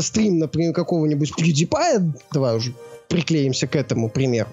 стрим, 0.00 0.38
например, 0.38 0.72
какого-нибудь 0.72 1.32
PewDiePie, 1.38 2.12
давай 2.32 2.56
уже 2.56 2.72
приклеимся 3.08 3.66
к 3.66 3.76
этому 3.76 4.08
примеру, 4.08 4.48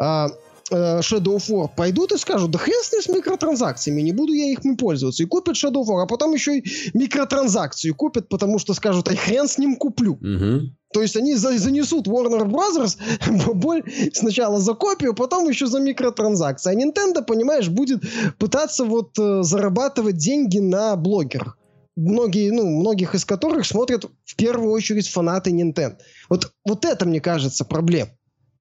э, 0.00 0.26
Shadow 0.72 1.36
of 1.36 1.48
War 1.48 1.70
пойдут 1.74 2.12
и 2.12 2.18
скажут, 2.18 2.50
да 2.50 2.58
хрен 2.58 2.82
с 2.82 2.92
ним 2.92 3.02
с 3.02 3.08
микротранзакциями, 3.08 4.02
не 4.02 4.12
буду 4.12 4.32
я 4.32 4.50
их 4.50 4.60
пользоваться. 4.78 5.22
И 5.22 5.26
купят 5.26 5.56
Shadow 5.56 5.82
of 5.82 5.86
War, 5.86 6.02
а 6.02 6.06
потом 6.06 6.32
еще 6.32 6.58
и 6.58 6.64
микротранзакцию 6.94 7.94
купят, 7.94 8.28
потому 8.28 8.58
что 8.58 8.74
скажут, 8.74 9.08
ай 9.08 9.16
хрен 9.16 9.48
с 9.48 9.58
ним 9.58 9.76
куплю. 9.76 10.18
Мгм. 10.20 10.76
То 10.92 11.00
есть 11.00 11.16
они 11.16 11.34
за- 11.34 11.58
занесут 11.58 12.06
Warner 12.06 12.44
Brothers 12.46 12.98
боль 13.54 13.82
сначала 14.12 14.60
за 14.60 14.74
копию, 14.74 15.14
потом 15.14 15.48
еще 15.48 15.66
за 15.66 15.80
микротранзакции. 15.80 16.70
А 16.70 16.74
Nintendo, 16.74 17.24
понимаешь, 17.24 17.68
будет 17.68 18.02
пытаться 18.38 18.84
вот 18.84 19.18
э, 19.18 19.42
зарабатывать 19.42 20.16
деньги 20.16 20.58
на 20.58 20.96
блогерах. 20.96 21.56
Многие, 21.96 22.50
ну, 22.50 22.66
многих 22.66 23.14
из 23.14 23.24
которых 23.24 23.66
смотрят 23.66 24.06
в 24.24 24.36
первую 24.36 24.72
очередь 24.72 25.08
фанаты 25.08 25.50
Nintendo. 25.50 25.96
Вот, 26.28 26.52
вот 26.64 26.84
это, 26.84 27.04
мне 27.06 27.20
кажется, 27.20 27.64
проблема. 27.64 28.10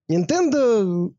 Nintendo 0.10 1.12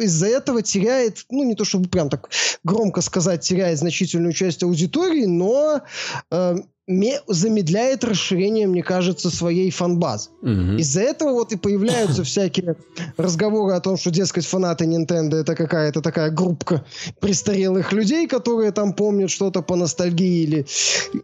из-за 0.00 0.26
этого 0.26 0.62
теряет, 0.62 1.24
ну, 1.30 1.44
не 1.44 1.54
то 1.54 1.64
чтобы 1.64 1.88
прям 1.88 2.08
так 2.08 2.30
громко 2.64 3.00
сказать, 3.00 3.42
теряет 3.42 3.78
значительную 3.78 4.32
часть 4.32 4.62
аудитории, 4.62 5.26
но 5.26 5.82
э, 6.30 6.56
ме- 6.86 7.20
замедляет 7.26 8.04
расширение, 8.04 8.66
мне 8.66 8.82
кажется, 8.82 9.30
своей 9.30 9.70
фан-базы. 9.70 10.30
Мгм. 10.42 10.76
Из-за 10.78 11.02
этого 11.02 11.32
вот 11.32 11.52
и 11.52 11.56
появляются 11.56 12.24
всякие 12.24 12.76
разговоры 13.16 13.74
о 13.74 13.80
том, 13.80 13.96
что, 13.96 14.10
дескать, 14.10 14.46
фанаты 14.46 14.84
Nintendo 14.84 15.36
это 15.36 15.54
какая-то 15.54 16.02
такая 16.02 16.30
группка 16.30 16.84
престарелых 17.20 17.92
людей, 17.92 18.26
которые 18.26 18.72
там 18.72 18.92
помнят 18.92 19.30
что-то 19.30 19.62
по 19.62 19.76
ностальгии 19.76 20.42
или 20.42 20.66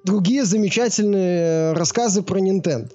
другие 0.04 0.44
замечательные 0.44 1.72
э, 1.72 1.72
рассказы 1.74 2.22
про 2.22 2.38
Nintendo. 2.40 2.90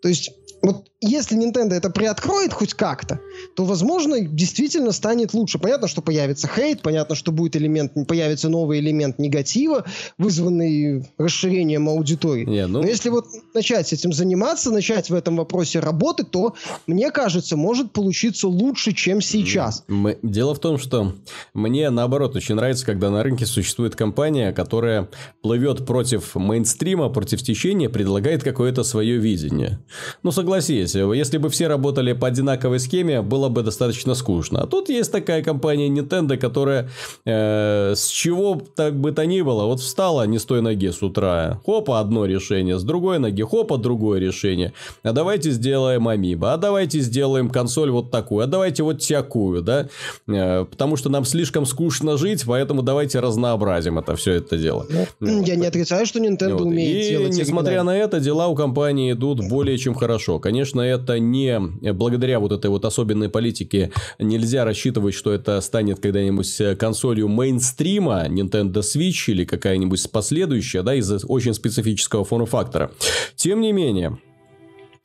То 0.00 0.08
есть 0.08 0.32
вот 0.62 0.88
если 1.00 1.38
Nintendo 1.38 1.74
это 1.74 1.90
приоткроет 1.90 2.52
хоть 2.52 2.74
как-то, 2.74 3.20
то, 3.54 3.64
возможно, 3.64 4.20
действительно 4.20 4.90
станет 4.90 5.32
лучше. 5.32 5.58
Понятно, 5.58 5.86
что 5.86 6.02
появится 6.02 6.48
хейт, 6.48 6.82
понятно, 6.82 7.14
что 7.14 7.30
будет 7.30 7.54
элемент, 7.54 7.92
появится 8.08 8.48
новый 8.48 8.80
элемент 8.80 9.18
негатива, 9.20 9.84
вызванный 10.18 11.08
расширением 11.16 11.88
аудитории. 11.88 12.44
Не, 12.44 12.66
ну... 12.66 12.82
Но 12.82 12.88
если 12.88 13.10
вот 13.10 13.26
начать 13.54 13.92
этим 13.92 14.12
заниматься, 14.12 14.72
начать 14.72 15.08
в 15.08 15.14
этом 15.14 15.36
вопросе 15.36 15.78
работать, 15.78 16.32
то, 16.32 16.56
мне 16.88 17.12
кажется, 17.12 17.56
может 17.56 17.92
получиться 17.92 18.48
лучше, 18.48 18.92
чем 18.92 19.20
сейчас. 19.20 19.84
Мы... 19.86 20.18
Дело 20.22 20.54
в 20.54 20.58
том, 20.58 20.78
что 20.78 21.14
мне, 21.54 21.90
наоборот, 21.90 22.34
очень 22.34 22.56
нравится, 22.56 22.84
когда 22.84 23.10
на 23.10 23.22
рынке 23.22 23.46
существует 23.46 23.94
компания, 23.94 24.52
которая 24.52 25.08
плывет 25.42 25.86
против 25.86 26.34
мейнстрима, 26.34 27.08
против 27.08 27.42
течения, 27.42 27.88
предлагает 27.88 28.42
какое-то 28.42 28.82
свое 28.82 29.18
видение. 29.18 29.78
Ну, 30.24 30.32
согласись, 30.48 30.94
если 30.94 31.38
бы 31.38 31.50
все 31.50 31.68
работали 31.68 32.14
по 32.14 32.26
одинаковой 32.26 32.80
схеме, 32.80 33.20
было 33.20 33.48
бы 33.48 33.62
достаточно 33.62 34.14
скучно. 34.14 34.62
А 34.62 34.66
тут 34.66 34.88
есть 34.88 35.12
такая 35.12 35.42
компания 35.42 35.88
Nintendo, 35.88 36.38
которая 36.38 36.88
э, 37.26 37.92
с 37.94 38.08
чего 38.08 38.62
так 38.74 38.94
бы 38.94 39.12
то 39.12 39.26
ни 39.26 39.42
было, 39.42 39.64
вот 39.64 39.80
встала 39.80 40.26
не 40.26 40.38
с 40.38 40.44
той 40.44 40.62
ноги 40.62 40.90
с 40.90 41.02
утра, 41.02 41.60
хопа, 41.66 42.00
одно 42.00 42.24
решение, 42.24 42.78
с 42.78 42.82
другой 42.82 43.18
ноги, 43.18 43.42
хопа, 43.42 43.76
другое 43.76 44.20
решение. 44.20 44.72
А 45.02 45.12
давайте 45.12 45.50
сделаем 45.50 46.08
Амиба, 46.08 46.54
а 46.54 46.56
давайте 46.56 47.00
сделаем 47.00 47.50
консоль 47.50 47.90
вот 47.90 48.10
такую, 48.10 48.44
а 48.44 48.46
давайте 48.46 48.82
вот 48.82 49.02
всякую, 49.02 49.62
да, 49.62 49.88
э, 50.28 50.64
потому 50.64 50.96
что 50.96 51.10
нам 51.10 51.26
слишком 51.26 51.66
скучно 51.66 52.16
жить, 52.16 52.44
поэтому 52.46 52.82
давайте 52.82 53.20
разнообразим 53.20 53.98
это 53.98 54.16
все 54.16 54.32
это 54.32 54.56
дело. 54.56 54.86
Ну, 55.20 55.44
я 55.44 55.56
не 55.56 55.66
отрицаю, 55.66 56.06
что 56.06 56.18
Nintendo 56.18 56.52
вот. 56.52 56.62
умеет 56.62 57.06
И 57.06 57.10
делать. 57.10 57.36
несмотря 57.36 57.82
на 57.82 57.94
это, 57.96 58.18
дела 58.20 58.48
у 58.48 58.54
компании 58.54 59.12
идут 59.12 59.46
более 59.48 59.76
чем 59.76 59.94
хорошо. 59.94 60.37
Конечно, 60.38 60.80
это 60.80 61.18
не 61.18 61.60
благодаря 61.92 62.40
вот 62.40 62.52
этой 62.52 62.70
вот 62.70 62.84
особенной 62.84 63.28
политике 63.28 63.90
нельзя 64.18 64.64
рассчитывать, 64.64 65.14
что 65.14 65.32
это 65.32 65.60
станет 65.60 66.00
когда-нибудь 66.00 66.78
консолью 66.78 67.28
мейнстрима 67.28 68.26
Nintendo 68.28 68.80
Switch 68.80 69.24
или 69.30 69.44
какая-нибудь 69.44 70.10
последующая, 70.10 70.82
да, 70.82 70.94
из-за 70.94 71.18
очень 71.26 71.54
специфического 71.54 72.24
форм-фактора. 72.24 72.90
Тем 73.36 73.60
не 73.60 73.72
менее, 73.72 74.18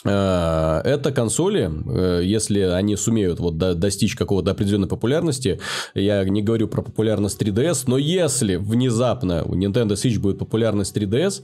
Э, 0.06 0.82
это 0.84 1.12
консоли, 1.12 1.72
э, 1.86 2.22
если 2.24 2.60
они 2.60 2.96
сумеют 2.96 3.40
вот 3.40 3.58
достичь 3.58 4.16
какого-то 4.16 4.52
определенной 4.52 4.88
популярности, 4.88 5.60
я 5.94 6.24
не 6.26 6.42
говорю 6.42 6.68
про 6.68 6.82
популярность 6.82 7.42
3DS, 7.42 7.84
но 7.88 7.98
если 7.98 8.56
внезапно 8.56 9.44
у 9.44 9.56
Nintendo 9.56 9.94
Switch 9.94 10.20
будет 10.20 10.40
популярность 10.40 10.96
3DS, 10.96 11.44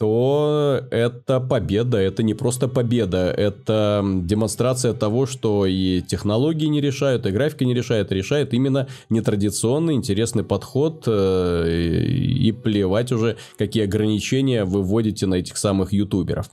то 0.00 0.82
это 0.90 1.40
победа, 1.40 1.98
это 1.98 2.22
не 2.22 2.32
просто 2.32 2.68
победа, 2.68 3.30
это 3.36 4.02
демонстрация 4.02 4.94
того, 4.94 5.26
что 5.26 5.66
и 5.66 6.00
технологии 6.00 6.68
не 6.68 6.80
решают, 6.80 7.26
и 7.26 7.30
графика 7.30 7.66
не 7.66 7.74
решает, 7.74 8.10
решает 8.10 8.54
именно 8.54 8.88
нетрадиционный, 9.10 9.92
интересный 9.92 10.42
подход, 10.42 11.04
э, 11.06 11.68
и 11.70 12.50
плевать 12.50 13.12
уже, 13.12 13.36
какие 13.58 13.84
ограничения 13.84 14.64
вы 14.64 14.82
вводите 14.82 15.26
на 15.26 15.34
этих 15.34 15.58
самых 15.58 15.92
ютуберов. 15.92 16.50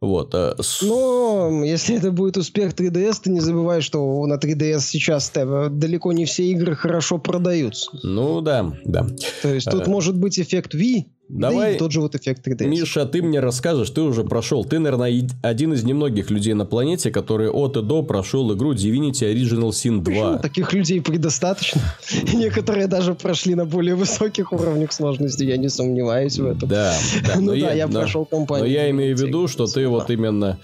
Вот. 0.00 0.34
Э, 0.34 0.54
Но 0.80 1.62
если 1.64 1.96
это 1.96 2.10
будет 2.10 2.38
успех 2.38 2.72
3DS, 2.72 3.20
ты 3.24 3.30
не 3.30 3.40
забывай, 3.40 3.82
что 3.82 4.26
на 4.26 4.38
3DS 4.38 4.80
сейчас 4.80 5.30
далеко 5.30 6.12
не 6.12 6.24
все 6.24 6.44
игры 6.46 6.74
хорошо 6.74 7.18
продаются. 7.18 7.90
Ну 8.02 8.40
да, 8.40 8.72
да. 8.86 9.06
То 9.42 9.52
есть 9.52 9.70
тут 9.70 9.86
а... 9.86 9.90
может 9.90 10.16
быть 10.16 10.40
эффект 10.40 10.74
Wii, 10.74 11.04
Давай, 11.32 11.70
да 11.70 11.76
и 11.76 11.78
тот 11.78 11.92
же 11.92 12.00
вот 12.00 12.14
эффект 12.14 12.46
3DS. 12.46 12.66
Миша, 12.66 13.06
ты 13.06 13.22
мне 13.22 13.40
расскажешь, 13.40 13.88
ты 13.88 14.02
уже 14.02 14.22
прошел. 14.22 14.66
Ты, 14.66 14.78
наверное, 14.78 15.26
один 15.42 15.72
из 15.72 15.82
немногих 15.82 16.30
людей 16.30 16.52
на 16.52 16.66
планете, 16.66 17.10
который 17.10 17.48
от 17.48 17.76
и 17.78 17.82
до 17.82 18.02
прошел 18.02 18.54
игру 18.54 18.74
Divinity 18.74 19.32
Original 19.32 19.70
Sin 19.70 20.02
2. 20.02 20.04
Почему? 20.04 20.38
Таких 20.38 20.72
людей 20.74 21.00
предостаточно. 21.00 21.80
Некоторые 22.34 22.86
даже 22.86 23.14
прошли 23.14 23.54
на 23.54 23.64
более 23.64 23.94
высоких 23.94 24.52
уровнях 24.52 24.92
сложности, 24.92 25.44
я 25.44 25.56
не 25.56 25.70
сомневаюсь 25.70 26.38
в 26.38 26.46
этом. 26.46 26.68
Да, 26.68 26.94
да. 27.26 27.36
ну 27.40 27.58
да, 27.58 27.72
я, 27.72 27.88
прошел 27.88 28.26
компанию. 28.26 28.66
Но 28.66 28.70
я 28.70 28.90
имею 28.90 29.16
в 29.16 29.20
виду, 29.20 29.48
что 29.48 29.66
ты 29.66 29.88
вот 29.88 30.10
именно 30.10 30.58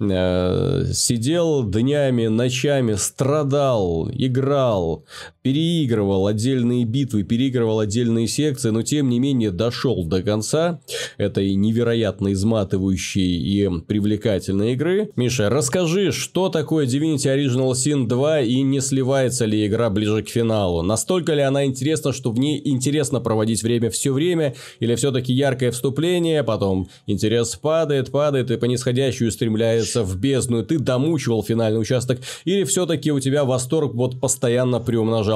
э, 0.00 0.84
сидел 0.94 1.62
днями, 1.62 2.28
ночами, 2.28 2.94
страдал, 2.94 4.08
играл, 4.10 5.04
переигрывал 5.46 6.26
отдельные 6.26 6.84
битвы, 6.84 7.22
переигрывал 7.22 7.78
отдельные 7.78 8.26
секции, 8.26 8.70
но 8.70 8.82
тем 8.82 9.08
не 9.08 9.20
менее 9.20 9.52
дошел 9.52 10.04
до 10.04 10.20
конца 10.20 10.80
этой 11.18 11.54
невероятно 11.54 12.32
изматывающей 12.32 13.22
и 13.22 13.80
привлекательной 13.86 14.72
игры. 14.72 15.12
Миша, 15.14 15.48
расскажи, 15.48 16.10
что 16.10 16.48
такое 16.48 16.84
Divinity 16.84 17.32
Original 17.32 17.70
Sin 17.74 18.08
2 18.08 18.40
и 18.40 18.62
не 18.62 18.80
сливается 18.80 19.44
ли 19.44 19.64
игра 19.64 19.88
ближе 19.88 20.24
к 20.24 20.28
финалу? 20.28 20.82
Настолько 20.82 21.32
ли 21.34 21.42
она 21.42 21.64
интересна, 21.64 22.12
что 22.12 22.32
в 22.32 22.40
ней 22.40 22.60
интересно 22.64 23.20
проводить 23.20 23.62
время 23.62 23.88
все 23.90 24.12
время, 24.12 24.56
или 24.80 24.96
все-таки 24.96 25.32
яркое 25.32 25.70
вступление, 25.70 26.42
потом 26.42 26.88
интерес 27.06 27.54
падает, 27.54 28.10
падает 28.10 28.50
и 28.50 28.56
по 28.56 28.64
нисходящей 28.64 29.28
устремляется 29.28 30.02
в 30.02 30.16
бездну, 30.16 30.64
ты 30.64 30.80
домучивал 30.80 31.44
финальный 31.44 31.80
участок, 31.80 32.18
или 32.44 32.64
все-таки 32.64 33.12
у 33.12 33.20
тебя 33.20 33.44
восторг 33.44 33.94
вот 33.94 34.18
постоянно 34.18 34.80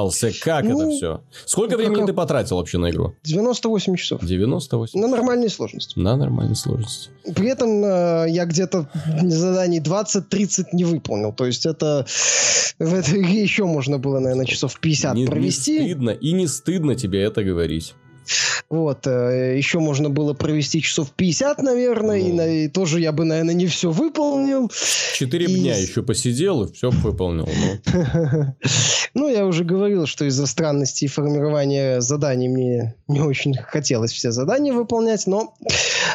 приумножался? 0.01 0.43
Как 0.43 0.63
ну, 0.63 0.81
это 0.81 0.89
все? 0.91 1.21
Сколько 1.45 1.77
времени 1.77 1.97
как... 1.97 2.07
ты 2.07 2.13
потратил 2.13 2.57
вообще 2.57 2.77
на 2.77 2.89
игру? 2.89 3.15
98 3.23 3.95
часов. 3.95 4.23
98? 4.23 4.99
На 4.99 5.07
нормальной 5.07 5.49
сложности. 5.49 5.97
На 5.99 6.15
нормальной 6.15 6.55
сложности. 6.55 7.09
При 7.35 7.49
этом 7.49 7.83
э, 7.83 8.25
я 8.29 8.45
где-то 8.45 8.89
заданий 9.23 9.79
20-30 9.79 10.67
не 10.73 10.85
выполнил. 10.85 11.33
То 11.33 11.45
есть 11.45 11.65
это 11.65 12.05
в 12.79 12.93
этой 12.93 13.21
игре 13.21 13.41
еще 13.43 13.65
можно 13.65 13.97
было, 13.99 14.19
наверное, 14.19 14.45
часов 14.45 14.79
50 14.79 15.15
не, 15.15 15.25
провести. 15.25 15.79
Не 15.79 15.85
стыдно, 15.89 16.09
и 16.11 16.31
не 16.31 16.47
стыдно 16.47 16.95
тебе 16.95 17.21
это 17.21 17.43
говорить. 17.43 17.93
Вот, 18.69 19.05
э, 19.05 19.57
еще 19.57 19.79
можно 19.79 20.09
было 20.09 20.33
провести 20.33 20.81
часов 20.81 21.11
50, 21.11 21.61
наверное, 21.61 22.21
ну. 22.21 22.27
и, 22.27 22.31
на, 22.31 22.47
и 22.47 22.67
тоже 22.67 23.01
я 23.01 23.11
бы, 23.11 23.25
наверное, 23.25 23.53
не 23.53 23.67
все 23.67 23.91
выполнил. 23.91 24.71
Четыре 25.15 25.47
и... 25.47 25.59
дня 25.59 25.75
еще 25.75 26.03
посидел 26.03 26.63
и 26.63 26.71
все 26.71 26.89
выполнил. 26.89 27.47
Ну. 27.47 28.55
ну, 29.13 29.29
я 29.29 29.45
уже 29.45 29.63
говорил, 29.63 30.05
что 30.05 30.25
из-за 30.25 30.47
странностей 30.47 31.07
формирования 31.07 32.01
заданий 32.01 32.47
мне 32.47 32.95
не 33.07 33.19
очень 33.19 33.55
хотелось 33.55 34.11
все 34.11 34.31
задания 34.31 34.73
выполнять, 34.73 35.27
но... 35.27 35.53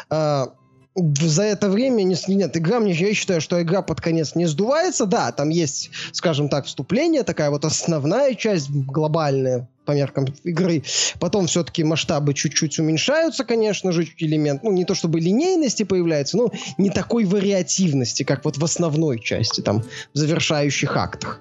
А, 0.09 0.53
за 0.97 1.43
это 1.43 1.69
время 1.69 2.05
не, 2.05 2.17
нет, 2.29 2.57
игра 2.57 2.81
мне, 2.81 2.93
я 2.93 3.13
считаю, 3.13 3.43
что 3.43 3.61
игра 3.61 3.83
под 3.83 4.01
конец 4.01 4.35
не 4.35 4.47
сдувается, 4.47 5.05
да, 5.05 5.31
там 5.31 5.51
есть, 5.51 5.91
скажем 6.13 6.49
так, 6.49 6.65
вступление, 6.65 7.23
такая 7.23 7.51
вот 7.51 7.67
основная 7.67 8.35
часть 8.35 8.71
глобальная 8.71 9.69
по 9.87 9.93
меркам 9.93 10.26
игры. 10.45 10.82
Потом 11.18 11.47
все-таки 11.47 11.84
масштабы 11.84 12.34
чуть-чуть 12.34 12.78
уменьшаются, 12.78 13.45
конечно 13.45 13.93
же, 13.93 14.07
элемент, 14.18 14.62
ну, 14.62 14.72
не 14.72 14.84
то 14.84 14.95
чтобы 14.95 15.20
линейности 15.20 15.84
появляется, 15.84 16.37
но 16.37 16.51
не 16.76 16.91
такой 16.91 17.24
вариативности, 17.24 18.24
как 18.24 18.45
вот 18.45 18.59
в 18.59 18.64
основной 18.64 19.20
части, 19.20 19.61
там, 19.61 19.82
в 20.12 20.18
завершающих 20.18 20.97
актах. 20.97 21.41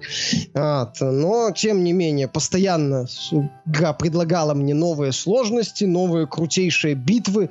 Вот. 0.54 1.00
Но, 1.00 1.50
тем 1.50 1.84
не 1.84 1.92
менее, 1.92 2.28
постоянно 2.28 3.06
игра 3.66 3.92
предлагала 3.92 4.54
мне 4.54 4.74
новые 4.74 5.12
сложности, 5.12 5.84
новые 5.84 6.26
крутейшие 6.26 6.94
битвы, 6.94 7.50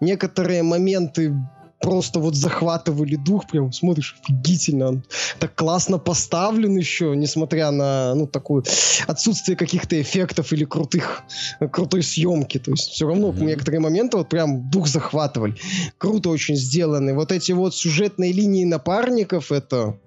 некоторые 0.00 0.62
моменты 0.62 1.34
просто 1.80 2.20
вот 2.20 2.34
захватывали 2.34 3.16
дух, 3.16 3.46
прям 3.46 3.72
смотришь, 3.72 4.16
офигительно, 4.22 4.88
он 4.88 5.02
так 5.38 5.54
классно 5.54 5.98
поставлен 5.98 6.76
еще, 6.76 7.14
несмотря 7.16 7.70
на, 7.70 8.14
ну, 8.14 8.26
такое 8.26 8.62
отсутствие 9.06 9.56
каких-то 9.56 10.00
эффектов 10.00 10.52
или 10.52 10.64
крутых, 10.64 11.22
крутой 11.70 12.02
съемки, 12.02 12.58
то 12.58 12.70
есть 12.70 12.90
все 12.90 13.06
равно 13.06 13.30
mm-hmm. 13.30 13.44
некоторые 13.44 13.80
моменты 13.80 14.16
вот 14.16 14.28
прям 14.28 14.70
дух 14.70 14.88
захватывали. 14.88 15.56
Круто 15.98 16.30
очень 16.30 16.56
сделаны. 16.56 17.14
Вот 17.14 17.32
эти 17.32 17.52
вот 17.52 17.74
сюжетные 17.74 18.32
линии 18.32 18.64
напарников, 18.64 19.52
это 19.52 19.98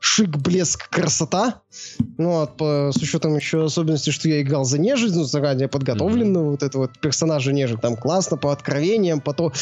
шик, 0.00 0.36
блеск, 0.36 0.88
красота. 0.88 1.62
Ну, 2.18 2.30
вот, 2.30 2.56
по, 2.56 2.90
с 2.94 2.96
учетом 2.96 3.36
еще 3.36 3.64
особенности, 3.64 4.10
что 4.10 4.28
я 4.28 4.42
играл 4.42 4.64
за 4.64 4.78
нежить, 4.78 5.14
ну, 5.14 5.24
заранее 5.24 5.68
подготовленную, 5.68 6.46
mm-hmm. 6.46 6.50
вот 6.50 6.62
это 6.62 6.78
вот 6.78 6.98
персонажа 7.00 7.52
нежить, 7.52 7.80
там 7.80 7.96
классно, 7.96 8.36
по 8.36 8.52
откровениям, 8.52 9.20
по 9.20 9.32
то, 9.32 9.52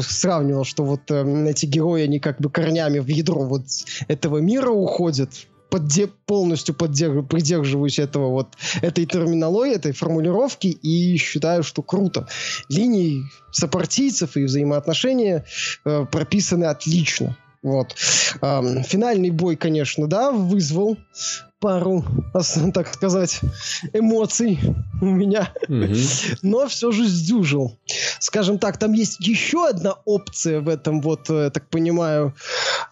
сравнивал, 0.00 0.64
что 0.64 0.84
вот 0.84 1.10
э, 1.10 1.48
эти 1.48 1.66
герои, 1.66 2.02
они 2.02 2.18
как 2.18 2.40
бы 2.40 2.50
корнями 2.50 2.98
в 2.98 3.08
ядро 3.08 3.42
вот 3.42 3.62
этого 4.08 4.38
мира 4.38 4.70
уходят, 4.70 5.30
подде- 5.70 6.10
полностью 6.26 6.74
поддерж- 6.74 7.26
придерживаюсь 7.26 7.98
этого 7.98 8.30
вот 8.30 8.48
этой 8.82 9.06
терминологии, 9.06 9.74
этой 9.74 9.92
формулировки 9.92 10.68
и 10.68 11.16
считаю, 11.16 11.62
что 11.62 11.82
круто. 11.82 12.28
Линии 12.68 13.24
сопартийцев 13.52 14.36
и 14.36 14.44
взаимоотношения 14.44 15.44
э, 15.84 16.06
прописаны 16.10 16.64
отлично 16.64 17.36
Вот. 17.66 17.94
Финальный 17.96 19.30
бой, 19.30 19.56
конечно, 19.56 20.06
да, 20.06 20.30
вызвал 20.30 20.96
пару, 21.58 22.04
так 22.74 22.94
сказать, 22.94 23.40
эмоций 23.92 24.60
у 25.00 25.06
меня, 25.06 25.52
mm-hmm. 25.68 26.38
но 26.42 26.68
все 26.68 26.92
же 26.92 27.08
сдюжил. 27.08 27.76
Скажем 28.20 28.60
так, 28.60 28.78
там 28.78 28.92
есть 28.92 29.18
еще 29.18 29.66
одна 29.66 29.94
опция 30.04 30.60
в 30.60 30.68
этом 30.68 31.00
вот, 31.00 31.28
э, 31.28 31.50
так 31.50 31.68
понимаю, 31.68 32.36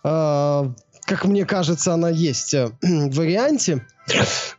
э, 0.02 0.72
как 1.04 1.24
мне 1.24 1.44
кажется, 1.44 1.94
она 1.94 2.08
есть 2.08 2.52
э, 2.54 2.70
в 2.82 3.14
варианте 3.14 3.86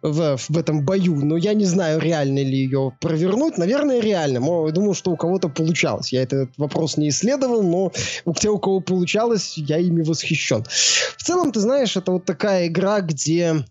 в, 0.02 0.38
в 0.38 0.58
этом 0.58 0.84
бою, 0.84 1.16
но 1.24 1.38
я 1.38 1.54
не 1.54 1.66
знаю, 1.66 2.00
реально 2.00 2.40
ли 2.40 2.58
ее 2.58 2.92
провернуть. 3.00 3.58
Наверное, 3.58 4.00
реально. 4.00 4.38
Я 4.66 4.72
думаю, 4.72 4.94
что 4.94 5.12
у 5.12 5.18
кого-то 5.18 5.50
получалось. 5.50 6.14
Я 6.14 6.24
этот 6.24 6.50
вопрос 6.58 6.98
не 6.98 7.10
исследовал, 7.10 7.64
но 7.64 7.92
у 8.26 8.34
тех, 8.34 8.54
у 8.54 8.60
кого 8.60 8.80
получалось, 8.80 9.58
я 9.58 9.78
ими 9.78 10.02
восхищен. 10.02 10.64
В 10.64 11.24
целом, 11.24 11.52
ты 11.52 11.60
знаешь, 11.60 11.96
это 11.98 12.12
вот 12.12 12.26
такая 12.26 12.68
игра, 12.68 13.02
где 13.02 13.66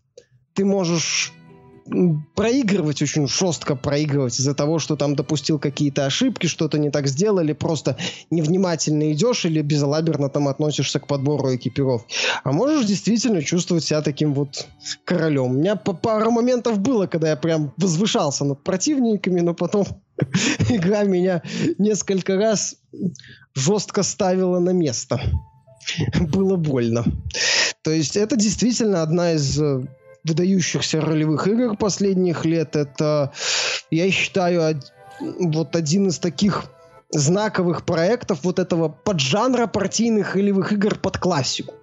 ты 0.54 0.64
можешь 0.64 1.32
проигрывать 2.34 3.02
очень 3.02 3.28
жестко 3.28 3.76
проигрывать 3.76 4.38
из-за 4.40 4.54
того, 4.54 4.78
что 4.78 4.96
там 4.96 5.14
допустил 5.14 5.58
какие-то 5.58 6.06
ошибки, 6.06 6.46
что-то 6.46 6.78
не 6.78 6.90
так 6.90 7.06
сделали, 7.06 7.52
просто 7.52 7.96
невнимательно 8.30 9.12
идешь 9.12 9.44
или 9.44 9.60
безалаберно 9.60 10.30
там 10.30 10.48
относишься 10.48 10.98
к 10.98 11.06
подбору 11.06 11.54
экипировки. 11.54 12.14
А 12.42 12.52
можешь 12.52 12.86
действительно 12.86 13.42
чувствовать 13.42 13.84
себя 13.84 14.00
таким 14.00 14.32
вот 14.34 14.66
королем. 15.04 15.50
У 15.50 15.58
меня 15.58 15.76
пару 15.76 16.30
моментов 16.30 16.78
было, 16.78 17.06
когда 17.06 17.30
я 17.30 17.36
прям 17.36 17.72
возвышался 17.76 18.44
над 18.44 18.62
противниками, 18.62 19.40
но 19.40 19.54
потом 19.54 19.86
игра 20.70 21.04
меня 21.04 21.42
несколько 21.78 22.36
раз 22.36 22.76
жестко 23.54 24.02
ставила 24.02 24.58
на 24.58 24.70
место. 24.70 25.20
Было 26.18 26.56
больно. 26.56 27.04
То 27.82 27.90
есть 27.90 28.16
это 28.16 28.36
действительно 28.36 29.02
одна 29.02 29.32
из 29.32 29.60
э, 29.60 29.82
выдающихся 30.24 31.00
ролевых 31.00 31.46
игр 31.46 31.76
последних 31.76 32.44
лет. 32.44 32.76
Это, 32.76 33.32
я 33.90 34.10
считаю, 34.10 34.80
вот 35.20 35.76
один 35.76 36.08
из 36.08 36.18
таких 36.18 36.64
знаковых 37.10 37.84
проектов 37.84 38.40
вот 38.42 38.58
этого 38.58 38.88
поджанра 38.88 39.66
партийных 39.66 40.34
ролевых 40.34 40.72
игр 40.72 40.96
под 40.96 41.18
классику. 41.18 41.74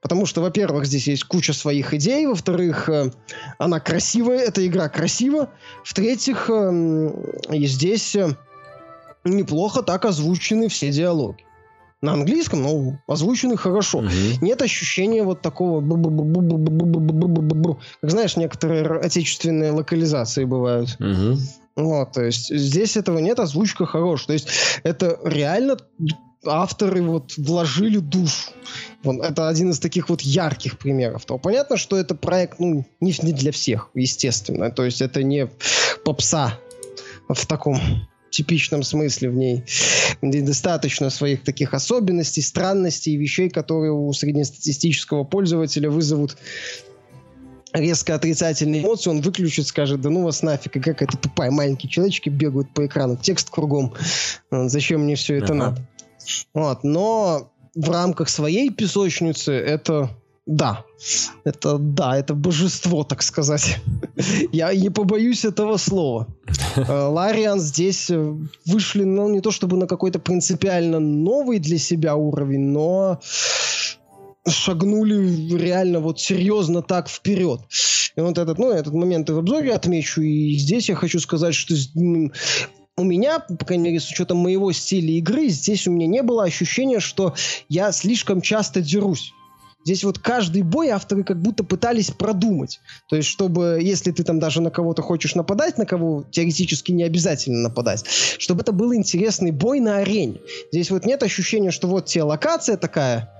Потому 0.00 0.24
что, 0.24 0.40
во-первых, 0.40 0.86
здесь 0.86 1.08
есть 1.08 1.24
куча 1.24 1.52
своих 1.52 1.92
идей, 1.92 2.26
во-вторых, 2.26 2.88
э, 2.88 3.10
она 3.58 3.80
красивая, 3.80 4.38
эта 4.38 4.66
игра 4.66 4.88
красива, 4.88 5.50
в-третьих, 5.84 6.48
э, 6.48 7.10
здесь 7.50 8.16
э, 8.16 8.30
неплохо 9.24 9.82
так 9.82 10.06
озвучены 10.06 10.68
все 10.68 10.90
диалоги 10.90 11.44
на 12.00 12.12
английском, 12.12 12.62
но 12.62 12.98
озвучены 13.06 13.56
хорошо. 13.56 13.98
Угу. 13.98 14.08
Нет 14.40 14.62
ощущения 14.62 15.22
вот 15.22 15.42
такого, 15.42 15.80
как 18.00 18.10
знаешь, 18.10 18.36
некоторые 18.36 19.00
отечественные 19.00 19.72
локализации 19.72 20.44
бывают. 20.44 20.96
Угу. 21.00 21.38
Вот, 21.76 22.12
то 22.12 22.22
есть 22.24 22.54
здесь 22.54 22.96
этого 22.96 23.18
нет, 23.18 23.38
озвучка 23.38 23.86
хорошая. 23.86 24.26
То 24.26 24.32
есть 24.32 24.48
это 24.82 25.18
реально 25.24 25.76
авторы 26.44 27.02
вот 27.02 27.36
вложили 27.36 27.98
душу. 27.98 28.50
Вот, 29.02 29.24
это 29.24 29.48
один 29.48 29.70
из 29.70 29.78
таких 29.78 30.08
вот 30.08 30.20
ярких 30.20 30.78
примеров. 30.78 31.24
То 31.24 31.38
понятно, 31.38 31.76
что 31.76 31.96
это 31.96 32.14
проект, 32.14 32.58
ну, 32.58 32.84
не, 33.00 33.14
не 33.22 33.32
для 33.32 33.52
всех, 33.52 33.90
естественно. 33.94 34.70
То 34.70 34.84
есть 34.84 35.00
это 35.00 35.22
не 35.22 35.48
попса 36.04 36.58
в 37.28 37.46
таком 37.46 37.80
типичном 38.38 38.84
смысле 38.84 39.30
в 39.30 39.34
ней 39.34 39.64
недостаточно 40.22 41.10
своих 41.10 41.42
таких 41.42 41.74
особенностей, 41.74 42.40
странностей, 42.40 43.16
вещей, 43.16 43.50
которые 43.50 43.92
у 43.92 44.12
среднестатистического 44.12 45.24
пользователя 45.24 45.90
вызовут 45.90 46.36
резко 47.72 48.14
отрицательные 48.14 48.82
эмоции, 48.82 49.10
он 49.10 49.20
выключит, 49.20 49.66
скажет, 49.66 50.00
да 50.00 50.08
ну 50.08 50.22
вас 50.22 50.42
нафиг, 50.42 50.76
и 50.76 50.80
как 50.80 51.02
это 51.02 51.16
тупая, 51.16 51.50
маленькие 51.50 51.90
человечки 51.90 52.28
бегают 52.28 52.72
по 52.72 52.86
экрану, 52.86 53.16
текст 53.16 53.50
кругом, 53.50 53.92
зачем 54.50 55.02
мне 55.02 55.16
все 55.16 55.34
это 55.34 55.52
uh-huh. 55.52 55.56
надо. 55.56 55.88
Вот, 56.54 56.84
но 56.84 57.50
в 57.74 57.90
рамках 57.90 58.28
своей 58.28 58.70
песочницы 58.70 59.52
это 59.52 60.10
да, 60.48 60.86
это 61.44 61.76
да, 61.76 62.16
это 62.16 62.34
божество, 62.34 63.04
так 63.04 63.22
сказать. 63.22 63.76
Я 64.52 64.74
не 64.74 64.88
побоюсь 64.88 65.44
этого 65.44 65.76
слова. 65.76 66.26
Э, 66.74 66.90
Лариан 66.90 67.60
здесь 67.60 68.08
э, 68.08 68.34
вышли, 68.64 69.04
ну, 69.04 69.28
не 69.28 69.42
то 69.42 69.50
чтобы 69.50 69.76
на 69.76 69.86
какой-то 69.86 70.18
принципиально 70.18 71.00
новый 71.00 71.58
для 71.58 71.76
себя 71.76 72.16
уровень, 72.16 72.70
но 72.70 73.20
шагнули 74.48 75.54
реально 75.54 76.00
вот 76.00 76.18
серьезно 76.18 76.80
так 76.80 77.10
вперед. 77.10 77.60
И 78.16 78.20
вот 78.20 78.38
этот, 78.38 78.58
ну, 78.58 78.70
этот 78.70 78.94
момент 78.94 79.28
и 79.28 79.34
в 79.34 79.38
обзоре 79.38 79.74
отмечу, 79.74 80.22
и 80.22 80.54
здесь 80.56 80.88
я 80.88 80.94
хочу 80.94 81.20
сказать, 81.20 81.54
что 81.54 81.74
у 82.96 83.04
меня, 83.04 83.40
по 83.40 83.66
крайней 83.66 83.84
мере, 83.84 84.00
с 84.00 84.10
учетом 84.10 84.38
моего 84.38 84.72
стиля 84.72 85.12
игры, 85.18 85.48
здесь 85.48 85.86
у 85.86 85.92
меня 85.92 86.06
не 86.06 86.22
было 86.22 86.44
ощущения, 86.44 87.00
что 87.00 87.34
я 87.68 87.92
слишком 87.92 88.40
часто 88.40 88.80
дерусь. 88.80 89.34
Здесь 89.88 90.04
вот 90.04 90.18
каждый 90.18 90.60
бой 90.60 90.90
авторы 90.90 91.24
как 91.24 91.40
будто 91.40 91.64
пытались 91.64 92.10
продумать. 92.10 92.78
То 93.08 93.16
есть, 93.16 93.26
чтобы, 93.26 93.78
если 93.80 94.10
ты 94.10 94.22
там 94.22 94.38
даже 94.38 94.60
на 94.60 94.70
кого-то 94.70 95.00
хочешь 95.00 95.34
нападать, 95.34 95.78
на 95.78 95.86
кого 95.86 96.26
теоретически 96.30 96.92
не 96.92 97.04
обязательно 97.04 97.60
нападать, 97.60 98.04
чтобы 98.06 98.60
это 98.60 98.72
был 98.72 98.92
интересный 98.92 99.50
бой 99.50 99.80
на 99.80 99.96
арене. 99.96 100.40
Здесь 100.72 100.90
вот 100.90 101.06
нет 101.06 101.22
ощущения, 101.22 101.70
что 101.70 101.88
вот 101.88 102.04
тебе 102.04 102.24
локация 102.24 102.76
такая, 102.76 103.32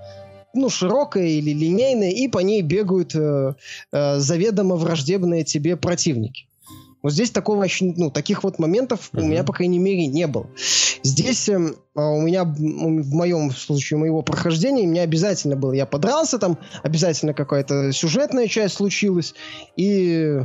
ну, 0.55 0.69
широкая 0.69 1.27
или 1.27 1.51
линейная, 1.51 2.09
и 2.09 2.27
по 2.27 2.39
ней 2.39 2.63
бегают 2.63 3.13
э, 3.13 3.53
э, 3.91 4.17
заведомо 4.17 4.75
враждебные 4.75 5.43
тебе 5.43 5.77
противники. 5.77 6.48
Вот 7.01 7.13
здесь 7.13 7.31
такого, 7.31 7.65
ну, 7.79 8.11
таких 8.11 8.43
вот 8.43 8.59
моментов 8.59 9.09
uh-huh. 9.13 9.21
у 9.21 9.25
меня, 9.25 9.43
по 9.43 9.53
крайней 9.53 9.79
мере, 9.79 10.07
не 10.07 10.27
было. 10.27 10.47
Здесь 11.01 11.47
э, 11.47 11.57
у 11.95 12.21
меня, 12.21 12.43
в 12.43 13.13
моем 13.13 13.51
случае, 13.51 13.99
моего 13.99 14.21
прохождения, 14.21 14.83
у 14.83 14.87
меня 14.87 15.03
обязательно 15.03 15.55
было, 15.55 15.71
я 15.71 15.85
подрался 15.85 16.39
там, 16.39 16.57
обязательно 16.83 17.33
какая-то 17.33 17.93
сюжетная 17.93 18.47
часть 18.47 18.75
случилась, 18.75 19.33
и 19.77 20.41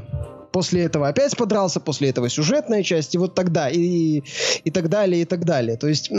после 0.53 0.85
этого 0.85 1.09
опять 1.09 1.37
подрался, 1.37 1.81
после 1.81 2.11
этого 2.11 2.29
сюжетная 2.29 2.85
часть, 2.85 3.17
и 3.17 3.19
вот 3.19 3.35
тогда, 3.35 3.69
и, 3.69 4.23
и 4.63 4.71
так 4.71 4.89
далее, 4.89 5.23
и 5.23 5.25
так 5.25 5.45
далее. 5.45 5.77
То 5.77 5.89
есть 5.89 6.11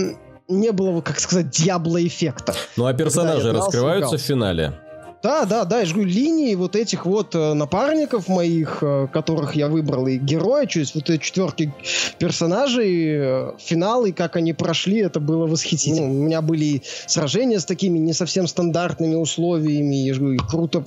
не 0.47 0.71
было, 0.71 1.01
как 1.01 1.19
сказать, 1.19 1.49
дьябло-эффекта. 1.49 2.53
Ну 2.75 2.85
а 2.85 2.93
персонажи 2.93 3.51
раскрываются 3.51 4.17
в 4.17 4.21
финале? 4.21 4.79
Да, 5.25 5.45
да, 5.45 5.65
да, 5.65 5.79
я 5.79 5.85
же 5.85 5.95
говорю, 5.95 6.11
линии 6.11 6.53
вот 6.53 6.75
этих 6.75 7.07
вот 7.07 7.33
э, 7.33 7.53
напарников 7.53 8.27
моих, 8.27 8.77
э, 8.83 9.07
которых 9.11 9.55
я 9.55 9.69
выбрал, 9.69 10.05
и 10.05 10.17
героя, 10.17 10.69
есть 10.71 10.93
вот 10.93 11.09
эти 11.09 11.19
четверки 11.19 11.73
персонажей, 12.19 13.05
э, 13.07 13.51
финал, 13.57 14.05
и 14.05 14.11
как 14.11 14.35
они 14.35 14.53
прошли, 14.53 14.99
это 14.99 15.19
было 15.19 15.47
восхитительно. 15.47 16.09
Ну, 16.09 16.19
у 16.19 16.23
меня 16.25 16.43
были 16.43 16.83
сражения 17.07 17.59
с 17.59 17.65
такими 17.65 17.97
не 17.97 18.13
совсем 18.13 18.45
стандартными 18.45 19.15
условиями, 19.15 19.95
я 19.95 20.13
же 20.13 20.19
говорю, 20.19 20.39
круто 20.47 20.85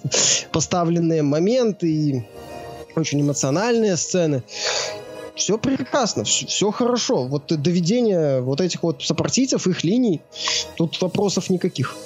поставленные 0.53 1.22
моменты, 1.22 1.91
и 1.91 2.22
очень 2.95 3.20
эмоциональные 3.20 3.97
сцены 3.97 4.45
все 5.34 5.59
прекрасно, 5.59 6.22
все, 6.22 6.47
все 6.47 6.70
хорошо. 6.70 7.26
Вот 7.26 7.47
доведение 7.49 8.41
вот 8.41 8.61
этих 8.61 8.84
вот 8.84 9.03
сопротивцев, 9.03 9.66
их 9.66 9.82
линий, 9.82 10.20
тут 10.76 11.01
вопросов 11.01 11.51
никаких 11.51 11.97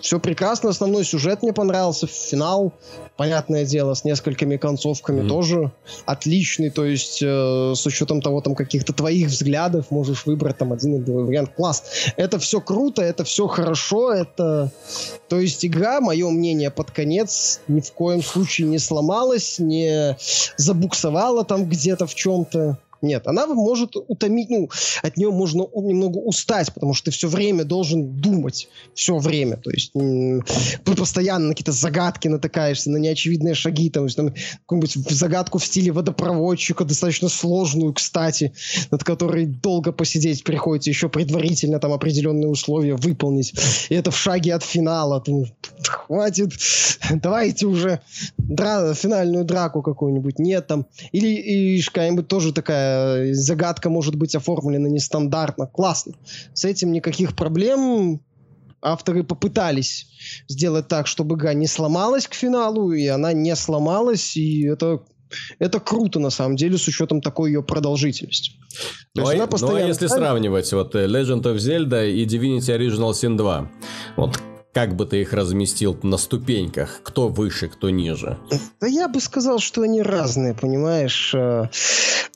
все 0.00 0.18
прекрасно, 0.18 0.70
основной 0.70 1.04
сюжет 1.04 1.42
мне 1.42 1.52
понравился, 1.52 2.06
финал, 2.06 2.72
понятное 3.16 3.64
дело, 3.64 3.94
с 3.94 4.04
несколькими 4.04 4.56
концовками 4.56 5.20
mm-hmm. 5.20 5.28
тоже 5.28 5.72
отличный, 6.06 6.70
то 6.70 6.84
есть 6.84 7.22
э, 7.22 7.72
с 7.74 7.86
учетом 7.86 8.20
того, 8.20 8.40
там, 8.40 8.54
каких-то 8.54 8.92
твоих 8.92 9.28
взглядов 9.28 9.90
можешь 9.90 10.26
выбрать 10.26 10.58
там 10.58 10.72
один 10.72 10.96
или 10.96 11.02
другой 11.02 11.24
вариант, 11.24 11.50
класс. 11.54 11.84
Это 12.16 12.38
все 12.38 12.60
круто, 12.60 13.02
это 13.02 13.24
все 13.24 13.46
хорошо, 13.46 14.12
это... 14.12 14.72
То 15.28 15.38
есть 15.38 15.64
игра, 15.64 16.00
мое 16.00 16.28
мнение, 16.30 16.70
под 16.70 16.90
конец 16.90 17.60
ни 17.68 17.80
в 17.80 17.92
коем 17.92 18.22
случае 18.22 18.68
не 18.68 18.78
сломалась, 18.78 19.58
не 19.58 20.16
забуксовала 20.56 21.44
там 21.44 21.66
где-то 21.66 22.06
в 22.06 22.14
чем-то. 22.14 22.78
Нет, 23.00 23.26
она 23.26 23.46
может 23.46 23.94
утомить, 23.94 24.50
ну, 24.50 24.68
от 25.02 25.16
нее 25.16 25.30
можно 25.30 25.66
немного 25.74 26.18
устать, 26.18 26.72
потому 26.74 26.94
что 26.94 27.06
ты 27.06 27.10
все 27.12 27.28
время 27.28 27.64
должен 27.64 28.16
думать, 28.20 28.68
все 28.94 29.18
время, 29.18 29.56
то 29.56 29.70
есть 29.70 29.92
постоянно 30.84 31.46
на 31.46 31.54
какие-то 31.54 31.72
загадки 31.72 32.26
натыкаешься, 32.26 32.90
на 32.90 32.96
неочевидные 32.96 33.54
шаги, 33.54 33.88
там, 33.88 34.08
там 34.08 34.34
какую-нибудь 34.66 35.10
загадку 35.10 35.58
в 35.58 35.64
стиле 35.64 35.92
водопроводчика, 35.92 36.84
достаточно 36.84 37.28
сложную, 37.28 37.92
кстати, 37.94 38.52
над 38.90 39.04
которой 39.04 39.46
долго 39.46 39.92
посидеть 39.92 40.42
приходится, 40.42 40.90
еще 40.90 41.08
предварительно 41.08 41.78
там 41.78 41.92
определенные 41.92 42.48
условия 42.48 42.96
выполнить, 42.96 43.54
и 43.90 43.94
это 43.94 44.10
в 44.10 44.18
шаге 44.18 44.54
от 44.54 44.64
финала, 44.64 45.20
ты, 45.20 45.52
хватит, 45.84 46.52
давайте 47.10 47.66
уже 47.66 48.00
дра 48.38 48.92
финальную 48.94 49.44
драку 49.44 49.82
какую-нибудь, 49.82 50.40
нет 50.40 50.66
там, 50.66 50.86
или 51.12 51.80
какая-нибудь 51.82 52.26
тоже 52.26 52.52
такая 52.52 52.87
Э, 52.88 53.32
загадка 53.32 53.90
может 53.90 54.14
быть 54.14 54.34
оформлена 54.34 54.88
нестандартно. 54.88 55.66
Классно. 55.66 56.14
С 56.54 56.64
этим 56.64 56.92
никаких 56.92 57.36
проблем. 57.36 58.20
авторы 58.80 59.24
попытались 59.24 60.06
сделать 60.48 60.86
так, 60.86 61.06
чтобы 61.08 61.34
игра 61.34 61.52
не 61.52 61.66
сломалась 61.66 62.28
к 62.28 62.34
финалу, 62.34 62.92
и 62.92 63.06
она 63.06 63.32
не 63.32 63.56
сломалась, 63.56 64.36
и 64.36 64.64
это 64.66 65.00
это 65.58 65.80
круто, 65.80 66.20
на 66.20 66.30
самом 66.30 66.56
деле, 66.56 66.78
с 66.78 66.88
учетом 66.88 67.20
такой 67.20 67.50
ее 67.50 67.62
продолжительности. 67.62 68.52
Ну, 69.14 69.28
а, 69.28 69.46
постоянно... 69.46 69.78
ну 69.80 69.84
а 69.84 69.88
если 69.88 70.06
сравнивать 70.06 70.72
вот 70.72 70.94
э, 70.94 71.06
Legend 71.06 71.42
of 71.42 71.56
Zelda 71.56 72.08
и 72.08 72.24
Divinity 72.24 72.76
Original 72.76 73.10
Sin 73.10 73.36
2, 73.36 73.70
вот 74.16 74.38
как 74.72 74.94
бы 74.94 75.06
ты 75.06 75.22
их 75.22 75.32
разместил 75.32 75.98
на 76.02 76.16
ступеньках? 76.16 77.00
Кто 77.02 77.28
выше, 77.28 77.68
кто 77.68 77.90
ниже? 77.90 78.38
Да 78.80 78.86
я 78.86 79.08
бы 79.08 79.20
сказал, 79.20 79.58
что 79.58 79.82
они 79.82 80.02
разные, 80.02 80.54
понимаешь? 80.54 81.34
Э, 81.34 81.68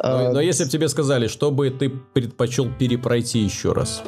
но, 0.03 0.33
но 0.33 0.41
если 0.41 0.65
бы 0.65 0.71
тебе 0.71 0.89
сказали, 0.89 1.29
что 1.29 1.51
бы 1.51 1.71
ты 1.71 1.91
предпочел 1.91 2.69
перепройти 2.79 3.39
еще 3.39 3.73
раз? 3.73 4.03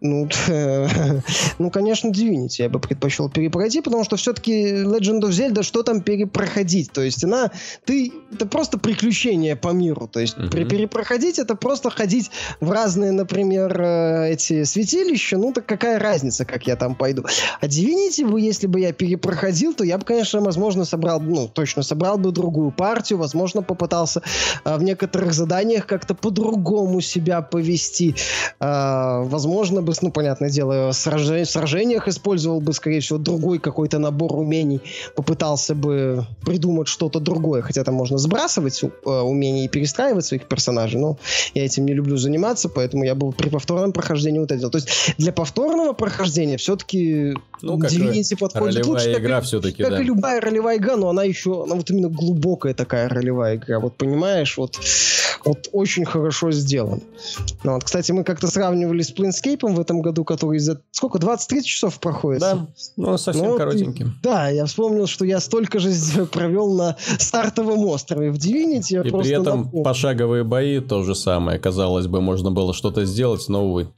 Ну, 0.00 0.28
ну, 1.58 1.70
конечно, 1.70 2.08
Divinity 2.08 2.56
я 2.58 2.68
бы 2.68 2.78
предпочел 2.78 3.28
перепройти, 3.28 3.82
потому 3.82 4.04
что 4.04 4.16
все-таки 4.16 4.72
Legend 4.82 5.20
of 5.20 5.30
Zelda, 5.30 5.62
что 5.62 5.82
там 5.82 6.00
перепроходить? 6.00 6.90
То 6.92 7.02
есть 7.02 7.22
она, 7.22 7.50
ты, 7.84 8.12
это 8.32 8.46
просто 8.46 8.78
приключение 8.78 9.56
по 9.56 9.68
миру. 9.68 10.08
То 10.08 10.20
есть 10.20 10.36
uh-huh. 10.36 10.68
перепроходить 10.68 11.38
это 11.38 11.54
просто 11.54 11.90
ходить 11.90 12.30
в 12.60 12.70
разные, 12.70 13.12
например, 13.12 13.80
э, 13.80 14.32
эти 14.32 14.64
святилища. 14.64 15.36
Ну, 15.36 15.52
так 15.52 15.66
какая 15.66 15.98
разница, 15.98 16.44
как 16.44 16.66
я 16.66 16.76
там 16.76 16.94
пойду? 16.94 17.24
А 17.60 17.66
Divinity, 17.66 18.40
если 18.40 18.66
бы 18.66 18.80
я 18.80 18.92
перепроходил, 18.92 19.74
то 19.74 19.84
я 19.84 19.98
бы, 19.98 20.04
конечно, 20.04 20.40
возможно, 20.40 20.84
собрал, 20.84 21.20
ну, 21.20 21.46
точно 21.48 21.82
собрал 21.82 22.16
бы 22.16 22.32
другую 22.32 22.70
партию, 22.70 23.18
возможно, 23.18 23.62
попытался 23.62 24.22
а, 24.64 24.78
в 24.78 24.82
некоторых 24.82 25.34
заданиях 25.34 25.86
как-то 25.86 26.14
по-другому 26.14 27.00
себя 27.02 27.42
повести. 27.42 28.14
А, 28.58 29.20
возможно, 29.22 29.82
бы, 29.90 29.96
ну, 30.02 30.10
понятное 30.12 30.50
дело, 30.50 30.92
в 30.92 30.92
сражениях, 30.94 31.48
сражениях 31.48 32.08
использовал 32.08 32.60
бы, 32.60 32.72
скорее 32.72 33.00
всего, 33.00 33.18
другой 33.18 33.58
какой-то 33.58 33.98
набор 33.98 34.34
умений, 34.34 34.80
попытался 35.16 35.74
бы 35.74 36.26
придумать 36.44 36.88
что-то 36.88 37.20
другое, 37.20 37.62
хотя 37.62 37.84
там 37.84 37.94
можно 37.94 38.18
сбрасывать 38.18 38.82
э, 38.82 39.10
умения 39.10 39.64
и 39.64 39.68
перестраивать 39.68 40.24
своих 40.24 40.46
персонажей, 40.46 41.00
но 41.00 41.18
я 41.54 41.64
этим 41.64 41.86
не 41.86 41.94
люблю 41.94 42.16
заниматься, 42.16 42.68
поэтому 42.68 43.04
я 43.04 43.14
бы 43.14 43.32
при 43.32 43.48
повторном 43.48 43.92
прохождении 43.92 44.38
вот 44.38 44.50
это 44.50 44.58
делал. 44.58 44.70
То 44.70 44.78
есть 44.78 45.14
для 45.18 45.32
повторного 45.32 45.92
прохождения 45.92 46.56
все-таки 46.56 47.34
ну, 47.62 47.78
Divinity 47.78 48.36
подходит 48.38 48.86
лучше. 48.86 49.12
игра 49.12 49.36
как, 49.36 49.44
все-таки, 49.44 49.82
Как 49.82 49.92
да. 49.92 50.00
и 50.00 50.04
любая 50.04 50.40
ролевая 50.40 50.78
игра, 50.78 50.96
но 50.96 51.08
она 51.08 51.24
еще, 51.24 51.64
она 51.64 51.74
вот 51.74 51.90
именно 51.90 52.08
глубокая 52.08 52.74
такая 52.74 53.08
ролевая 53.08 53.56
игра. 53.56 53.80
Вот 53.80 53.96
понимаешь, 53.96 54.56
вот, 54.56 54.78
вот 55.44 55.68
очень 55.72 56.04
хорошо 56.04 56.50
сделан. 56.50 57.02
Ну, 57.64 57.74
вот, 57.74 57.84
кстати, 57.84 58.12
мы 58.12 58.24
как-то 58.24 58.48
сравнивали 58.48 59.02
с 59.02 59.12
Planescape 59.12 59.72
в 59.72 59.80
этом 59.80 60.02
году, 60.02 60.24
который 60.24 60.58
за 60.58 60.80
сколько, 60.90 61.18
23 61.18 61.64
часов 61.64 62.00
проходит? 62.00 62.40
Да, 62.40 62.66
ну 62.96 63.16
совсем 63.18 63.46
ну, 63.46 63.56
коротенький. 63.56 64.06
да, 64.22 64.48
я 64.48 64.66
вспомнил, 64.66 65.06
что 65.06 65.24
я 65.24 65.40
столько 65.40 65.78
же 65.78 65.90
провел 66.26 66.74
на 66.74 66.96
стартовом 67.18 67.84
острове 67.86 68.30
в 68.30 68.36
Divinity. 68.36 69.06
И 69.06 69.10
при 69.10 69.30
этом 69.30 69.64
напомню. 69.64 69.84
пошаговые 69.84 70.44
бои 70.44 70.80
то 70.80 71.02
же 71.02 71.14
самое. 71.14 71.58
Казалось 71.58 72.06
бы, 72.06 72.20
можно 72.20 72.50
было 72.50 72.74
что-то 72.74 73.04
сделать, 73.04 73.48
но, 73.48 73.66
увы. 73.66 73.88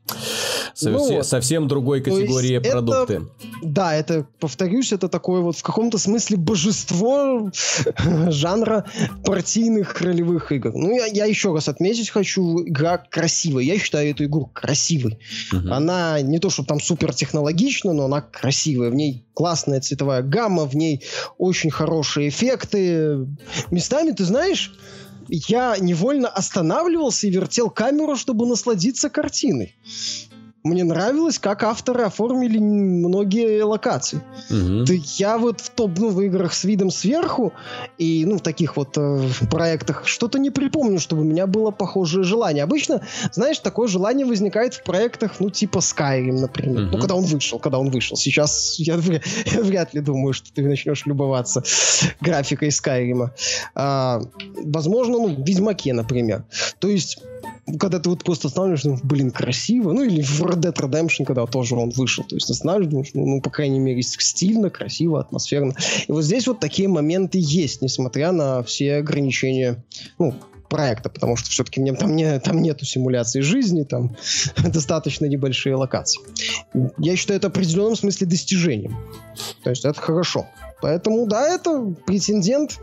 Совсем, 0.74 1.16
ну, 1.16 1.22
совсем 1.22 1.68
другой 1.68 2.02
категории 2.02 2.58
продукты. 2.58 3.14
Это, 3.14 3.26
да, 3.62 3.94
это, 3.94 4.26
повторюсь, 4.40 4.92
это 4.92 5.08
такое 5.08 5.40
вот 5.40 5.56
в 5.56 5.62
каком-то 5.62 5.98
смысле 5.98 6.36
божество 6.36 7.50
жанра 8.28 8.86
партийных 9.24 10.00
ролевых 10.00 10.52
игр. 10.52 10.72
Ну, 10.74 10.94
я, 10.94 11.06
я 11.06 11.24
еще 11.26 11.52
раз 11.52 11.68
отметить 11.68 12.10
хочу, 12.10 12.60
игра 12.66 12.98
красивая. 12.98 13.64
Я 13.64 13.78
считаю 13.78 14.10
эту 14.10 14.24
игру 14.24 14.50
красивой. 14.52 15.18
Угу. 15.52 15.72
Она 15.72 16.20
не 16.20 16.38
то, 16.38 16.50
что 16.50 16.64
там 16.64 16.80
супер 16.80 17.14
технологична, 17.14 17.92
но 17.92 18.04
она 18.04 18.20
красивая. 18.22 18.90
В 18.90 18.94
ней 18.94 19.26
классная 19.34 19.80
цветовая 19.80 20.22
гамма, 20.22 20.64
в 20.64 20.74
ней 20.74 21.04
очень 21.38 21.70
хорошие 21.70 22.28
эффекты. 22.28 23.26
Местами, 23.70 24.12
ты 24.12 24.24
знаешь, 24.24 24.72
я 25.28 25.76
невольно 25.78 26.28
останавливался 26.28 27.26
и 27.26 27.30
вертел 27.30 27.70
камеру, 27.70 28.16
чтобы 28.16 28.46
насладиться 28.46 29.08
картиной 29.08 29.76
мне 30.64 30.84
нравилось, 30.84 31.38
как 31.38 31.64
авторы 31.64 32.04
оформили 32.04 32.58
многие 32.58 33.62
локации. 33.62 34.20
Угу. 34.48 34.84
Ты, 34.84 35.02
я 35.16 35.38
вот 35.38 35.60
в 35.60 35.70
топ, 35.70 35.98
ну, 35.98 36.10
в 36.10 36.20
играх 36.20 36.54
с 36.54 36.64
видом 36.64 36.90
сверху 36.90 37.52
и, 37.98 38.24
ну, 38.26 38.38
в 38.38 38.42
таких 38.42 38.76
вот 38.76 38.96
э, 38.96 39.28
проектах 39.50 40.06
что-то 40.06 40.38
не 40.38 40.50
припомню, 40.50 41.00
чтобы 41.00 41.22
у 41.22 41.24
меня 41.24 41.46
было 41.46 41.72
похожее 41.72 42.22
желание. 42.22 42.62
Обычно, 42.62 43.02
знаешь, 43.32 43.58
такое 43.58 43.88
желание 43.88 44.24
возникает 44.24 44.74
в 44.74 44.84
проектах, 44.84 45.40
ну, 45.40 45.50
типа 45.50 45.78
Skyrim, 45.78 46.40
например. 46.40 46.84
Угу. 46.84 46.90
Ну, 46.92 46.98
когда 46.98 47.16
он 47.16 47.24
вышел, 47.24 47.58
когда 47.58 47.78
он 47.78 47.90
вышел. 47.90 48.16
Сейчас 48.16 48.76
я, 48.78 48.94
я 48.94 49.20
вряд 49.62 49.94
ли 49.94 50.00
думаю, 50.00 50.32
что 50.32 50.52
ты 50.52 50.62
начнешь 50.62 51.06
любоваться 51.06 51.64
графикой 52.20 52.68
Skyrim. 52.68 53.30
А, 53.74 54.20
возможно, 54.64 55.18
ну, 55.18 55.34
в 55.34 55.44
Ведьмаке, 55.44 55.92
например. 55.92 56.44
То 56.78 56.88
есть 56.88 57.18
когда 57.78 57.98
ты 57.98 58.08
вот 58.10 58.24
просто 58.24 58.48
останавливаешься, 58.48 58.90
ну, 58.90 58.98
блин, 59.02 59.30
красиво, 59.30 59.92
ну, 59.92 60.02
или 60.02 60.22
в 60.22 60.42
Red 60.42 60.60
Dead 60.60 60.74
Redemption, 60.74 61.24
когда 61.24 61.46
тоже 61.46 61.74
он 61.74 61.90
вышел, 61.90 62.24
то 62.24 62.34
есть 62.34 62.50
останавливаешься, 62.50 63.18
ну, 63.18 63.26
ну, 63.26 63.40
по 63.40 63.50
крайней 63.50 63.78
мере, 63.78 64.02
стильно, 64.02 64.70
красиво, 64.70 65.20
атмосферно. 65.20 65.74
И 66.06 66.12
вот 66.12 66.22
здесь 66.22 66.46
вот 66.46 66.60
такие 66.60 66.88
моменты 66.88 67.38
есть, 67.40 67.82
несмотря 67.82 68.32
на 68.32 68.62
все 68.62 68.96
ограничения, 68.96 69.84
ну, 70.18 70.34
проекта, 70.72 71.10
потому 71.10 71.36
что 71.36 71.50
все-таки 71.50 71.84
там, 71.92 72.16
не, 72.16 72.40
там 72.40 72.62
нету 72.62 72.86
симуляции 72.86 73.40
жизни, 73.40 73.82
там 73.82 74.16
достаточно 74.64 75.26
небольшие 75.26 75.74
локации. 75.74 76.22
Я 76.96 77.14
считаю 77.14 77.38
это 77.38 77.48
в 77.48 77.50
определенном 77.50 77.94
смысле 77.94 78.26
достижением. 78.26 78.96
То 79.62 79.70
есть 79.70 79.84
это 79.84 80.00
хорошо. 80.00 80.46
Поэтому, 80.80 81.26
да, 81.26 81.46
это 81.46 81.94
претендент 82.06 82.80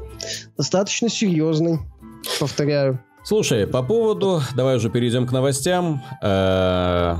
достаточно 0.55 1.09
серьезный, 1.09 1.79
повторяю. 2.39 3.03
Слушай, 3.23 3.67
по 3.67 3.83
поводу, 3.83 4.41
давай 4.55 4.77
уже 4.77 4.89
перейдем 4.89 5.27
к 5.27 5.31
новостям. 5.31 6.01
Э, 6.21 7.15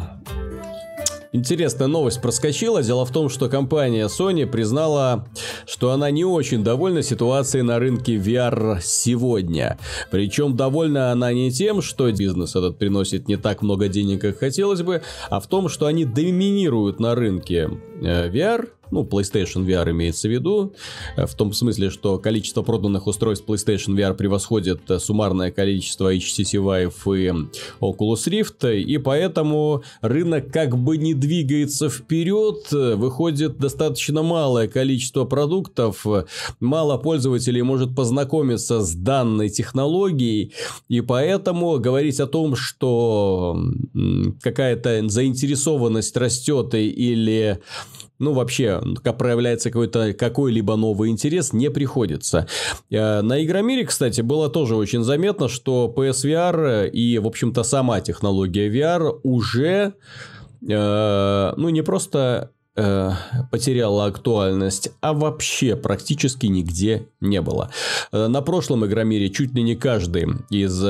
интересная 1.32 1.88
новость 1.88 2.22
проскочила. 2.22 2.82
Дело 2.82 3.06
в 3.06 3.12
том, 3.12 3.30
что 3.30 3.50
компания 3.50 4.08
Sony 4.08 4.46
признала, 4.46 5.28
что 5.68 5.92
она 5.92 6.10
не 6.10 6.26
очень 6.26 6.64
довольна 6.64 7.04
ситуацией 7.04 7.64
на 7.64 7.80
рынке 7.80 8.16
VR 8.16 8.80
сегодня. 8.82 9.78
Причем 10.10 10.56
довольна 10.56 11.12
она 11.12 11.34
не 11.34 11.52
тем, 11.52 11.82
что 11.82 12.12
бизнес 12.12 12.56
этот 12.56 12.78
приносит 12.78 13.28
не 13.28 13.38
так 13.38 13.62
много 13.62 13.88
денег, 13.88 14.22
как 14.22 14.40
хотелось 14.40 14.82
бы, 14.82 15.02
а 15.30 15.40
в 15.40 15.48
том, 15.48 15.70
что 15.70 15.86
они 15.86 16.06
доминируют 16.06 17.00
на 17.00 17.14
рынке 17.14 17.70
VR 18.02 18.70
ну, 18.92 19.04
PlayStation 19.04 19.66
VR 19.66 19.92
имеется 19.92 20.28
в 20.28 20.32
виду, 20.32 20.74
э, 21.16 21.26
в 21.26 21.36
том 21.36 21.54
смысле, 21.54 21.90
что 21.90 22.18
количество 22.18 22.62
проданных 22.62 23.08
устройств 23.08 23.48
PlayStation 23.48 23.96
VR 23.96 24.14
превосходит 24.14 24.90
э, 24.90 25.00
суммарное 25.00 25.52
количество 25.52 26.14
HTC 26.14 26.54
Vive 26.54 27.18
и 27.18 27.28
Oculus 27.82 28.28
Rift, 28.28 28.76
и 28.76 28.98
поэтому 28.98 29.84
рынок 30.02 30.52
как 30.52 30.78
бы 30.78 30.98
не 30.98 31.14
двигается 31.14 31.90
вперед, 31.90 32.72
выходит 32.72 33.58
достаточно 33.58 34.24
малое 34.24 34.68
количество 34.68 35.26
продуктов, 35.26 36.06
мало 36.60 36.98
пользователей 36.98 37.62
может 37.62 37.96
познакомиться 37.96 38.82
с 38.82 38.94
данной 38.94 39.50
технологией, 39.50 40.54
и 40.88 41.02
поэтому 41.02 41.80
говорить 41.80 42.20
о 42.20 42.28
том, 42.28 42.56
что 42.56 43.60
какая-то 44.42 45.08
заинтересованность 45.10 46.16
растет 46.18 46.74
или 46.74 47.60
ну, 48.20 48.34
вообще, 48.34 48.82
как 49.02 49.18
проявляется 49.18 49.70
какой-то 49.70 50.14
какой-либо 50.14 50.76
новый 50.76 51.10
интерес, 51.10 51.54
не 51.54 51.72
приходится. 51.72 52.48
Э, 52.92 53.22
на 53.22 53.44
Игромире, 53.44 53.86
кстати, 53.86 54.22
было 54.22 54.50
тоже 54.50 54.76
очень 54.76 55.04
заметно, 55.04 55.48
что 55.48 55.92
PSVR 55.96 56.90
и, 56.90 57.18
в 57.18 57.28
общем-то, 57.28 57.64
сама 57.64 58.02
технология 58.02 58.70
VR 58.70 59.20
уже, 59.24 59.94
э, 60.68 61.54
ну, 61.56 61.70
не 61.70 61.82
просто 61.82 62.52
э, 62.76 63.12
потеряла 63.52 64.06
актуальность, 64.06 64.92
а 65.00 65.14
вообще 65.14 65.78
практически 65.78 66.48
нигде 66.48 67.08
не 67.22 67.42
было. 67.42 67.72
На 68.12 68.42
прошлом 68.42 68.86
Игромире 68.86 69.30
чуть 69.30 69.54
ли 69.54 69.64
не 69.64 69.76
каждый 69.76 70.28
из 70.50 70.84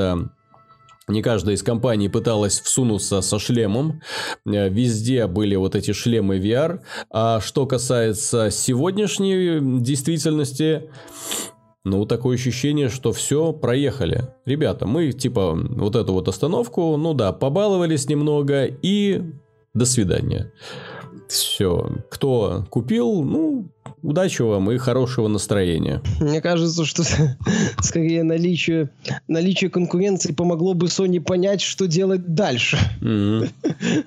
не 1.10 1.22
каждая 1.22 1.56
из 1.56 1.64
компаний 1.64 2.10
пыталась 2.10 2.60
всунуться 2.60 3.22
со 3.22 3.40
шлемом. 3.40 4.02
Э, 4.46 4.70
везде 4.70 5.28
были 5.28 5.56
вот 5.56 5.76
эти 5.76 5.92
шлемы 5.92 6.38
VR. 6.38 6.80
А 7.10 7.42
что 7.42 7.66
касается 7.66 8.52
сегодняшней 8.52 9.60
действительности, 9.82 10.90
ну, 11.84 12.06
такое 12.06 12.36
ощущение, 12.36 12.90
что 12.90 13.12
все, 13.12 13.54
проехали. 13.54 14.30
Ребята, 14.46 14.86
мы, 14.86 15.12
типа, 15.12 15.54
вот 15.56 15.96
эту 15.96 16.14
вот 16.14 16.28
остановку, 16.28 16.98
ну 16.98 17.14
да, 17.14 17.32
побаловались 17.34 18.08
немного 18.08 18.66
и 18.66 19.24
до 19.74 19.86
свидания. 19.86 20.52
Все. 21.28 21.90
Кто 22.10 22.66
купил, 22.70 23.24
ну, 23.24 23.72
удачи 24.02 24.42
вам 24.42 24.72
и 24.72 24.78
хорошего 24.78 25.28
настроения. 25.28 26.02
Мне 26.20 26.42
кажется, 26.42 26.86
что 26.86 27.04
скорее 27.82 28.24
наличие, 28.24 28.90
наличие 29.28 29.70
конкуренции 29.70 30.32
помогло 30.32 30.74
бы 30.74 30.88
Sony 30.88 31.20
понять, 31.20 31.62
что 31.62 31.88
делать 31.88 32.34
дальше 32.34 32.78
mm-hmm. 33.02 33.50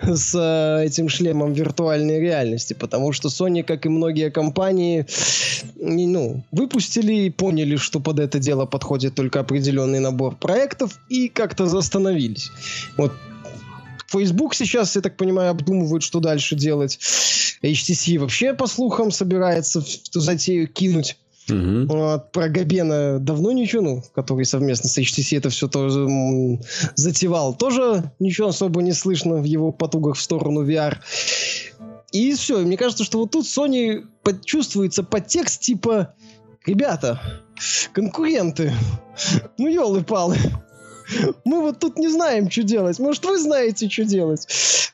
с 0.17 0.35
э, 0.35 0.87
этим 0.87 1.09
шлемом 1.09 1.53
виртуальной 1.53 2.21
реальности. 2.21 2.75
Потому 2.75 3.13
что 3.13 3.29
Sony, 3.29 3.63
как 3.63 3.87
и 3.87 3.89
многие 3.89 4.31
компании, 4.31 5.07
ну, 5.77 6.45
выпустили 6.53 7.13
и 7.27 7.31
поняли, 7.31 7.77
что 7.77 8.01
под 8.01 8.19
это 8.19 8.39
дело 8.39 8.67
подходит 8.67 9.15
только 9.15 9.41
определенный 9.41 10.01
набор 10.01 10.37
проектов 10.37 10.99
и 11.09 11.29
как-то 11.29 11.67
застановились. 11.67 12.51
Вот 12.97 13.13
Facebook 14.13 14.55
сейчас, 14.55 14.95
я 14.95 15.03
так 15.03 15.17
понимаю, 15.17 15.51
обдумывают, 15.51 16.03
что 16.03 16.21
дальше 16.21 16.55
делать. 16.55 16.99
HTC 17.63 18.19
вообще, 18.19 18.55
по 18.55 18.67
слухам, 18.67 19.11
собирается 19.11 19.81
в 19.81 19.87
эту 19.87 20.21
затею 20.21 20.69
кинуть. 20.69 21.17
Угу. 21.49 21.87
Вот, 21.87 22.33
про 22.33 22.49
Габена 22.49 23.19
давно 23.19 23.53
ничего, 23.53 23.83
ну, 23.83 24.05
который 24.15 24.45
совместно 24.45 24.89
с 24.89 24.99
HTC 24.99 25.39
это 25.39 25.51
все 25.51 25.69
тоже 25.69 26.01
м, 26.01 26.61
затевал. 26.95 27.55
Тоже 27.55 28.13
ничего 28.21 28.49
особо 28.49 28.83
не 28.83 28.93
слышно 28.93 29.37
в 29.37 29.45
его 29.45 29.73
потугах 29.73 30.17
в 30.17 30.23
сторону 30.23 30.65
VR. 30.65 30.99
И 32.13 32.35
все, 32.35 32.59
мне 32.59 32.77
кажется, 32.77 33.05
что 33.05 33.19
вот 33.19 33.33
тут 33.33 33.47
Sony 33.47 34.05
чувствуется 34.45 35.03
подтекст 35.03 35.61
типа 35.63 36.15
«Ребята, 36.65 37.43
конкуренты, 37.93 38.73
ну 39.59 39.67
елы-палы, 39.67 40.37
мы 41.45 41.61
вот 41.61 41.79
тут 41.79 41.99
не 41.99 42.09
знаем, 42.09 42.51
что 42.51 42.63
делать. 42.63 42.99
Может, 42.99 43.25
вы 43.25 43.39
знаете, 43.39 43.89
что 43.89 44.05
делать? 44.05 44.47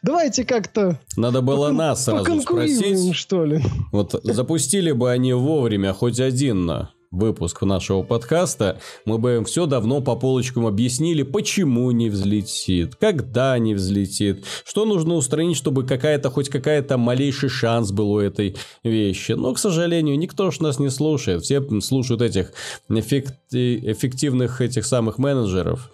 Давайте 0.02 0.44
как-то... 0.44 0.98
Надо 1.16 1.42
было 1.42 1.70
нас 1.70 2.04
сразу 2.04 2.40
спросить. 2.40 3.14
что 3.14 3.44
ли. 3.44 3.62
Вот 3.92 4.18
запустили 4.22 4.92
бы 4.92 5.10
они 5.10 5.32
вовремя 5.32 5.92
хоть 5.92 6.20
один 6.20 6.66
на 6.66 6.90
выпуск 7.10 7.62
нашего 7.62 8.02
подкаста, 8.02 8.78
мы 9.04 9.18
бы 9.18 9.36
им 9.36 9.44
все 9.44 9.66
давно 9.66 10.00
по 10.00 10.14
полочкам 10.14 10.66
объяснили, 10.66 11.22
почему 11.22 11.90
не 11.90 12.10
взлетит, 12.10 12.96
когда 12.96 13.58
не 13.58 13.74
взлетит, 13.74 14.44
что 14.64 14.84
нужно 14.84 15.14
устранить, 15.14 15.56
чтобы 15.56 15.84
какая-то, 15.84 16.30
хоть 16.30 16.48
какая-то 16.50 16.98
малейший 16.98 17.48
шанс 17.48 17.92
был 17.92 18.12
у 18.12 18.18
этой 18.18 18.56
вещи. 18.84 19.32
Но, 19.32 19.54
к 19.54 19.58
сожалению, 19.58 20.18
никто 20.18 20.50
ж 20.50 20.60
нас 20.60 20.78
не 20.78 20.90
слушает. 20.90 21.42
Все 21.42 21.62
слушают 21.80 22.20
этих 22.20 22.52
эффект... 22.90 23.34
эффективных 23.50 24.60
этих 24.60 24.84
самых 24.84 25.18
менеджеров. 25.18 25.90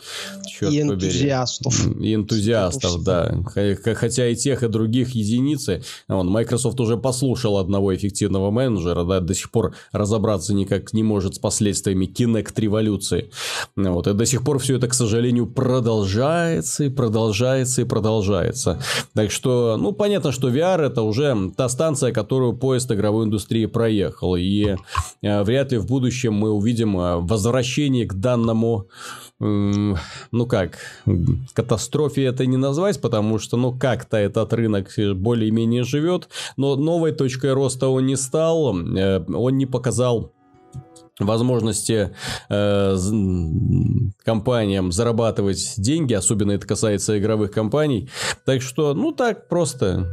Черт 0.49 0.73
и 0.73 0.81
энтузиастов. 0.81 1.85
Побери. 1.85 2.11
И 2.11 2.15
энтузиастов, 2.15 3.05
да. 3.05 3.37
Хотя 3.45 4.27
и 4.27 4.35
тех, 4.35 4.65
и 4.65 4.69
других 4.69 5.11
единицы. 5.11 5.85
Вон, 6.09 6.29
Microsoft 6.29 6.81
уже 6.81 6.97
послушал 6.97 7.59
одного 7.59 7.95
эффективного 7.95 8.51
менеджера, 8.51 9.05
да, 9.05 9.21
до 9.21 9.35
сих 9.35 9.53
пор 9.53 9.77
разобраться 9.93 10.55
никак 10.55 10.93
не 10.93 11.04
может 11.05 11.37
с 11.37 11.39
последствиями 11.39 12.07
Kinect 12.07 12.53
революции. 12.57 13.31
Вот. 13.77 14.07
И 14.07 14.13
до 14.13 14.27
сих 14.27 14.43
пор 14.43 14.59
все 14.59 14.77
это, 14.77 14.89
к 14.89 14.95
сожалению, 14.95 15.47
продолжается 15.47 16.85
и 16.85 16.89
продолжается 16.89 17.83
и 17.83 17.85
продолжается. 17.85 18.81
Так 19.15 19.31
что, 19.31 19.77
ну, 19.79 19.93
понятно, 19.93 20.33
что 20.33 20.49
VR 20.49 20.81
это 20.83 21.03
уже 21.03 21.53
та 21.57 21.69
станция, 21.69 22.13
которую 22.13 22.55
поезд 22.55 22.91
игровой 22.91 23.27
индустрии 23.27 23.67
проехал. 23.67 24.37
И 24.37 24.77
э, 25.23 25.43
вряд 25.43 25.73
ли 25.73 25.79
в 25.79 25.87
будущем 25.87 26.35
мы 26.35 26.51
увидим 26.51 26.99
э, 26.99 27.17
возвращение 27.19 28.07
к 28.07 28.15
данному 28.15 28.89
ну 29.41 30.47
как, 30.49 30.79
катастрофе 31.53 32.25
это 32.25 32.47
не 32.47 32.57
назвать, 32.57 33.01
потому 33.01 33.39
что, 33.39 33.57
ну, 33.57 33.77
как-то 33.77 34.17
этот 34.17 34.53
рынок 34.53 34.93
более-менее 35.17 35.85
живет, 35.85 36.29
но 36.57 36.77
новой 36.77 37.13
точкой 37.13 37.53
роста 37.53 37.89
он 37.89 38.07
не 38.07 38.17
стал, 38.17 38.77
э, 38.77 39.25
он 39.27 39.59
не 39.59 39.67
показал 39.67 40.33
возможности 41.19 42.15
э, 42.49 42.97
компаниям 44.25 44.93
зарабатывать 44.93 45.75
деньги, 45.77 46.15
особенно 46.15 46.53
это 46.53 46.67
касается 46.67 47.19
игровых 47.19 47.53
компаний. 47.53 48.09
Так 48.45 48.63
что, 48.63 48.95
ну 48.95 49.13
так, 49.13 49.49
просто 49.49 50.09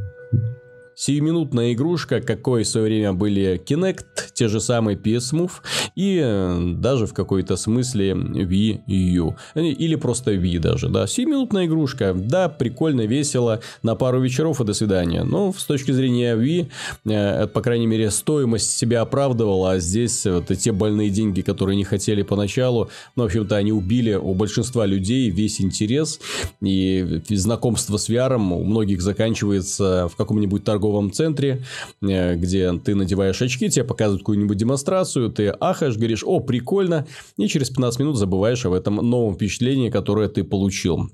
сиюминутная 1.02 1.72
игрушка, 1.72 2.20
какой 2.20 2.62
в 2.62 2.68
свое 2.68 2.86
время 2.86 3.12
были 3.12 3.60
Kinect, 3.66 4.04
те 4.34 4.46
же 4.46 4.60
самые 4.60 4.96
PS 4.96 5.32
Move 5.32 5.50
и 5.96 6.20
э, 6.22 6.74
даже 6.76 7.06
в 7.06 7.12
какой-то 7.12 7.56
смысле 7.56 8.12
Wii 8.12 8.82
U. 8.86 9.34
Или 9.56 9.96
просто 9.96 10.32
Wii 10.32 10.60
даже, 10.60 10.88
да. 10.88 11.08
Сиюминутная 11.08 11.66
игрушка, 11.66 12.14
да, 12.14 12.48
прикольно, 12.48 13.00
весело, 13.00 13.60
на 13.82 13.96
пару 13.96 14.20
вечеров 14.20 14.60
и 14.60 14.64
до 14.64 14.74
свидания. 14.74 15.24
Но 15.24 15.52
с 15.52 15.64
точки 15.64 15.90
зрения 15.90 16.36
Wii, 16.36 16.68
э, 17.06 17.46
по 17.48 17.60
крайней 17.62 17.88
мере, 17.88 18.12
стоимость 18.12 18.70
себя 18.78 19.00
оправдывала, 19.00 19.72
а 19.72 19.78
здесь 19.80 20.24
вот 20.24 20.56
те 20.56 20.70
больные 20.70 21.10
деньги, 21.10 21.40
которые 21.40 21.76
не 21.76 21.84
хотели 21.84 22.22
поначалу, 22.22 22.90
ну, 23.16 23.24
в 23.24 23.26
общем-то, 23.26 23.56
они 23.56 23.72
убили 23.72 24.14
у 24.14 24.34
большинства 24.34 24.86
людей 24.86 25.30
весь 25.30 25.60
интерес, 25.60 26.20
и 26.60 27.22
знакомство 27.28 27.96
с 27.96 28.08
VR 28.08 28.36
у 28.36 28.64
многих 28.64 29.02
заканчивается 29.02 30.08
в 30.08 30.14
каком-нибудь 30.14 30.62
торговом 30.62 30.91
торговом 30.92 31.12
центре, 31.12 31.62
э, 32.02 32.34
где 32.36 32.72
ты 32.78 32.94
надеваешь 32.94 33.40
очки, 33.40 33.70
тебе 33.70 33.84
показывают 33.84 34.22
какую-нибудь 34.22 34.56
демонстрацию, 34.56 35.30
ты 35.30 35.48
ахаешь, 35.48 35.96
говоришь, 35.96 36.22
о, 36.24 36.40
прикольно, 36.40 37.06
и 37.38 37.48
через 37.48 37.70
15 37.70 38.00
минут 38.00 38.16
забываешь 38.16 38.64
об 38.66 38.74
этом 38.74 38.96
новом 38.96 39.34
впечатлении, 39.34 39.90
которое 39.90 40.28
ты 40.28 40.44
получил. 40.44 41.10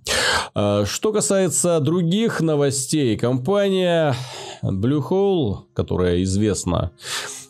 А, 0.55 0.85
что 0.85 1.13
касается 1.13 1.81
других 1.81 2.41
новостей, 2.41 3.17
компания 3.17 4.15
Bluehole, 4.63 5.59
которая 5.75 6.23
известна 6.25 6.91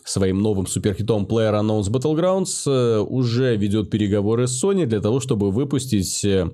своим 0.08 0.40
новым 0.40 0.66
суперхитом 0.66 1.26
PlayerUnknown's 1.26 1.90
Battlegrounds 1.90 2.62
э, 2.66 3.00
уже 3.00 3.56
ведет 3.56 3.90
переговоры 3.90 4.46
с 4.46 4.62
Sony 4.62 4.86
для 4.86 5.00
того, 5.00 5.20
чтобы 5.20 5.50
выпустить 5.50 6.24
э, 6.24 6.48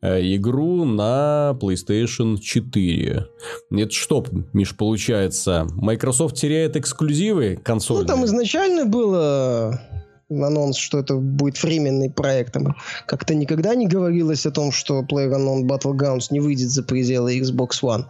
игру 0.00 0.84
на 0.84 1.56
PlayStation 1.60 2.38
4. 2.38 3.26
Это 3.70 3.90
что, 3.90 4.24
Миш, 4.52 4.76
получается? 4.76 5.66
Microsoft 5.74 6.36
теряет 6.36 6.76
эксклюзивы 6.76 7.58
консольные? 7.62 8.02
Ну, 8.02 8.08
там 8.08 8.24
изначально 8.24 8.86
было 8.86 9.80
анонс, 10.40 10.76
что 10.76 10.98
это 10.98 11.14
будет 11.14 11.62
временный 11.62 12.10
проект. 12.10 12.56
Как-то 13.06 13.34
никогда 13.34 13.74
не 13.74 13.86
говорилось 13.86 14.46
о 14.46 14.50
том, 14.50 14.72
что 14.72 15.02
PlayerUnknown 15.02 15.66
Battlegrounds 15.66 16.26
не 16.30 16.40
выйдет 16.40 16.70
за 16.70 16.82
пределы 16.82 17.38
Xbox 17.40 17.82
One. 17.82 18.04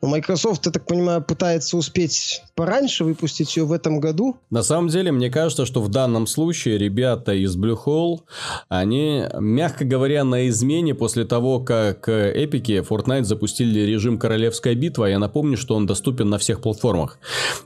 Но 0.00 0.08
Microsoft, 0.08 0.66
я 0.66 0.72
так 0.72 0.86
понимаю, 0.86 1.22
пытается 1.22 1.76
успеть 1.76 2.42
пораньше 2.54 3.04
выпустить 3.04 3.56
ее 3.56 3.64
в 3.64 3.72
этом 3.72 4.00
году. 4.00 4.36
На 4.50 4.62
самом 4.62 4.88
деле, 4.88 5.12
мне 5.12 5.30
кажется, 5.30 5.66
что 5.66 5.82
в 5.82 5.88
данном 5.88 6.26
случае 6.26 6.78
ребята 6.78 7.34
из 7.34 7.56
Blue 7.56 7.76
Hole, 7.84 8.20
они, 8.68 9.24
мягко 9.38 9.84
говоря, 9.84 10.24
на 10.24 10.48
измене 10.48 10.94
после 10.94 11.24
того, 11.24 11.60
как 11.60 12.08
эпики 12.08 12.82
Fortnite 12.88 13.24
запустили 13.24 13.80
режим 13.80 14.18
Королевская 14.18 14.74
битва. 14.74 15.06
Я 15.06 15.18
напомню, 15.18 15.56
что 15.56 15.74
он 15.74 15.86
доступен 15.86 16.30
на 16.30 16.38
всех 16.38 16.60
платформах. 16.60 17.18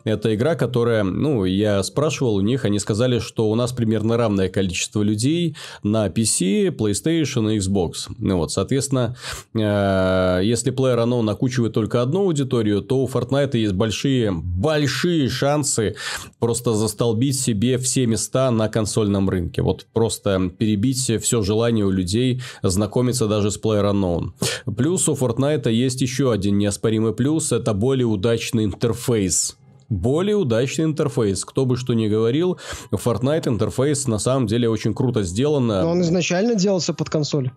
Это 0.04 0.34
игра, 0.34 0.54
которая, 0.54 1.04
ну, 1.04 1.44
я 1.44 1.82
спрашивал 1.82 2.36
у 2.36 2.40
них, 2.40 2.64
они 2.64 2.78
сказали, 2.78 3.18
что 3.18 3.48
у 3.48 3.54
нас 3.54 3.72
примерно 3.72 4.01
примерно 4.02 4.16
равное 4.16 4.48
количество 4.48 5.02
людей 5.02 5.56
на 5.82 6.08
PC, 6.08 6.76
PlayStation 6.76 7.52
и 7.52 7.58
Xbox. 7.58 8.08
Ну 8.18 8.36
вот, 8.36 8.52
соответственно, 8.52 9.14
э, 9.54 10.40
если 10.44 10.72
PlayerUnknown 10.72 11.22
накучивает 11.22 11.72
только 11.72 12.02
одну 12.02 12.20
аудиторию, 12.20 12.82
то 12.82 12.98
у 12.98 13.06
Fortnite 13.06 13.56
есть 13.56 13.74
большие, 13.74 14.32
большие 14.32 15.28
шансы 15.28 15.94
просто 16.40 16.72
застолбить 16.74 17.40
себе 17.40 17.78
все 17.78 18.06
места 18.06 18.50
на 18.50 18.68
консольном 18.68 19.28
рынке. 19.30 19.62
Вот 19.62 19.86
просто 19.92 20.50
перебить 20.58 21.22
все 21.22 21.42
желание 21.42 21.84
у 21.84 21.90
людей 21.90 22.40
знакомиться 22.62 23.28
даже 23.28 23.50
с 23.50 23.60
PlayerUnknown. 23.60 24.30
Плюс 24.76 25.08
у 25.08 25.14
Fortnite 25.14 25.70
есть 25.70 26.02
еще 26.02 26.32
один 26.32 26.58
неоспоримый 26.58 27.12
плюс, 27.12 27.52
это 27.52 27.74
более 27.74 28.06
удачный 28.06 28.64
интерфейс 28.64 29.56
более 29.92 30.36
удачный 30.36 30.84
интерфейс. 30.84 31.44
Кто 31.44 31.66
бы 31.66 31.76
что 31.76 31.94
ни 31.94 32.08
говорил, 32.08 32.58
Fortnite 32.90 33.48
интерфейс 33.48 34.06
на 34.06 34.18
самом 34.18 34.46
деле 34.46 34.68
очень 34.68 34.94
круто 34.94 35.22
сделан. 35.22 35.66
Но 35.66 35.90
он 35.90 36.00
изначально 36.02 36.54
делался 36.54 36.94
под 36.94 37.10
консоль. 37.10 37.50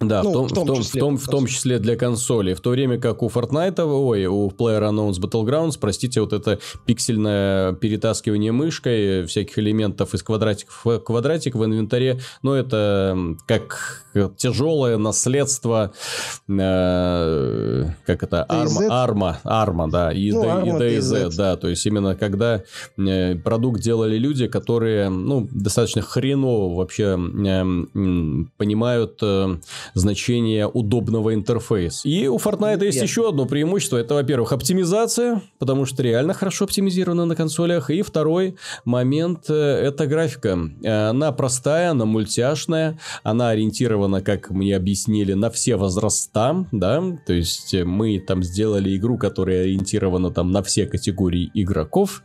Да, 0.00 0.22
ну, 0.22 0.30
в, 0.30 0.32
том, 0.32 0.46
в, 0.46 0.66
том, 0.66 0.76
числе, 0.76 1.00
в, 1.00 1.04
том, 1.04 1.18
в 1.18 1.26
том 1.26 1.46
числе 1.46 1.78
для 1.80 1.96
консоли. 1.96 2.54
В 2.54 2.60
то 2.60 2.70
время 2.70 3.00
как 3.00 3.22
у 3.22 3.28
Fortnite, 3.28 3.82
ой, 3.82 4.26
у 4.26 4.48
PlayerUnknown's 4.48 5.20
Battlegrounds, 5.20 5.76
простите, 5.80 6.20
вот 6.20 6.32
это 6.32 6.60
пиксельное 6.86 7.72
перетаскивание 7.72 8.52
мышкой 8.52 9.26
всяких 9.26 9.58
элементов 9.58 10.14
из 10.14 10.22
квадратиков 10.22 10.84
в 10.84 10.98
квадратик 11.00 11.56
в 11.56 11.64
инвентаре, 11.64 12.20
но 12.42 12.54
это 12.54 13.36
как 13.46 14.04
тяжелое 14.36 14.96
наследство, 14.98 15.92
э, 16.48 17.84
как 18.06 18.22
это, 18.22 18.44
арма, 18.44 19.02
арма, 19.02 19.38
арма, 19.44 19.90
да, 19.90 20.12
и, 20.12 20.32
ну, 20.32 20.42
D, 20.42 20.68
и 20.68 20.78
D, 20.78 20.96
и 20.96 21.00
Z, 21.00 21.30
да, 21.36 21.56
то 21.56 21.68
есть 21.68 21.84
именно 21.86 22.14
когда 22.14 22.62
э, 22.96 23.34
продукт 23.36 23.80
делали 23.80 24.18
люди, 24.18 24.46
которые, 24.46 25.08
ну, 25.08 25.48
достаточно 25.50 26.02
хреново 26.02 26.76
вообще 26.76 27.18
э, 27.18 28.46
понимают 28.56 29.18
э, 29.22 29.56
значение 29.94 30.66
удобного 30.66 31.34
интерфейса. 31.34 32.08
И 32.08 32.26
у 32.26 32.36
Fortnite 32.36 32.84
есть 32.84 33.02
еще 33.02 33.28
одно 33.28 33.46
преимущество, 33.46 33.96
это, 33.98 34.14
во-первых, 34.14 34.52
оптимизация, 34.52 35.42
потому 35.58 35.86
что 35.86 36.02
реально 36.02 36.34
хорошо 36.34 36.64
оптимизировано 36.64 37.26
на 37.26 37.36
консолях, 37.36 37.90
и 37.90 38.02
второй 38.02 38.56
момент 38.84 39.50
э, 39.50 39.54
это 39.54 40.06
графика. 40.06 40.58
Э, 40.82 41.10
она 41.10 41.32
простая, 41.32 41.90
она 41.90 42.04
мультяшная, 42.04 42.98
она 43.22 43.50
ориентирована, 43.50 44.07
как 44.22 44.50
мне 44.50 44.76
объяснили, 44.76 45.32
на 45.32 45.50
все 45.50 45.76
возраста, 45.76 46.66
да, 46.72 47.02
то 47.26 47.32
есть 47.32 47.74
мы 47.84 48.18
там 48.18 48.42
сделали 48.42 48.96
игру, 48.96 49.18
которая 49.18 49.62
ориентирована 49.62 50.30
там 50.30 50.50
на 50.50 50.62
все 50.62 50.86
категории 50.86 51.50
игроков, 51.54 52.22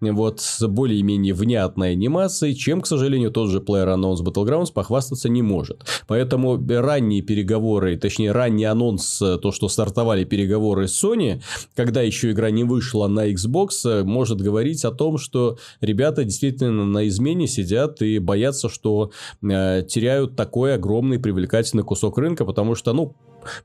вот, 0.00 0.40
с 0.40 0.66
более-менее 0.66 1.34
внятной 1.34 1.92
анимацией, 1.92 2.54
чем, 2.54 2.80
к 2.80 2.86
сожалению, 2.86 3.30
тот 3.30 3.50
же 3.50 3.60
PlayerUnknown's 3.60 4.22
Battlegrounds 4.22 4.72
похвастаться 4.72 5.28
не 5.28 5.42
может. 5.42 5.84
Поэтому 6.06 6.60
ранние 6.68 7.22
переговоры, 7.22 7.96
точнее, 7.96 8.32
ранний 8.32 8.64
анонс, 8.64 9.18
то, 9.18 9.52
что 9.52 9.68
стартовали 9.68 10.24
переговоры 10.24 10.88
с 10.88 11.04
Sony, 11.04 11.42
когда 11.74 12.02
еще 12.02 12.30
игра 12.30 12.50
не 12.50 12.64
вышла 12.64 13.08
на 13.08 13.30
Xbox, 13.30 14.02
может 14.04 14.40
говорить 14.40 14.84
о 14.84 14.90
том, 14.90 15.18
что 15.18 15.58
ребята 15.80 16.24
действительно 16.24 16.84
на 16.84 17.08
измене 17.08 17.46
сидят 17.46 18.02
и 18.02 18.18
боятся, 18.18 18.68
что 18.68 19.10
э, 19.42 19.82
теряют 19.88 20.36
такой 20.36 20.74
огромный 21.10 21.18
привлекательный 21.18 21.84
кусок 21.84 22.18
рынка, 22.18 22.44
потому 22.44 22.74
что, 22.74 22.92
ну, 22.92 23.14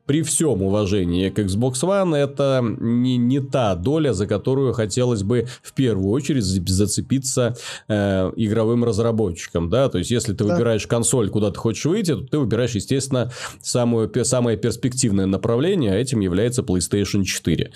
при 0.05 0.21
всем 0.21 0.61
уважении 0.61 1.30
к 1.30 1.39
Xbox 1.39 1.73
One, 1.84 2.15
это 2.15 2.61
не, 2.63 3.17
не 3.17 3.39
та 3.39 3.76
доля, 3.76 4.13
за 4.13 4.28
которую 4.28 4.73
хотелось 4.73 5.23
бы 5.23 5.47
в 5.61 5.73
первую 5.73 6.09
очередь 6.09 6.43
зацепиться 6.43 7.55
э, 7.88 8.32
игровым 8.36 8.84
разработчикам, 8.84 9.69
да, 9.69 9.89
то 9.89 9.97
есть, 9.97 10.11
если 10.11 10.34
ты 10.34 10.43
да. 10.43 10.53
выбираешь 10.53 10.88
консоль, 10.88 11.30
куда 11.30 11.51
ты 11.51 11.57
хочешь 11.57 11.86
выйти, 11.86 12.15
то 12.15 12.21
ты 12.21 12.38
выбираешь, 12.38 12.76
естественно, 12.76 13.32
самую, 13.61 14.11
самое 14.26 14.57
перспективное 14.57 15.26
направление, 15.26 15.93
а 15.93 15.95
этим 15.95 16.19
является 16.19 16.61
PlayStation 16.61 17.23
4. 17.23 17.71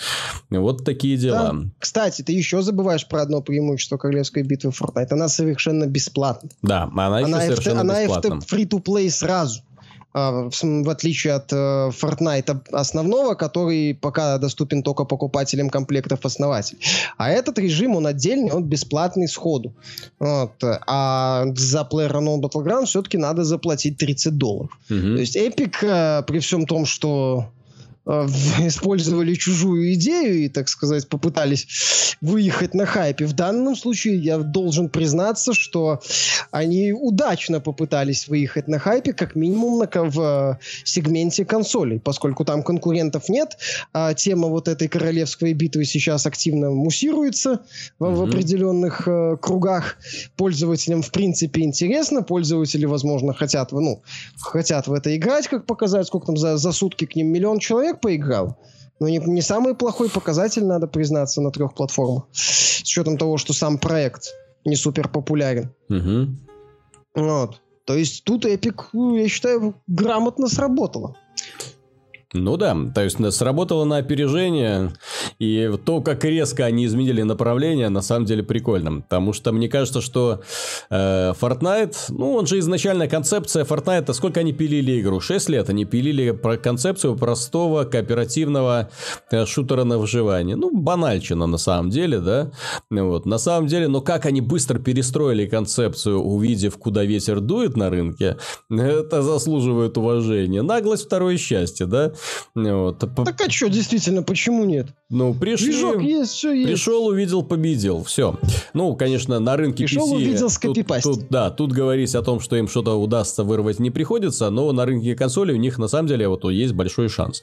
Вот 0.49 0.85
такие 0.85 1.17
дела. 1.17 1.51
Да. 1.53 1.69
Кстати, 1.79 2.21
ты 2.21 2.33
еще 2.33 2.61
забываешь 2.61 3.07
про 3.07 3.21
одно 3.21 3.41
преимущество 3.41 3.97
Королевской 3.97 4.43
битвы 4.43 4.71
Fortnite. 4.71 5.07
Она 5.11 5.27
совершенно 5.27 5.85
бесплатна. 5.85 6.49
Да, 6.61 6.83
она, 6.83 7.17
она 7.17 7.43
еще 7.43 7.55
совершенно 7.55 7.81
она 7.81 8.03
бесплатна. 8.03 8.31
Она 8.33 8.41
free-to-play 8.41 9.09
сразу. 9.09 9.61
А, 10.11 10.49
в 10.49 10.89
отличие 10.89 11.33
от 11.33 11.53
э, 11.53 11.55
Fortnite 11.55 12.69
основного, 12.71 13.35
который 13.35 13.93
пока 13.93 14.39
доступен 14.39 14.81
только 14.81 15.05
покупателям 15.05 15.69
комплектов 15.69 16.25
основатель. 16.25 16.77
А 17.17 17.29
этот 17.29 17.59
режим, 17.59 17.95
он 17.95 18.07
отдельный, 18.07 18.51
он 18.51 18.63
бесплатный 18.63 19.27
сходу. 19.27 19.75
Вот. 20.19 20.53
А 20.61 21.45
за 21.55 21.87
PlayerUnknown 21.89 22.41
Battleground 22.41 22.85
все-таки 22.85 23.17
надо 23.17 23.43
заплатить 23.43 23.97
30 23.97 24.37
долларов. 24.37 24.71
Угу. 24.89 24.99
То 24.99 25.19
есть 25.19 25.37
Epic, 25.37 25.75
э, 25.81 26.23
при 26.23 26.39
всем 26.39 26.65
том, 26.65 26.85
что 26.85 27.51
использовали 28.59 29.35
чужую 29.35 29.93
идею 29.93 30.45
и, 30.45 30.49
так 30.49 30.67
сказать, 30.67 31.07
попытались 31.07 32.15
выехать 32.21 32.73
на 32.73 32.85
хайпе. 32.85 33.25
В 33.25 33.33
данном 33.33 33.75
случае 33.75 34.17
я 34.17 34.39
должен 34.39 34.89
признаться, 34.89 35.53
что 35.53 36.01
они 36.51 36.91
удачно 36.91 37.59
попытались 37.59 38.27
выехать 38.27 38.67
на 38.67 38.79
хайпе, 38.79 39.13
как 39.13 39.35
минимум 39.35 39.79
на, 39.79 39.89
в 40.09 40.59
сегменте 40.83 41.45
консолей, 41.45 41.99
поскольку 41.99 42.45
там 42.45 42.63
конкурентов 42.63 43.29
нет, 43.29 43.57
а 43.93 44.13
тема 44.13 44.47
вот 44.47 44.67
этой 44.67 44.87
королевской 44.87 45.53
битвы 45.53 45.85
сейчас 45.85 46.25
активно 46.25 46.71
муссируется 46.71 47.61
в, 47.99 48.03
mm-hmm. 48.03 48.15
в 48.15 48.21
определенных 48.23 49.07
э, 49.07 49.37
кругах. 49.39 49.97
Пользователям, 50.35 51.01
в 51.01 51.11
принципе, 51.11 51.61
интересно. 51.61 52.23
Пользователи, 52.23 52.85
возможно, 52.85 53.33
хотят, 53.33 53.71
ну, 53.71 54.01
хотят 54.39 54.87
в 54.87 54.93
это 54.93 55.15
играть, 55.15 55.47
как 55.47 55.65
показать, 55.65 56.07
сколько 56.07 56.27
там 56.27 56.37
за, 56.37 56.57
за 56.57 56.71
сутки 56.71 57.05
к 57.05 57.15
ним 57.15 57.27
миллион 57.27 57.59
человек 57.59 57.98
поиграл. 57.99 58.57
Но 58.99 59.07
не, 59.07 59.17
не 59.17 59.41
самый 59.41 59.75
плохой 59.75 60.09
показатель, 60.09 60.65
надо 60.65 60.87
признаться, 60.87 61.41
на 61.41 61.51
трех 61.51 61.73
платформах. 61.73 62.27
С 62.31 62.81
учетом 62.81 63.17
того, 63.17 63.37
что 63.37 63.53
сам 63.53 63.77
проект 63.77 64.33
не 64.65 64.75
супер 64.75 65.07
популярен. 65.07 65.71
Угу. 65.89 66.27
Вот. 67.15 67.61
То 67.85 67.95
есть 67.95 68.23
тут 68.23 68.45
ну, 68.93 69.15
я 69.15 69.27
считаю, 69.27 69.75
грамотно 69.87 70.47
сработало. 70.47 71.15
Ну 72.33 72.57
да, 72.57 72.77
то 72.93 73.03
есть 73.03 73.17
сработало 73.33 73.85
на 73.85 73.97
опережение, 73.97 74.91
и 75.39 75.71
то, 75.83 75.99
как 76.01 76.23
резко 76.23 76.63
они 76.63 76.85
изменили 76.85 77.23
направление, 77.23 77.89
на 77.89 78.01
самом 78.01 78.25
деле 78.25 78.43
прикольно. 78.43 79.01
Потому 79.01 79.33
что 79.33 79.51
мне 79.51 79.67
кажется, 79.67 79.99
что 79.99 80.41
э, 80.91 81.33
Fortnite, 81.33 81.95
ну 82.09 82.33
он 82.33 82.45
же 82.45 82.59
изначально 82.59 83.07
концепция 83.07 83.65
Fortnite, 83.65 84.13
сколько 84.13 84.41
они 84.41 84.53
пилили 84.53 85.01
игру? 85.01 85.19
6 85.19 85.49
лет 85.49 85.69
они 85.69 85.85
пилили 85.85 86.29
про 86.29 86.57
концепцию 86.57 87.15
простого 87.15 87.85
кооперативного 87.85 88.91
э, 89.31 89.45
шутера 89.47 89.83
на 89.83 89.97
выживание. 89.97 90.55
Ну, 90.55 90.69
банальчина 90.71 91.47
на 91.47 91.57
самом 91.57 91.89
деле, 91.89 92.19
да. 92.19 92.51
Вот. 92.91 93.25
На 93.25 93.39
самом 93.39 93.65
деле, 93.65 93.87
но 93.87 94.01
как 94.01 94.27
они 94.27 94.41
быстро 94.41 94.77
перестроили 94.77 95.47
концепцию, 95.47 96.21
увидев, 96.21 96.77
куда 96.77 97.03
ветер 97.03 97.39
дует 97.39 97.75
на 97.75 97.89
рынке, 97.89 98.37
это 98.69 99.23
заслуживает 99.23 99.97
уважения. 99.97 100.61
Наглость 100.61 101.05
второе 101.05 101.37
счастье, 101.37 101.87
да. 101.87 102.13
Вот. 102.55 102.99
Так 102.99 103.41
а 103.41 103.49
что, 103.49 103.69
действительно, 103.69 104.23
почему 104.23 104.65
нет? 104.65 104.87
Ну, 105.09 105.33
пришли, 105.33 105.71
Движок 105.71 106.01
есть, 106.01 106.31
все 106.31 106.51
есть. 106.51 106.67
Пришел, 106.67 107.07
увидел, 107.07 107.43
победил. 107.43 108.03
Все. 108.03 108.37
Ну, 108.73 108.95
конечно, 108.95 109.39
на 109.39 109.57
рынке 109.57 109.85
Пришел, 109.85 110.11
PC... 110.11 110.15
увидел, 110.15 110.49
скопипасть. 110.49 111.03
Тут, 111.03 111.21
тут, 111.21 111.29
да, 111.29 111.49
тут 111.49 111.71
говорить 111.71 112.13
о 112.15 112.21
том, 112.21 112.39
что 112.39 112.55
им 112.55 112.67
что-то 112.67 112.95
удастся 112.95 113.43
вырвать 113.43 113.79
не 113.79 113.89
приходится, 113.89 114.49
но 114.49 114.71
на 114.71 114.85
рынке 114.85 115.15
консолей 115.15 115.55
у 115.55 115.57
них 115.57 115.77
на 115.77 115.87
самом 115.87 116.07
деле 116.07 116.27
вот 116.27 116.43
есть 116.45 116.73
большой 116.73 117.09
шанс. 117.09 117.41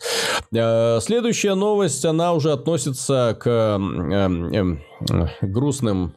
Э, 0.52 1.00
следующая 1.00 1.54
новость, 1.54 2.04
она 2.04 2.32
уже 2.32 2.52
относится 2.52 3.36
к 3.38 3.48
э, 3.48 4.78
э, 5.10 5.46
грустным 5.46 6.14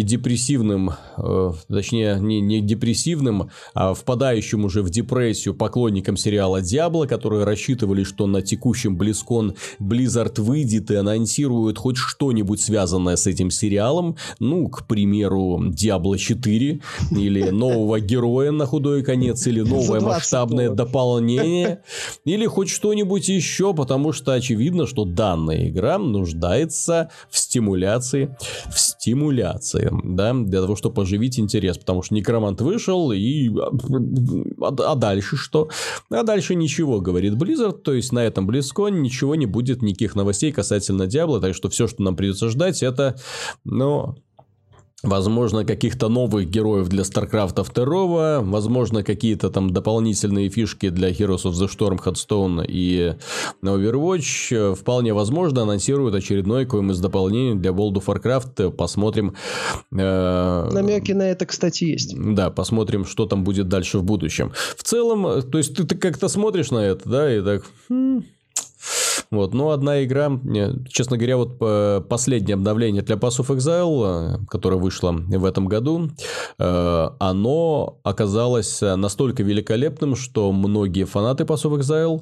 депрессивным, 0.00 0.92
э, 1.18 1.52
точнее, 1.68 2.16
не, 2.18 2.40
не 2.40 2.62
депрессивным, 2.62 3.50
а 3.74 3.92
впадающим 3.92 4.64
уже 4.64 4.82
в 4.82 4.88
депрессию 4.88 5.54
поклонникам 5.54 6.16
сериала 6.16 6.62
«Диабло», 6.62 7.04
которые 7.04 7.44
рассчитывали, 7.44 8.02
что 8.02 8.26
на 8.26 8.40
текущем 8.40 8.96
Близкон 8.96 9.54
Blizzard 9.78 10.40
выйдет 10.40 10.90
и 10.90 10.94
анонсирует 10.94 11.76
хоть 11.76 11.98
что-нибудь 11.98 12.62
связанное 12.62 13.16
с 13.16 13.26
этим 13.26 13.50
сериалом, 13.50 14.16
ну, 14.38 14.68
к 14.68 14.86
примеру, 14.86 15.60
«Диабло 15.68 16.14
4» 16.14 16.80
или 17.10 17.50
нового 17.50 18.00
героя 18.00 18.50
на 18.50 18.64
худой 18.64 19.02
конец, 19.02 19.46
или 19.46 19.60
новое 19.60 20.00
масштабное 20.00 20.70
дополнение, 20.70 21.82
или 22.24 22.46
хоть 22.46 22.70
что-нибудь 22.70 23.28
еще, 23.28 23.74
потому 23.74 24.12
что 24.12 24.32
очевидно, 24.32 24.86
что 24.86 25.04
данная 25.04 25.68
игра 25.68 25.98
нуждается 25.98 27.10
в 27.28 27.36
стимуляции, 27.36 28.34
в 28.72 28.78
стимуляции 28.78 29.81
да, 29.90 30.32
для 30.34 30.60
того, 30.60 30.76
чтобы 30.76 31.02
оживить 31.02 31.38
интерес, 31.38 31.78
потому 31.78 32.02
что 32.02 32.14
Некромант 32.14 32.60
вышел, 32.60 33.12
и... 33.12 33.50
А, 34.60 34.68
а 34.68 34.94
дальше 34.94 35.36
что? 35.36 35.68
А 36.10 36.22
дальше 36.22 36.54
ничего, 36.54 37.00
говорит 37.00 37.34
Blizzard, 37.34 37.78
то 37.82 37.92
есть 37.92 38.12
на 38.12 38.20
этом 38.20 38.48
BlizzCon 38.48 38.90
ничего 38.90 39.34
не 39.34 39.46
будет, 39.46 39.82
никаких 39.82 40.14
новостей 40.14 40.52
касательно 40.52 41.06
Диабла, 41.06 41.40
так 41.40 41.54
что 41.54 41.68
все, 41.68 41.86
что 41.86 42.02
нам 42.02 42.16
придется 42.16 42.48
ждать, 42.48 42.82
это, 42.82 43.16
ну, 43.64 44.16
Возможно, 45.02 45.64
каких-то 45.64 46.08
новых 46.08 46.48
героев 46.48 46.88
для 46.88 47.02
StarCraft 47.02 47.74
2, 47.74 48.40
возможно, 48.40 49.02
какие-то 49.02 49.50
там 49.50 49.72
дополнительные 49.72 50.48
фишки 50.48 50.90
для 50.90 51.10
Heroes 51.10 51.44
of 51.44 51.52
the 51.52 51.68
Storm, 51.68 51.98
Hearthstone 52.02 52.64
и 52.68 53.16
Overwatch. 53.62 54.74
Вполне 54.76 55.12
возможно, 55.12 55.62
анонсируют 55.62 56.14
очередной 56.14 56.66
какое-нибудь 56.66 57.00
дополнение 57.00 57.56
для 57.56 57.72
World 57.72 57.94
of 57.94 58.06
Warcraft. 58.06 58.70
Посмотрим. 58.70 59.34
Э... 59.92 60.70
Намеки 60.72 61.12
на 61.12 61.22
это, 61.22 61.46
кстати, 61.46 61.84
есть. 61.84 62.14
Да, 62.16 62.50
посмотрим, 62.50 63.04
что 63.04 63.26
там 63.26 63.42
будет 63.42 63.68
дальше 63.68 63.98
в 63.98 64.04
будущем. 64.04 64.52
В 64.76 64.84
целом, 64.84 65.42
то 65.42 65.58
есть 65.58 65.74
ты, 65.74 65.84
ты 65.84 65.96
как-то 65.96 66.28
смотришь 66.28 66.70
на 66.70 66.78
это, 66.78 67.08
да, 67.08 67.36
и 67.36 67.42
так... 67.42 67.64
Хм, 67.88 68.22
Вот, 69.32 69.54
но 69.54 69.70
одна 69.70 70.04
игра, 70.04 70.30
э, 70.30 70.74
честно 70.88 71.16
говоря, 71.16 71.38
вот 71.38 71.58
последнее 72.08 72.54
обновление 72.54 73.02
для 73.02 73.16
Pass 73.16 73.40
of 73.40 73.48
Exile, 73.56 74.46
которое 74.46 74.76
вышло 74.76 75.12
в 75.12 75.44
этом 75.44 75.66
году, 75.66 76.10
оно 76.58 77.98
оказалось 78.02 78.80
настолько 78.80 79.42
великолепным, 79.42 80.16
что 80.16 80.52
многие 80.52 81.04
фанаты 81.04 81.44
Pass 81.44 81.64
of 81.64 81.78
Exile 81.80 82.20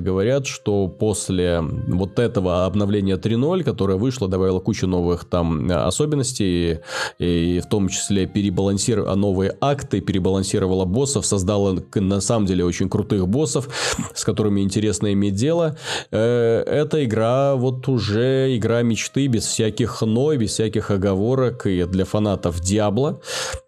говорят, 0.00 0.46
что 0.46 0.88
после 0.88 1.60
вот 1.60 2.18
этого 2.18 2.66
обновления 2.66 3.16
3.0, 3.16 3.62
которое 3.62 3.96
вышло, 3.96 4.28
добавило 4.28 4.58
кучу 4.58 4.86
новых 4.86 5.24
там 5.24 5.70
особенностей, 5.70 6.80
и 7.18 7.60
в 7.64 7.68
том 7.68 7.88
числе 7.88 8.26
перебалансировало 8.26 9.14
новые 9.14 9.56
акты, 9.60 10.00
перебалансировало 10.00 10.84
боссов, 10.84 11.24
создало 11.24 11.80
на 11.94 12.20
самом 12.20 12.46
деле 12.46 12.64
очень 12.64 12.88
крутых 12.88 13.28
боссов, 13.28 13.68
с 14.14 14.24
которыми 14.24 14.60
интересно 14.60 15.12
иметь 15.12 15.34
дело. 15.34 15.76
Э, 16.10 16.62
эта 16.66 17.04
игра 17.04 17.54
вот 17.56 17.88
уже 17.88 18.56
игра 18.56 18.82
мечты, 18.82 19.26
без 19.26 19.46
всяких 19.46 20.02
но, 20.02 20.34
без 20.34 20.52
всяких 20.52 20.90
оговорок, 20.90 21.66
и 21.66 21.84
для 21.84 22.04
фанатов 22.04 22.60
Диабло, 22.60 23.20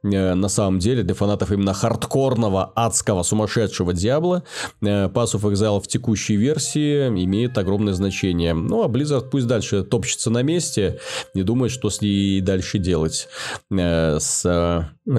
э, 0.03 0.35
на 0.35 0.49
самом 0.49 0.79
деле, 0.79 1.03
для 1.03 1.15
фанатов 1.15 1.53
именно 1.53 1.75
хардкорного, 1.75 2.73
адского, 2.75 3.23
сумасшедшего 3.23 3.93
Диабло, 3.93 4.45
э, 4.81 5.09
Pass 5.09 5.35
of 5.35 5.43
Exile 5.51 5.81
в 5.81 5.87
текущей 5.87 6.37
версии 6.37 7.09
имеет 7.09 7.59
огромное 7.59 7.95
значение. 7.95 8.55
Ну, 8.55 8.83
а 8.83 8.89
Blizzard 8.89 9.31
пусть 9.31 9.47
дальше 9.47 9.83
топчется 9.83 10.31
на 10.31 10.43
месте, 10.43 10.99
не 11.35 11.43
думает, 11.43 11.73
что 11.73 11.91
с 11.91 12.01
ней 12.01 12.41
дальше 12.41 12.79
делать 12.79 13.29
с 13.71 14.43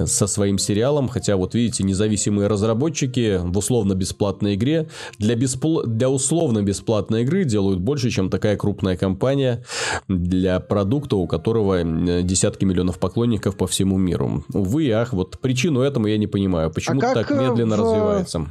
со 0.06 0.26
своим 0.26 0.58
сериалом, 0.58 1.08
хотя 1.08 1.36
вот 1.36 1.54
видите, 1.54 1.84
независимые 1.84 2.48
разработчики 2.48 3.38
в 3.42 3.56
условно-бесплатной 3.56 4.54
игре 4.54 4.88
для, 5.18 5.34
беспл... 5.34 5.82
для 5.82 6.08
условно-бесплатной 6.08 7.03
игры 7.12 7.44
делают 7.44 7.80
больше, 7.80 8.10
чем 8.10 8.30
такая 8.30 8.56
крупная 8.56 8.96
компания 8.96 9.64
для 10.08 10.60
продукта, 10.60 11.16
у 11.16 11.26
которого 11.26 11.82
десятки 12.22 12.64
миллионов 12.64 12.98
поклонников 12.98 13.56
по 13.56 13.66
всему 13.66 13.96
миру. 13.98 14.44
Увы 14.52 14.90
ах, 14.92 15.12
вот 15.12 15.38
причину 15.38 15.80
этому 15.80 16.06
я 16.06 16.18
не 16.18 16.26
понимаю, 16.26 16.70
почему 16.70 17.00
а 17.00 17.14
так 17.14 17.30
медленно 17.30 17.76
в... 17.76 17.80
развивается. 17.80 18.46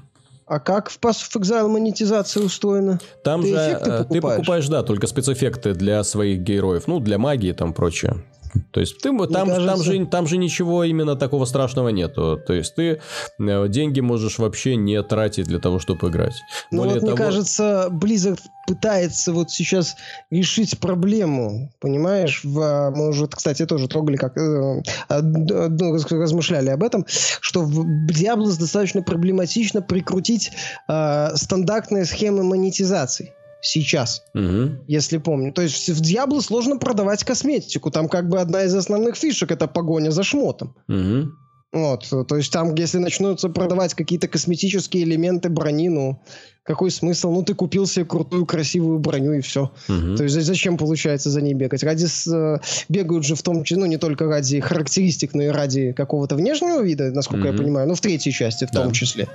А 0.45 0.59
как 0.59 0.89
в 0.89 0.99
Pass 0.99 1.15
of 1.15 1.41
Exile 1.41 1.67
монетизация 1.67 2.43
устроена? 2.43 2.99
Там 3.23 3.41
ты 3.41 3.55
же 3.55 3.73
покупаешь? 3.79 4.07
ты 4.09 4.21
покупаешь, 4.21 4.67
да, 4.67 4.83
только 4.83 5.07
спецэффекты 5.07 5.73
для 5.73 6.03
своих 6.03 6.39
героев, 6.39 6.83
ну, 6.87 6.99
для 6.99 7.17
магии 7.17 7.49
и 7.49 7.53
там 7.53 7.73
прочее. 7.73 8.23
То 8.71 8.79
есть 8.79 8.97
ты, 8.99 9.09
там, 9.09 9.49
кажется... 9.49 9.65
там, 9.65 9.83
же, 9.83 10.05
там 10.05 10.27
же 10.27 10.37
ничего 10.37 10.83
именно 10.83 11.15
такого 11.15 11.45
страшного 11.45 11.89
нету. 11.89 12.39
То 12.45 12.53
есть 12.53 12.75
ты 12.75 13.01
э, 13.39 13.67
деньги 13.67 13.99
можешь 13.99 14.39
вообще 14.39 14.75
не 14.75 15.01
тратить 15.03 15.47
для 15.47 15.59
того, 15.59 15.79
чтобы 15.79 16.09
играть. 16.09 16.35
Ну 16.71 16.83
вот 16.83 16.93
того... 16.95 17.07
мне 17.07 17.15
кажется, 17.15 17.87
Blizzard 17.91 18.39
пытается 18.67 19.33
вот 19.33 19.51
сейчас 19.51 19.95
решить 20.31 20.79
проблему, 20.79 21.71
понимаешь? 21.79 22.41
В, 22.43 22.91
мы 22.95 23.09
уже, 23.09 23.27
кстати, 23.27 23.65
тоже 23.65 23.87
трогали, 23.87 24.17
как 24.17 24.37
э, 24.37 24.81
размышляли 25.09 26.69
об 26.69 26.83
этом, 26.83 27.05
что 27.07 27.61
в 27.61 27.85
Diablo 28.07 28.57
достаточно 28.57 29.01
проблематично 29.01 29.81
прикрутить 29.81 30.51
э, 30.87 31.35
стандартные 31.35 32.05
схемы 32.05 32.43
монетизации 32.43 33.33
сейчас, 33.63 34.23
угу. 34.35 34.83
если 34.87 35.17
помню. 35.17 35.51
То 35.53 35.63
есть 35.63 35.89
в 35.89 36.01
Diablo 36.01 36.41
сложно 36.41 36.77
продавать 36.77 37.23
косметику. 37.23 37.89
Там 37.89 38.09
как 38.09 38.29
бы 38.29 38.39
одна 38.39 38.63
из 38.63 38.75
основных 38.75 39.15
фишек 39.15 39.51
это 39.51 39.67
погоня 39.67 40.11
за 40.11 40.23
шмотом. 40.23 40.75
Угу. 40.87 41.31
Вот, 41.73 42.07
то 42.27 42.37
есть 42.37 42.53
там, 42.53 42.75
если 42.75 42.99
начнутся 42.99 43.49
продавать 43.49 43.95
какие-то 43.95 44.27
косметические 44.27 45.05
элементы 45.05 45.49
брони, 45.49 45.89
ну, 45.89 46.21
какой 46.63 46.91
смысл? 46.91 47.31
Ну, 47.31 47.43
ты 47.43 47.53
купил 47.53 47.85
себе 47.85 48.05
крутую, 48.05 48.45
красивую 48.45 48.99
броню 48.99 49.33
и 49.33 49.41
все. 49.41 49.71
Угу. 49.89 50.15
То 50.15 50.23
есть 50.23 50.41
зачем, 50.41 50.77
получается, 50.77 51.29
за 51.29 51.41
ней 51.41 51.53
бегать? 51.53 51.83
Ради 51.83 52.05
э, 52.05 52.59
бегают 52.87 53.25
же 53.25 53.35
в 53.35 53.41
том 53.43 53.63
числе, 53.63 53.77
ну, 53.77 53.85
не 53.85 53.97
только 53.97 54.25
ради 54.25 54.59
характеристик, 54.61 55.33
но 55.33 55.43
и 55.43 55.47
ради 55.47 55.91
какого-то 55.91 56.35
внешнего 56.35 56.81
вида, 56.81 57.11
насколько 57.11 57.47
угу. 57.47 57.53
я 57.53 57.57
понимаю, 57.57 57.87
ну, 57.87 57.95
в 57.95 58.01
третьей 58.01 58.31
части 58.31 58.65
в 58.65 58.71
да. 58.71 58.83
том 58.83 58.93
числе. 58.93 59.27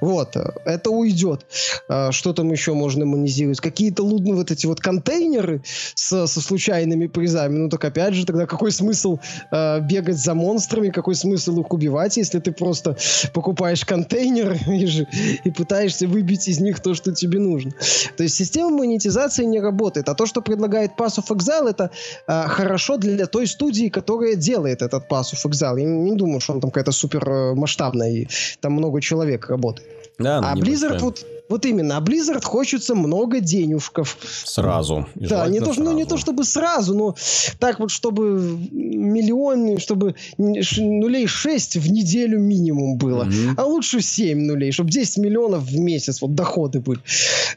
Вот, 0.00 0.36
это 0.64 0.90
уйдет. 0.90 1.44
А, 1.88 2.12
что 2.12 2.32
там 2.32 2.52
еще 2.52 2.72
можно 2.72 3.04
монетизировать? 3.04 3.60
Какие-то 3.60 4.04
лудные 4.04 4.34
вот 4.34 4.52
эти 4.52 4.66
вот 4.66 4.80
контейнеры 4.80 5.62
со, 5.94 6.26
со 6.26 6.40
случайными 6.40 7.08
призами. 7.08 7.58
Ну, 7.58 7.68
так 7.68 7.84
опять 7.84 8.14
же, 8.14 8.24
тогда 8.24 8.46
какой 8.46 8.70
смысл 8.70 9.18
э, 9.50 9.80
бегать 9.80 10.18
за 10.18 10.34
монстрами, 10.34 10.90
какой 10.90 11.16
смысл 11.16 11.60
их 11.60 11.72
убивать, 11.72 12.16
если 12.16 12.38
ты 12.38 12.52
просто 12.52 12.96
покупаешь 13.32 13.84
контейнер 13.84 14.56
и, 14.68 14.86
же, 14.86 15.08
и 15.44 15.50
пытаешься 15.50 16.06
выбить 16.06 16.46
из 16.46 16.59
них 16.60 16.80
то, 16.80 16.94
что 16.94 17.12
тебе 17.12 17.38
нужно. 17.38 17.72
То 18.16 18.22
есть 18.22 18.36
система 18.36 18.70
монетизации 18.70 19.44
не 19.44 19.60
работает. 19.60 20.08
А 20.08 20.14
то, 20.14 20.26
что 20.26 20.42
предлагает 20.42 20.92
Pass 20.96 21.18
of 21.18 21.36
Exile, 21.36 21.70
это 21.70 21.90
э, 22.26 22.48
хорошо 22.48 22.96
для 22.96 23.26
той 23.26 23.46
студии, 23.46 23.88
которая 23.88 24.34
делает 24.34 24.82
этот 24.82 25.10
Pass 25.10 25.32
of 25.32 25.50
Exile. 25.50 25.80
Я 25.80 25.86
не 25.86 26.16
думаю, 26.16 26.40
что 26.40 26.54
он 26.54 26.60
там 26.60 26.70
какая-то 26.70 26.92
супер 26.92 27.28
э, 27.28 27.54
масштабная, 27.54 28.10
и 28.10 28.28
там 28.60 28.72
много 28.72 29.00
человек 29.00 29.48
работает. 29.48 29.88
Да, 30.18 30.38
а 30.38 30.54
Blizzard 30.54 30.98
вот 30.98 31.24
вот 31.50 31.66
именно, 31.66 31.96
а 31.96 32.00
Blizzard 32.00 32.44
хочется 32.44 32.94
много 32.94 33.40
денежков. 33.40 34.16
Сразу. 34.44 35.06
да, 35.16 35.48
не 35.48 35.58
то, 35.58 35.66
сразу. 35.66 35.82
Ну, 35.82 35.92
не 35.92 36.04
то 36.04 36.16
чтобы 36.16 36.44
сразу, 36.44 36.94
но 36.94 37.14
так 37.58 37.80
вот, 37.80 37.90
чтобы 37.90 38.40
миллион, 38.70 39.78
чтобы 39.78 40.14
нулей 40.38 41.26
6 41.26 41.76
в 41.76 41.90
неделю 41.90 42.38
минимум 42.38 42.96
было. 42.96 43.24
Mm-hmm. 43.24 43.54
А 43.56 43.64
лучше 43.64 44.00
7 44.00 44.38
нулей, 44.38 44.70
чтобы 44.72 44.90
10 44.90 45.18
миллионов 45.18 45.64
в 45.64 45.78
месяц 45.78 46.22
вот 46.22 46.34
доходы 46.34 46.80
были. 46.80 47.00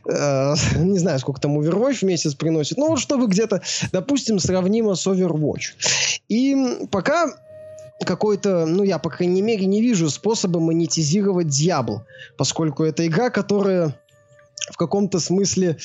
Э, 0.09 0.55
не 0.77 0.99
знаю, 0.99 1.19
сколько 1.19 1.39
там 1.39 1.59
Overwatch 1.59 1.99
в 1.99 2.03
месяц 2.03 2.33
приносит. 2.33 2.77
Ну, 2.77 2.87
вот 2.87 2.99
чтобы 2.99 3.27
где-то, 3.27 3.61
допустим, 3.91 4.39
сравнимо 4.39 4.95
с 4.95 5.05
Overwatch. 5.05 5.75
И 6.29 6.87
пока 6.89 7.27
какой-то, 8.05 8.65
ну, 8.65 8.83
я, 8.83 8.99
по 8.99 9.09
крайней 9.09 9.41
мере, 9.41 9.65
не 9.65 9.81
вижу 9.81 10.09
способа 10.09 10.59
монетизировать 10.59 11.47
Diablo, 11.47 12.01
поскольку 12.37 12.83
это 12.83 13.05
игра, 13.07 13.29
которая 13.29 13.95
в 14.71 14.77
каком-то 14.77 15.19
смысле 15.19 15.77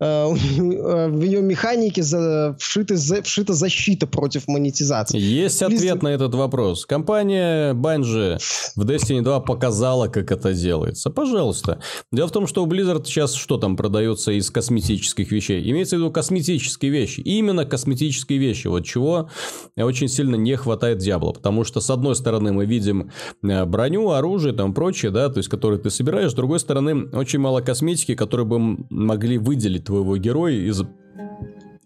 э, 0.00 0.04
э, 0.04 1.08
в 1.08 1.22
ее 1.22 1.40
механике 1.40 2.02
за, 2.02 2.56
вшита, 2.58 2.96
за, 2.96 3.22
вшита 3.22 3.52
защита 3.54 4.06
против 4.06 4.48
монетизации. 4.48 5.18
Есть 5.18 5.62
ответ 5.62 6.02
на 6.02 6.08
этот 6.08 6.34
вопрос. 6.34 6.84
Компания 6.86 7.72
Bungie 7.74 8.38
в 8.76 8.84
Destiny 8.84 9.22
2 9.22 9.40
показала, 9.40 10.08
как 10.08 10.30
это 10.30 10.52
делается. 10.52 11.10
Пожалуйста. 11.10 11.80
Дело 12.12 12.28
в 12.28 12.32
том, 12.32 12.46
что 12.46 12.62
у 12.64 12.66
Blizzard 12.66 13.04
сейчас 13.06 13.34
что 13.34 13.56
там 13.56 13.76
продается 13.76 14.32
из 14.32 14.50
косметических 14.50 15.30
вещей? 15.32 15.70
Имеется 15.70 15.96
в 15.96 16.00
виду 16.00 16.10
косметические 16.10 16.90
вещи. 16.90 17.20
Именно 17.20 17.64
косметические 17.64 18.38
вещи. 18.38 18.66
Вот 18.66 18.84
чего 18.84 19.30
очень 19.76 20.08
сильно 20.08 20.36
не 20.36 20.56
хватает 20.56 20.98
Diablo. 20.98 21.32
Потому 21.32 21.64
что, 21.64 21.80
с 21.80 21.90
одной 21.90 22.14
стороны, 22.14 22.52
мы 22.52 22.66
видим 22.66 23.10
э, 23.42 23.64
броню, 23.64 24.10
оружие, 24.10 24.52
там 24.52 24.74
прочее, 24.74 25.10
да, 25.10 25.28
то 25.28 25.38
есть, 25.38 25.48
которые 25.48 25.80
ты 25.80 25.90
собираешь. 25.90 26.32
С 26.32 26.34
другой 26.34 26.60
стороны, 26.60 27.08
очень 27.12 27.38
мало 27.38 27.60
косметики, 27.60 28.14
которые 28.18 28.46
бы 28.46 28.58
могли 28.90 29.38
выделить 29.38 29.84
твоего 29.84 30.16
героя 30.16 30.54
из, 30.54 30.82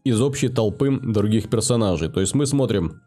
из 0.05 0.20
общей 0.20 0.49
толпы 0.49 0.99
других 1.01 1.49
персонажей. 1.49 2.09
То 2.09 2.20
есть 2.20 2.35
мы 2.35 2.47
смотрим 2.47 3.03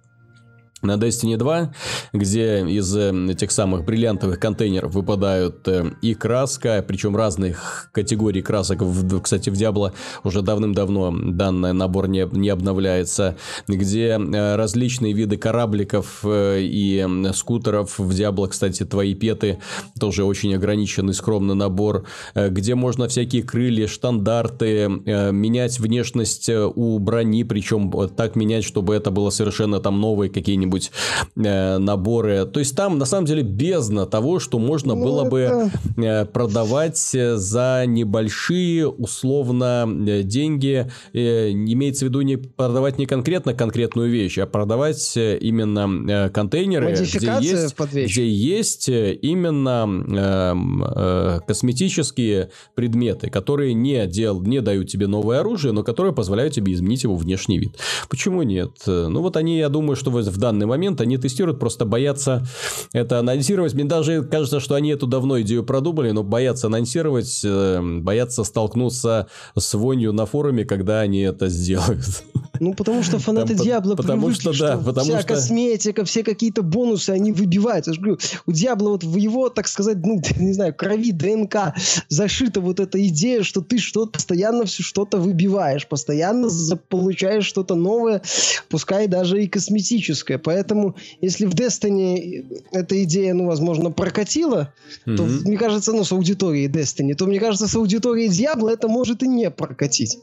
на 0.82 0.93
Destiny 0.93 1.38
2, 1.38 1.73
где 2.13 2.65
из 2.67 2.95
э, 2.95 3.11
этих 3.30 3.51
самых 3.51 3.86
бриллиантовых 3.86 4.39
контейнеров 4.39 4.93
выпадают 4.93 5.67
э, 5.67 5.91
и 6.01 6.13
краска, 6.13 6.84
причем 6.88 7.15
разных 7.15 7.89
категорий 7.91 8.41
красок. 8.41 8.84
Кстати, 9.23 9.49
в 9.49 9.53
Diablo 9.53 9.93
уже 10.23 10.41
давным-давно 10.41 11.13
данный 11.32 11.73
набор 11.73 12.07
не, 12.07 12.28
не 12.32 12.49
обновляется, 12.49 13.38
где 13.67 14.19
э, 14.19 14.55
различные 14.55 15.13
виды 15.13 15.38
корабликов 15.38 16.23
и 16.26 17.07
скутеров. 17.34 17.97
В 17.97 18.11
Diablo, 18.11 18.47
кстати, 18.47 18.84
твои 18.84 19.15
петы 19.15 19.59
тоже 19.99 20.23
очень 20.23 20.53
ограниченный, 20.55 21.13
скромный 21.13 21.55
набор, 21.55 22.05
где 22.36 22.76
можно 22.76 23.07
всякие 23.07 23.43
крылья, 23.43 23.88
штандарты, 23.88 24.88
менять 24.88 25.80
внешность 25.80 26.49
у 26.49 26.99
брони, 26.99 27.43
причем 27.43 27.91
так 28.15 28.36
менять, 28.36 28.63
чтобы 28.63 28.95
это 28.95 29.11
было 29.11 29.30
совершенно 29.30 29.80
там 29.80 29.99
новые 29.99 30.30
какие-нибудь 30.30 30.64
какие-нибудь 30.66 30.91
э, 31.36 31.78
наборы. 31.78 32.45
То 32.45 32.59
есть 32.59 32.76
там 32.76 32.97
на 32.97 33.05
самом 33.05 33.26
деле 33.26 33.43
бездна 33.43 34.05
того, 34.05 34.39
что 34.39 34.59
можно 34.59 34.95
ну, 34.95 35.03
было 35.03 35.22
это... 35.22 35.30
бы 35.30 35.72
э, 36.03 36.26
продавать 36.26 36.97
за 36.97 37.84
небольшие 37.88 38.88
условно 38.88 39.88
э, 40.07 40.24
деньги. 40.24 40.91
Э, 41.13 41.51
имеется 41.51 42.05
в 42.05 42.09
виду 42.09 42.22
не 42.22 42.38
продавать 42.38 42.97
не 42.97 43.05
конкретно 43.05 43.53
конкретную 43.53 44.09
вещь, 44.09 44.38
а 44.38 44.45
продавать 44.45 45.18
э, 45.18 45.38
именно 45.38 46.11
э, 46.11 46.30
контейнеры, 46.30 46.93
где 46.93 47.38
есть, 47.41 47.76
где 47.93 48.28
есть 48.28 48.89
э, 48.89 49.13
именно 49.13 49.88
э, 50.07 50.55
э, 50.95 51.39
косметические 51.47 52.49
предметы, 52.76 53.30
которые 53.30 53.74
не, 53.74 54.05
дел, 54.07 54.41
не 54.41 54.61
дают 54.61 54.89
тебе 54.89 55.07
новое 55.07 55.39
оружие, 55.39 55.72
но 55.72 55.84
которые 55.84 56.13
позволяют 56.13 56.53
тебе 56.53 56.74
изменить 56.74 57.03
его 57.03 57.16
внешний 57.16 57.59
вид. 57.59 57.78
Почему 58.09 58.43
нет? 58.43 58.72
Ну 58.86 59.22
вот 59.22 59.38
они, 59.38 59.57
я 59.57 59.70
думаю, 59.70 59.95
что 59.95 60.11
в 60.11 60.38
данный 60.38 60.55
данный 60.56 60.66
момент. 60.66 61.01
Они 61.01 61.18
тестируют, 61.18 61.60
просто 61.60 61.86
боятся 61.86 62.45
это 62.93 63.20
анонсировать. 63.20 63.74
Мне 63.74 63.86
даже 63.86 64.24
кажется, 64.24 64.60
что 64.60 64.76
они 64.76 64.91
эту 64.91 65.08
давно 65.08 65.41
идею 65.41 65.64
продумали, 65.64 66.12
но 66.12 66.24
боятся 66.24 66.68
анонсировать, 66.68 67.41
э, 67.43 67.82
боятся 67.99 68.43
столкнуться 68.43 69.28
с 69.58 69.74
вонью 69.74 70.14
на 70.14 70.26
форуме, 70.26 70.66
когда 70.66 71.01
они 71.01 71.22
это 71.22 71.49
сделают. 71.49 72.24
Ну, 72.60 72.74
потому 72.74 73.03
что 73.03 73.20
фанаты 73.20 73.53
Диабло 73.56 73.95
потому 73.95 74.28
привыкли, 74.28 74.53
что, 74.53 74.60
да, 74.60 74.78
потому 74.78 75.10
вся 75.10 75.20
что... 75.20 75.28
косметика, 75.28 76.06
все 76.06 76.24
какие-то 76.24 76.62
бонусы, 76.62 77.10
они 77.10 77.32
выбиваются. 77.32 77.91
Я 77.91 77.95
же 77.95 78.01
говорю, 78.01 78.20
у 78.45 78.51
Диабло 78.51 78.89
вот 78.89 79.03
в 79.03 79.16
его, 79.18 79.49
так 79.49 79.68
сказать, 79.68 79.97
ну, 80.03 80.22
не 80.38 80.53
знаю, 80.53 80.74
крови, 80.74 81.12
ДНК 81.12 81.74
зашита 82.08 82.62
вот 82.62 82.80
эта 82.80 83.06
идея, 83.08 83.43
что 83.43 83.62
ты 83.62 83.78
что-то 83.78 84.12
постоянно 84.12 84.66
все 84.66 84.84
что-то 84.84 85.18
выбиваешь, 85.18 85.88
постоянно 85.88 86.49
получаешь 86.89 87.45
что-то 87.45 87.76
новое, 87.76 88.22
пускай 88.70 89.08
даже 89.08 89.43
и 89.43 89.47
косметическое. 89.47 90.38
Поэтому, 90.45 90.95
если 91.21 91.47
в 91.47 91.55
Destiny 91.55 92.63
эта 92.71 93.03
идея, 93.03 93.33
ну, 93.33 93.47
возможно, 93.47 93.89
прокатила, 93.91 94.71
mm-hmm. 95.05 95.15
то, 95.15 95.23
мне 95.23 95.57
кажется, 95.57 95.91
ну, 95.91 96.03
с 96.03 96.11
аудиторией 96.11 96.69
Destiny, 96.69 97.15
то, 97.15 97.25
мне 97.25 97.39
кажется, 97.39 97.67
с 97.67 97.75
аудиторией 97.75 98.29
Diablo 98.29 98.69
это 98.69 98.87
может 98.87 99.23
и 99.23 99.27
не 99.27 99.49
прокатить. 99.49 100.19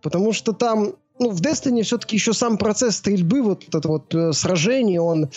Потому 0.00 0.32
что 0.32 0.52
там 0.52 0.94
ну, 1.18 1.30
в 1.30 1.40
Destiny 1.40 1.82
все-таки 1.82 2.16
еще 2.16 2.32
сам 2.32 2.58
процесс 2.58 2.96
стрельбы, 2.96 3.42
вот 3.42 3.64
это 3.72 3.88
вот 3.88 4.12
э, 4.14 4.32
сражение, 4.32 5.00
он 5.00 5.24
э, 5.24 5.28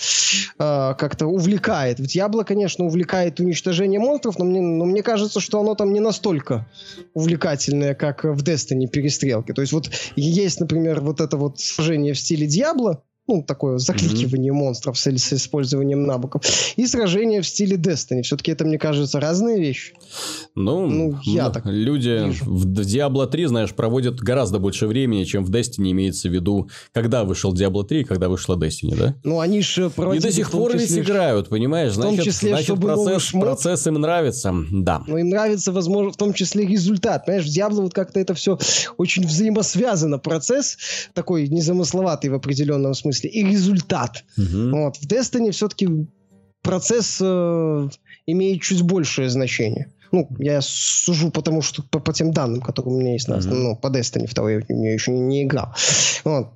как-то 0.58 1.28
увлекает. 1.28 2.00
В 2.00 2.04
Diablo, 2.04 2.44
конечно, 2.44 2.86
увлекает 2.86 3.40
уничтожение 3.40 4.00
монстров, 4.00 4.40
но 4.40 4.46
мне, 4.46 4.62
но 4.62 4.86
мне 4.86 5.04
кажется, 5.04 5.40
что 5.40 5.60
оно 5.60 5.76
там 5.76 5.94
не 5.94 6.00
настолько 6.00 6.68
увлекательное, 7.14 7.94
как 7.94 8.24
в 8.24 8.42
Destiny 8.44 8.88
перестрелки. 8.88 9.52
То 9.54 9.62
есть 9.62 9.74
вот 9.74 9.92
есть, 10.16 10.60
например, 10.60 11.02
вот 11.02 11.22
это 11.22 11.38
вот 11.38 11.60
сражение 11.60 12.14
в 12.14 12.20
стиле 12.20 12.48
Diablo, 12.48 12.98
ну, 13.28 13.44
такое 13.44 13.78
закликивание 13.78 14.52
mm-hmm. 14.52 14.56
монстров 14.56 14.98
с, 14.98 15.06
с 15.06 15.34
использованием 15.34 16.04
навыков, 16.04 16.44
и 16.78 16.88
сражение 16.88 17.42
в 17.42 17.48
стиле 17.48 17.76
Destiny. 17.78 18.22
Все-таки 18.22 18.52
это, 18.52 18.66
мне 18.66 18.80
кажется, 18.80 19.20
разные 19.20 19.60
вещи. 19.60 19.94
Ну, 20.56 20.88
ну 20.88 21.20
я 21.24 21.50
так 21.50 21.66
люди 21.66 22.28
вижу. 22.28 22.46
в 22.46 22.66
Diablo 22.66 23.28
3, 23.28 23.46
знаешь, 23.48 23.74
проводят 23.74 24.20
гораздо 24.20 24.60
больше 24.60 24.88
времени, 24.88 25.26
чем 25.26 25.44
в 25.44 25.52
Destiny 25.52 25.92
имеется 25.92 26.30
в 26.30 26.34
виду, 26.34 26.70
когда 26.94 27.26
вышел 27.26 27.54
Diablo 27.54 27.84
3 27.84 28.02
и 28.02 28.04
когда 28.06 28.30
вышла 28.30 28.56
Destiny, 28.56 28.96
да? 28.96 29.16
Ну, 29.24 29.40
они 29.40 29.62
же 29.62 29.90
проводили... 29.90 30.24
И 30.24 30.28
до 30.28 30.34
сих 30.34 30.52
пор 30.52 30.78
ведь 30.78 30.98
играют, 30.98 31.50
понимаешь? 31.50 31.94
Значит, 31.94 32.14
в 32.14 32.16
том 32.16 32.26
числе, 32.26 32.50
значит 32.50 32.80
процесс, 32.80 33.22
шмот... 33.24 33.46
процесс 33.46 33.88
им 33.88 33.96
нравится, 33.96 34.54
да. 34.72 35.04
Ну, 35.06 35.18
им 35.18 35.30
нравится, 35.30 35.72
возможно, 35.72 36.12
в 36.12 36.18
том 36.18 36.34
числе 36.34 36.66
результат. 36.66 37.26
Понимаешь, 37.26 37.46
в 37.46 37.50
Diablo 37.50 37.82
вот 37.82 37.94
как-то 37.94 38.20
это 38.20 38.34
все 38.34 38.58
очень 38.98 39.26
взаимосвязано. 39.28 40.18
Процесс 40.18 40.78
такой 41.14 41.50
незамысловатый 41.50 42.30
в 42.30 42.34
определенном 42.34 42.94
смысле 42.94 43.17
смысле, 43.18 43.30
и 43.30 43.44
результат. 43.44 44.24
Угу. 44.38 44.70
Вот. 44.78 44.98
В 44.98 45.08
Destiny 45.08 45.52
все-таки 45.52 45.88
процесс 46.62 47.20
э, 47.22 47.90
имеет 48.26 48.62
чуть 48.62 48.82
большее 48.82 49.30
значение. 49.30 49.92
Ну, 50.12 50.30
я 50.40 50.62
сужу 50.62 51.32
потому, 51.32 51.62
что 51.62 51.84
по, 51.84 52.00
по 52.00 52.14
тем 52.14 52.32
данным, 52.32 52.62
которые 52.62 52.96
у 52.96 53.00
меня 53.00 53.14
есть, 53.14 53.28
mm-hmm. 53.28 53.54
ну, 53.54 53.76
по 53.76 53.88
Destiny 53.88 54.34
2 54.34 54.52
я 54.52 54.94
еще 54.94 55.12
не, 55.12 55.20
не 55.20 55.44
играл. 55.44 55.74
Вот. 56.24 56.52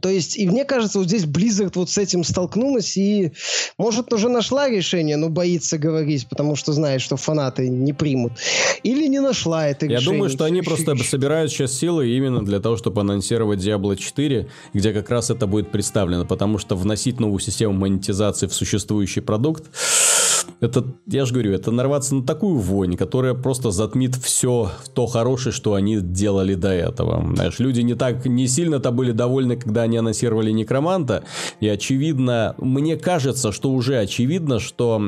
То 0.00 0.08
есть, 0.08 0.36
и 0.36 0.46
мне 0.46 0.64
кажется, 0.64 0.98
вот 1.00 1.08
здесь 1.08 1.24
Blizzard 1.24 1.72
вот 1.74 1.90
с 1.90 1.98
этим 1.98 2.22
столкнулась 2.22 2.96
и, 2.96 3.32
может, 3.76 4.12
уже 4.12 4.28
нашла 4.28 4.68
решение, 4.68 5.16
но 5.16 5.28
боится 5.28 5.78
говорить, 5.78 6.28
потому 6.28 6.54
что 6.54 6.72
знает, 6.72 7.00
что 7.00 7.16
фанаты 7.16 7.68
не 7.68 7.92
примут. 7.92 8.34
Или 8.84 9.08
не 9.08 9.18
нашла 9.18 9.66
это 9.66 9.86
Я 9.86 9.96
решение. 9.96 10.12
Я 10.12 10.12
думаю, 10.12 10.30
что 10.30 10.44
они 10.44 10.62
просто 10.62 10.96
собирают 10.96 11.50
сейчас 11.50 11.76
силы 11.76 12.08
именно 12.08 12.44
для 12.44 12.60
того, 12.60 12.76
чтобы 12.76 13.00
анонсировать 13.00 13.58
Diablo 13.58 13.96
4, 13.96 14.48
где 14.74 14.92
как 14.92 15.10
раз 15.10 15.30
это 15.30 15.48
будет 15.48 15.72
представлено, 15.72 16.24
потому 16.24 16.58
что 16.58 16.76
вносить 16.76 17.18
новую 17.18 17.40
систему 17.40 17.72
монетизации 17.72 18.46
в 18.46 18.54
существующий 18.54 19.20
продукт 19.20 19.64
это, 20.60 20.84
я 21.06 21.24
же 21.24 21.32
говорю, 21.32 21.52
это 21.52 21.70
нарваться 21.70 22.14
на 22.14 22.24
такую 22.24 22.56
вонь, 22.56 22.96
которая 22.96 23.34
просто 23.34 23.70
затмит 23.70 24.16
все 24.16 24.70
то 24.94 25.06
хорошее, 25.06 25.52
что 25.52 25.74
они 25.74 26.00
делали 26.00 26.54
до 26.54 26.72
этого. 26.72 27.24
Знаешь, 27.34 27.58
люди 27.58 27.80
не 27.80 27.94
так, 27.94 28.26
не 28.26 28.46
сильно-то 28.46 28.90
были 28.90 29.12
довольны, 29.12 29.56
когда 29.56 29.82
они 29.82 29.96
анонсировали 29.96 30.50
Некроманта, 30.50 31.24
и 31.60 31.68
очевидно, 31.68 32.54
мне 32.58 32.96
кажется, 32.96 33.52
что 33.52 33.70
уже 33.70 33.98
очевидно, 33.98 34.58
что 34.58 35.00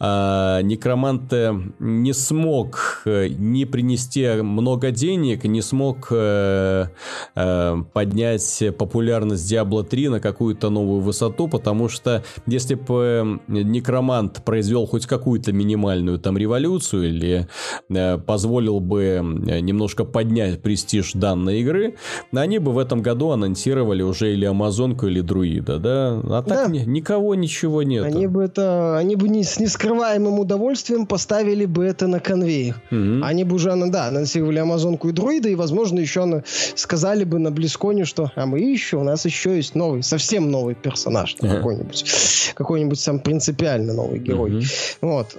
э, 0.00 0.60
Некромант 0.62 1.32
не 1.78 2.12
смог 2.12 3.02
э, 3.04 3.28
не 3.28 3.64
принести 3.64 4.42
много 4.42 4.90
денег, 4.90 5.44
не 5.44 5.62
смог 5.62 6.08
э, 6.10 6.86
э, 7.34 7.76
поднять 7.92 8.62
популярность 8.78 9.52
Diablo 9.52 9.84
3 9.84 10.08
на 10.08 10.20
какую-то 10.20 10.70
новую 10.70 11.00
высоту, 11.00 11.48
потому 11.48 11.88
что 11.88 12.24
если 12.46 12.74
бы 12.74 13.40
э, 13.48 13.52
Некромант 13.62 14.42
произвел 14.64 14.86
хоть 14.86 15.04
какую-то 15.04 15.52
минимальную 15.52 16.18
там 16.18 16.38
революцию 16.38 17.08
или 17.08 17.46
э, 17.90 18.18
позволил 18.18 18.80
бы 18.80 19.02
э, 19.46 19.60
немножко 19.60 20.04
поднять 20.04 20.62
престиж 20.62 21.12
данной 21.12 21.60
игры, 21.60 21.96
они 22.32 22.58
бы 22.58 22.72
в 22.72 22.78
этом 22.78 23.02
году 23.02 23.30
анонсировали 23.30 24.02
уже 24.02 24.32
или 24.32 24.46
Амазонку, 24.46 25.06
или 25.06 25.20
Друида, 25.20 25.78
да? 25.78 26.20
А 26.24 26.42
так 26.42 26.66
да. 26.66 26.66
Ни, 26.68 26.78
никого 26.78 27.34
ничего 27.34 27.82
нет. 27.82 28.04
Они 28.04 28.26
бы 28.26 28.42
это, 28.42 28.96
они 28.96 29.16
бы 29.16 29.28
не, 29.28 29.44
с 29.44 29.60
нескрываемым 29.60 30.38
удовольствием 30.38 31.06
поставили 31.06 31.66
бы 31.66 31.84
это 31.84 32.06
на 32.06 32.20
конвейер. 32.20 32.80
Угу. 32.90 33.22
Они 33.22 33.44
бы 33.44 33.56
уже, 33.56 33.74
да, 33.90 34.06
анонсировали 34.06 34.60
Амазонку 34.60 35.10
и 35.10 35.12
Друида, 35.12 35.50
и, 35.50 35.54
возможно, 35.56 35.98
еще 35.98 36.42
сказали 36.74 37.24
бы 37.24 37.38
на 37.38 37.50
Близконе, 37.50 38.06
что 38.06 38.30
а 38.34 38.46
мы 38.46 38.60
еще, 38.60 38.96
у 38.96 39.04
нас 39.04 39.26
еще 39.26 39.56
есть 39.56 39.74
новый, 39.74 40.02
совсем 40.02 40.50
новый 40.50 40.74
персонаж, 40.74 41.36
какой-нибудь, 41.38 42.52
какой-нибудь 42.54 42.98
сам 42.98 43.18
принципиально 43.18 43.92
новый 43.92 44.20
герой. 44.20 44.53
Mm-hmm. 44.58 44.96
Вот. 45.00 45.36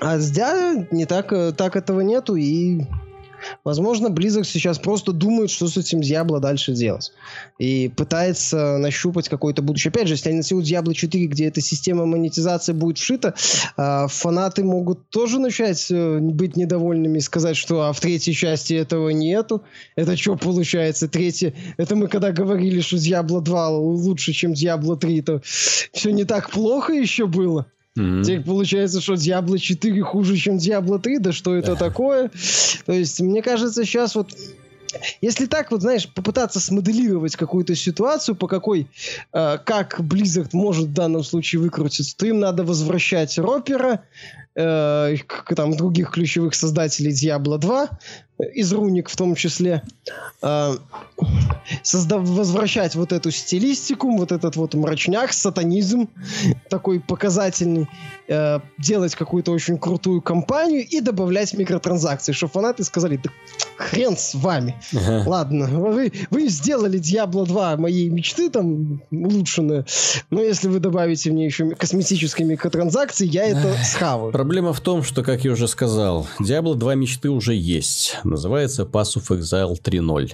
А 0.00 0.18
Дя 0.18 0.86
не 0.90 1.06
так, 1.06 1.32
э, 1.32 1.52
так 1.52 1.76
этого 1.76 2.00
нету, 2.00 2.36
и 2.36 2.82
Возможно, 3.64 4.10
Близок 4.10 4.46
сейчас 4.46 4.78
просто 4.78 5.12
думает, 5.12 5.50
что 5.50 5.68
с 5.68 5.76
этим 5.76 6.00
Diablo 6.00 6.40
дальше 6.40 6.72
делать. 6.72 7.12
И 7.58 7.90
пытается 7.94 8.78
нащупать 8.78 9.28
какое-то 9.28 9.62
будущее. 9.62 9.90
Опять 9.90 10.08
же, 10.08 10.14
если 10.14 10.30
они 10.30 10.38
насилуют 10.38 10.68
Diablo 10.68 10.94
4, 10.94 11.26
где 11.26 11.46
эта 11.46 11.60
система 11.60 12.06
монетизации 12.06 12.72
будет 12.72 12.98
вшита, 12.98 13.34
а, 13.76 14.08
фанаты 14.08 14.64
могут 14.64 15.08
тоже 15.10 15.38
начать 15.38 15.86
э, 15.90 16.18
быть 16.18 16.56
недовольными 16.56 17.18
и 17.18 17.20
сказать, 17.20 17.56
что 17.56 17.82
а 17.82 17.92
в 17.92 18.00
третьей 18.00 18.34
части 18.34 18.74
этого 18.74 19.10
нету. 19.10 19.62
Это 19.96 20.16
что 20.16 20.36
получается? 20.36 21.08
Третья... 21.08 21.54
Это 21.76 21.96
мы 21.96 22.08
когда 22.08 22.32
говорили, 22.32 22.80
что 22.80 22.96
Diablo 22.96 23.40
2 23.40 23.68
лучше, 23.70 24.32
чем 24.32 24.52
Diablo 24.52 24.96
3, 24.96 25.22
то 25.22 25.40
все 25.44 26.10
не 26.10 26.24
так 26.24 26.50
плохо 26.50 26.92
еще 26.92 27.26
было. 27.26 27.66
Mm-hmm. 27.96 28.22
Теперь 28.22 28.42
получается, 28.42 29.00
что 29.00 29.14
Diablo 29.14 29.58
4 29.58 30.02
хуже, 30.02 30.36
чем 30.36 30.56
Diablo 30.56 30.98
3, 30.98 31.18
да 31.18 31.32
что 31.32 31.54
это 31.54 31.76
такое? 31.76 32.30
То 32.84 32.92
есть, 32.92 33.20
мне 33.20 33.42
кажется, 33.42 33.84
сейчас 33.84 34.14
вот 34.14 34.30
если 35.20 35.46
так 35.46 35.70
вот, 35.70 35.82
знаешь, 35.82 36.08
попытаться 36.08 36.60
смоделировать 36.60 37.36
какую-то 37.36 37.74
ситуацию, 37.74 38.34
по 38.34 38.48
какой, 38.48 38.88
э, 39.32 39.58
как 39.64 40.00
Blizzard 40.00 40.50
может 40.52 40.86
в 40.86 40.92
данном 40.92 41.22
случае 41.22 41.60
выкрутиться, 41.60 42.16
то 42.16 42.26
им 42.26 42.40
надо 42.40 42.64
возвращать 42.64 43.38
Ропера, 43.38 44.02
э, 44.54 45.16
к, 45.26 45.54
там, 45.54 45.76
других 45.76 46.10
ключевых 46.12 46.54
создателей 46.54 47.12
Diablo 47.12 47.58
2, 47.58 47.90
из 48.38 48.72
руник 48.72 49.08
в 49.08 49.16
том 49.16 49.34
числе, 49.34 49.82
э, 50.42 50.74
создав, 51.82 52.28
возвращать 52.28 52.94
вот 52.94 53.12
эту 53.12 53.30
стилистику, 53.30 54.16
вот 54.16 54.32
этот 54.32 54.56
вот 54.56 54.74
мрачняк, 54.74 55.32
сатанизм 55.32 56.08
такой 56.68 57.00
показательный, 57.00 57.88
э, 58.28 58.60
делать 58.78 59.14
какую-то 59.14 59.52
очень 59.52 59.78
крутую 59.78 60.20
кампанию 60.20 60.86
и 60.86 61.00
добавлять 61.00 61.54
микротранзакции, 61.54 62.32
чтобы 62.32 62.52
фанаты 62.52 62.84
сказали, 62.84 63.16
да 63.22 63.30
хрен 63.76 64.16
с 64.16 64.34
вами. 64.34 64.76
Ага. 64.94 65.24
Ладно, 65.26 65.66
вы, 65.66 66.12
вы 66.30 66.48
сделали 66.48 66.98
Diablo 66.98 67.46
2 67.46 67.76
моей 67.76 68.08
мечты 68.08 68.50
там 68.50 69.02
улучшенные, 69.10 69.84
но 70.30 70.42
если 70.42 70.68
вы 70.68 70.78
добавите 70.78 71.30
мне 71.30 71.46
еще 71.46 71.70
косметические 71.74 72.46
микротранзакции, 72.46 73.26
я 73.26 73.46
это 73.46 73.74
схаваю. 73.84 74.32
Проблема 74.32 74.72
в 74.72 74.80
том, 74.80 75.02
что, 75.02 75.22
как 75.22 75.44
я 75.44 75.52
уже 75.52 75.68
сказал, 75.68 76.26
Diablo 76.40 76.74
2 76.74 76.94
мечты 76.94 77.30
уже 77.30 77.54
есть. 77.54 78.16
Называется 78.30 78.82
Pass 78.82 79.16
of 79.16 79.28
Exile 79.30 79.80
3.0. 79.80 80.32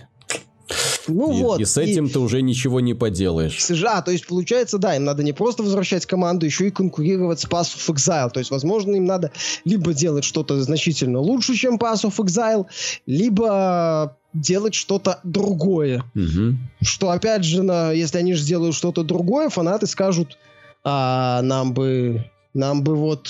Ну 1.09 1.32
и, 1.32 1.43
вот. 1.43 1.60
И 1.60 1.64
с 1.64 1.77
этим 1.77 2.06
и... 2.06 2.10
ты 2.10 2.19
уже 2.19 2.43
ничего 2.43 2.81
не 2.81 2.94
поделаешь. 2.94 3.59
А, 3.85 4.02
то 4.02 4.10
есть 4.10 4.27
получается, 4.27 4.78
да, 4.78 4.97
им 4.97 5.05
надо 5.05 5.23
не 5.23 5.32
просто 5.32 5.62
возвращать 5.62 6.06
команду, 6.06 6.47
еще 6.47 6.69
и 6.69 6.70
конкурировать 6.70 7.40
с 7.40 7.47
Pass 7.47 7.74
of 7.77 7.94
Exile. 7.94 8.31
То 8.31 8.39
есть, 8.39 8.51
возможно, 8.51 8.94
им 8.97 9.05
надо 9.05 9.32
либо 9.64 9.93
делать 9.93 10.24
что-то 10.24 10.60
значительно 10.62 11.19
лучше, 11.19 11.55
чем 11.55 11.77
Pass 11.77 12.05
of 12.05 12.16
Exile, 12.16 12.66
либо 13.06 14.16
делать 14.32 14.74
что-то 14.74 15.20
другое. 15.24 16.05
Угу. 16.14 16.56
Что, 16.82 17.10
опять 17.10 17.44
же, 17.44 17.62
на, 17.62 17.93
если 17.93 18.19
они 18.19 18.35
же 18.35 18.43
сделают 18.43 18.74
что-то 18.74 19.02
другое, 19.02 19.48
фанаты 19.48 19.86
скажут, 19.86 20.39
а, 20.85 21.43
нам 21.43 21.74
бы 21.74 22.24
нам 22.55 22.83
бы 22.83 22.97
вот 22.97 23.29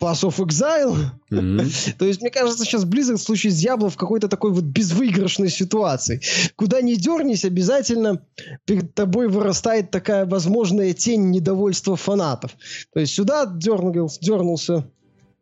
Pass 0.00 0.22
of 0.24 0.36
Exile. 0.38 0.96
Mm-hmm. 1.30 1.96
То 1.98 2.04
есть, 2.04 2.20
мне 2.20 2.30
кажется, 2.30 2.64
сейчас 2.64 2.84
Blizzard 2.84 3.16
в 3.16 3.22
случае 3.22 3.52
с 3.52 3.64
Diablo 3.64 3.88
в 3.90 3.96
какой-то 3.96 4.28
такой 4.28 4.52
вот 4.52 4.64
безвыигрышной 4.64 5.50
ситуации. 5.50 6.20
Куда 6.56 6.80
ни 6.80 6.94
дернись, 6.94 7.44
обязательно 7.44 8.22
перед 8.64 8.94
тобой 8.94 9.28
вырастает 9.28 9.90
такая 9.90 10.26
возможная 10.26 10.92
тень 10.92 11.30
недовольства 11.30 11.96
фанатов. 11.96 12.56
То 12.92 13.00
есть 13.00 13.14
сюда 13.14 13.46
дернул, 13.46 14.10
дернулся 14.20 14.90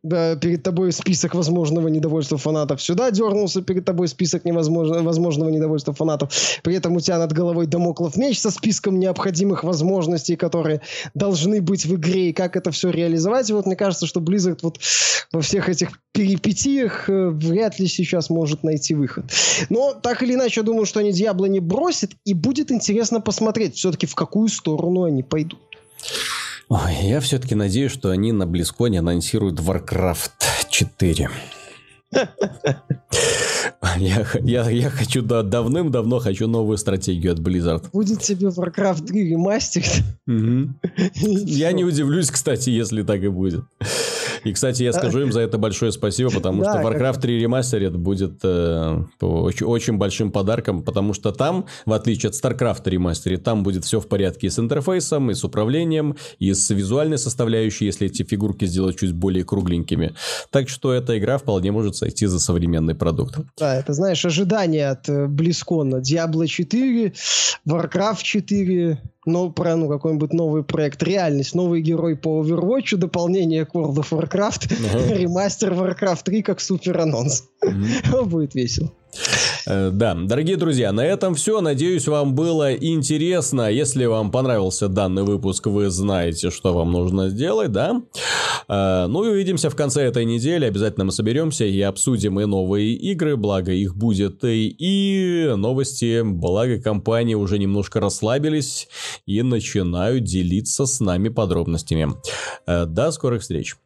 перед 0.08 0.62
тобой 0.62 0.92
список 0.92 1.34
возможного 1.34 1.88
недовольства 1.88 2.38
фанатов. 2.38 2.82
Сюда 2.82 3.10
дернулся 3.10 3.62
перед 3.62 3.84
тобой 3.84 4.08
список 4.08 4.44
невозможно, 4.44 5.02
возможного 5.02 5.50
недовольства 5.50 5.92
фанатов. 5.92 6.32
При 6.62 6.74
этом 6.74 6.96
у 6.96 7.00
тебя 7.00 7.18
над 7.18 7.32
головой 7.32 7.66
домоклов 7.66 8.16
меч 8.16 8.40
со 8.40 8.50
списком 8.50 8.98
необходимых 8.98 9.64
возможностей, 9.64 10.36
которые 10.36 10.80
должны 11.14 11.60
быть 11.60 11.86
в 11.86 11.94
игре, 11.94 12.30
и 12.30 12.32
как 12.32 12.56
это 12.56 12.70
все 12.70 12.90
реализовать. 12.90 13.50
И 13.50 13.52
вот 13.52 13.66
мне 13.66 13.76
кажется, 13.76 14.06
что 14.06 14.20
Blizzard 14.20 14.58
вот 14.62 14.78
во 15.32 15.40
всех 15.40 15.68
этих 15.68 16.00
перипетиях 16.12 17.08
э, 17.08 17.28
вряд 17.30 17.78
ли 17.78 17.86
сейчас 17.86 18.30
может 18.30 18.62
найти 18.62 18.94
выход. 18.94 19.24
Но 19.68 19.92
так 19.92 20.22
или 20.22 20.34
иначе, 20.34 20.60
я 20.60 20.64
думаю, 20.64 20.86
что 20.86 21.00
они 21.00 21.12
Диабло 21.12 21.46
не 21.46 21.60
бросят, 21.60 22.12
и 22.24 22.34
будет 22.34 22.70
интересно 22.70 23.20
посмотреть 23.20 23.76
все-таки 23.76 24.06
в 24.06 24.14
какую 24.14 24.48
сторону 24.48 25.04
они 25.04 25.22
пойдут. 25.22 25.60
Ой, 26.68 26.94
я 27.02 27.20
все-таки 27.20 27.54
надеюсь, 27.54 27.92
что 27.92 28.10
они 28.10 28.32
на 28.32 28.44
Близконе 28.44 28.98
анонсируют 28.98 29.60
Warcraft 29.60 30.30
4. 30.68 31.30
Я, 33.98 34.26
я, 34.42 34.70
я 34.70 34.90
хочу, 34.90 35.22
да, 35.22 35.42
давным-давно 35.42 36.18
хочу 36.18 36.48
новую 36.48 36.76
стратегию 36.76 37.32
от 37.32 37.38
Blizzard. 37.38 37.84
Будет 37.92 38.20
тебе 38.20 38.48
Warcraft 38.48 39.06
3 39.06 39.30
ремастер. 39.30 39.84
Я 41.14 41.72
не 41.72 41.84
удивлюсь, 41.84 42.30
кстати, 42.30 42.70
если 42.70 43.02
так 43.02 43.22
и 43.22 43.28
будет. 43.28 43.64
И, 44.44 44.52
кстати, 44.52 44.82
я 44.82 44.92
скажу 44.92 45.20
им 45.20 45.32
за 45.32 45.40
это 45.40 45.58
большое 45.58 45.92
спасибо, 45.92 46.30
потому 46.30 46.62
что 46.62 46.74
Warcraft 46.74 47.20
3 47.20 47.44
Remastered 47.44 47.96
будет 47.96 48.40
э, 48.42 49.02
очень, 49.20 49.96
большим 49.96 50.30
подарком, 50.30 50.82
потому 50.82 51.14
что 51.14 51.32
там, 51.32 51.66
в 51.84 51.92
отличие 51.92 52.30
от 52.30 52.34
StarCraft 52.34 52.84
Remastered, 52.84 53.38
там 53.38 53.62
будет 53.62 53.84
все 53.84 54.00
в 54.00 54.08
порядке 54.08 54.46
и 54.46 54.50
с 54.50 54.58
интерфейсом, 54.58 55.30
и 55.30 55.34
с 55.34 55.44
управлением, 55.44 56.16
и 56.38 56.52
с 56.52 56.70
визуальной 56.70 57.18
составляющей, 57.18 57.86
если 57.86 58.06
эти 58.06 58.22
фигурки 58.22 58.64
сделать 58.66 58.98
чуть 58.98 59.12
более 59.12 59.44
кругленькими. 59.44 60.14
Так 60.50 60.68
что 60.68 60.92
эта 60.92 61.18
игра 61.18 61.38
вполне 61.38 61.72
может 61.72 61.96
сойти 61.96 62.26
за 62.26 62.38
современный 62.40 62.94
продукт. 62.94 63.38
Да, 63.58 63.76
это, 63.76 63.92
знаешь, 63.92 64.24
ожидания 64.24 64.90
от. 64.90 65.08
Э, 65.08 65.26
Diablo 65.26 66.46
4, 66.46 67.12
Warcraft 67.68 68.22
4, 68.22 68.98
но 69.26 69.50
про 69.50 69.76
ну, 69.76 69.88
какой-нибудь 69.88 70.32
новый 70.32 70.62
проект, 70.62 71.02
реальность, 71.02 71.54
новый 71.54 71.82
герой 71.82 72.16
по 72.16 72.42
Overwatch, 72.42 72.96
дополнение 72.96 73.66
к 73.66 73.74
World 73.74 73.96
of 73.96 74.10
Warcraft, 74.10 74.68
uh-huh. 74.68 75.14
ремастер 75.18 75.72
Warcraft 75.72 76.22
3 76.24 76.42
как 76.42 76.60
супер 76.60 77.00
анонс. 77.00 77.44
Uh-huh. 77.62 78.24
Будет 78.24 78.54
весело. 78.54 78.92
Э, 79.66 79.90
да, 79.92 80.14
дорогие 80.14 80.56
друзья, 80.56 80.92
на 80.92 81.04
этом 81.04 81.34
все. 81.34 81.60
Надеюсь, 81.60 82.06
вам 82.06 82.34
было 82.34 82.74
интересно. 82.74 83.70
Если 83.70 84.04
вам 84.04 84.30
понравился 84.30 84.88
данный 84.88 85.22
выпуск, 85.22 85.66
вы 85.66 85.90
знаете, 85.90 86.50
что 86.50 86.72
вам 86.72 86.92
нужно 86.92 87.28
сделать, 87.28 87.72
да? 87.72 88.02
Э, 88.68 89.06
ну 89.08 89.24
и 89.24 89.28
увидимся 89.28 89.70
в 89.70 89.76
конце 89.76 90.02
этой 90.04 90.24
недели. 90.24 90.64
Обязательно 90.64 91.06
мы 91.06 91.12
соберемся 91.12 91.64
и 91.64 91.80
обсудим 91.80 92.40
и 92.40 92.44
новые 92.44 92.92
игры, 92.94 93.36
благо 93.36 93.72
их 93.72 93.96
будет 93.96 94.44
и, 94.44 95.52
новости, 95.56 96.22
благо 96.22 96.80
компании 96.80 97.34
уже 97.34 97.58
немножко 97.58 98.00
расслабились 98.00 98.88
и 99.26 99.42
начинают 99.42 100.24
делиться 100.24 100.86
с 100.86 101.00
нами 101.00 101.28
подробностями. 101.28 102.14
Э, 102.66 102.86
до 102.86 103.10
скорых 103.10 103.42
встреч. 103.42 103.76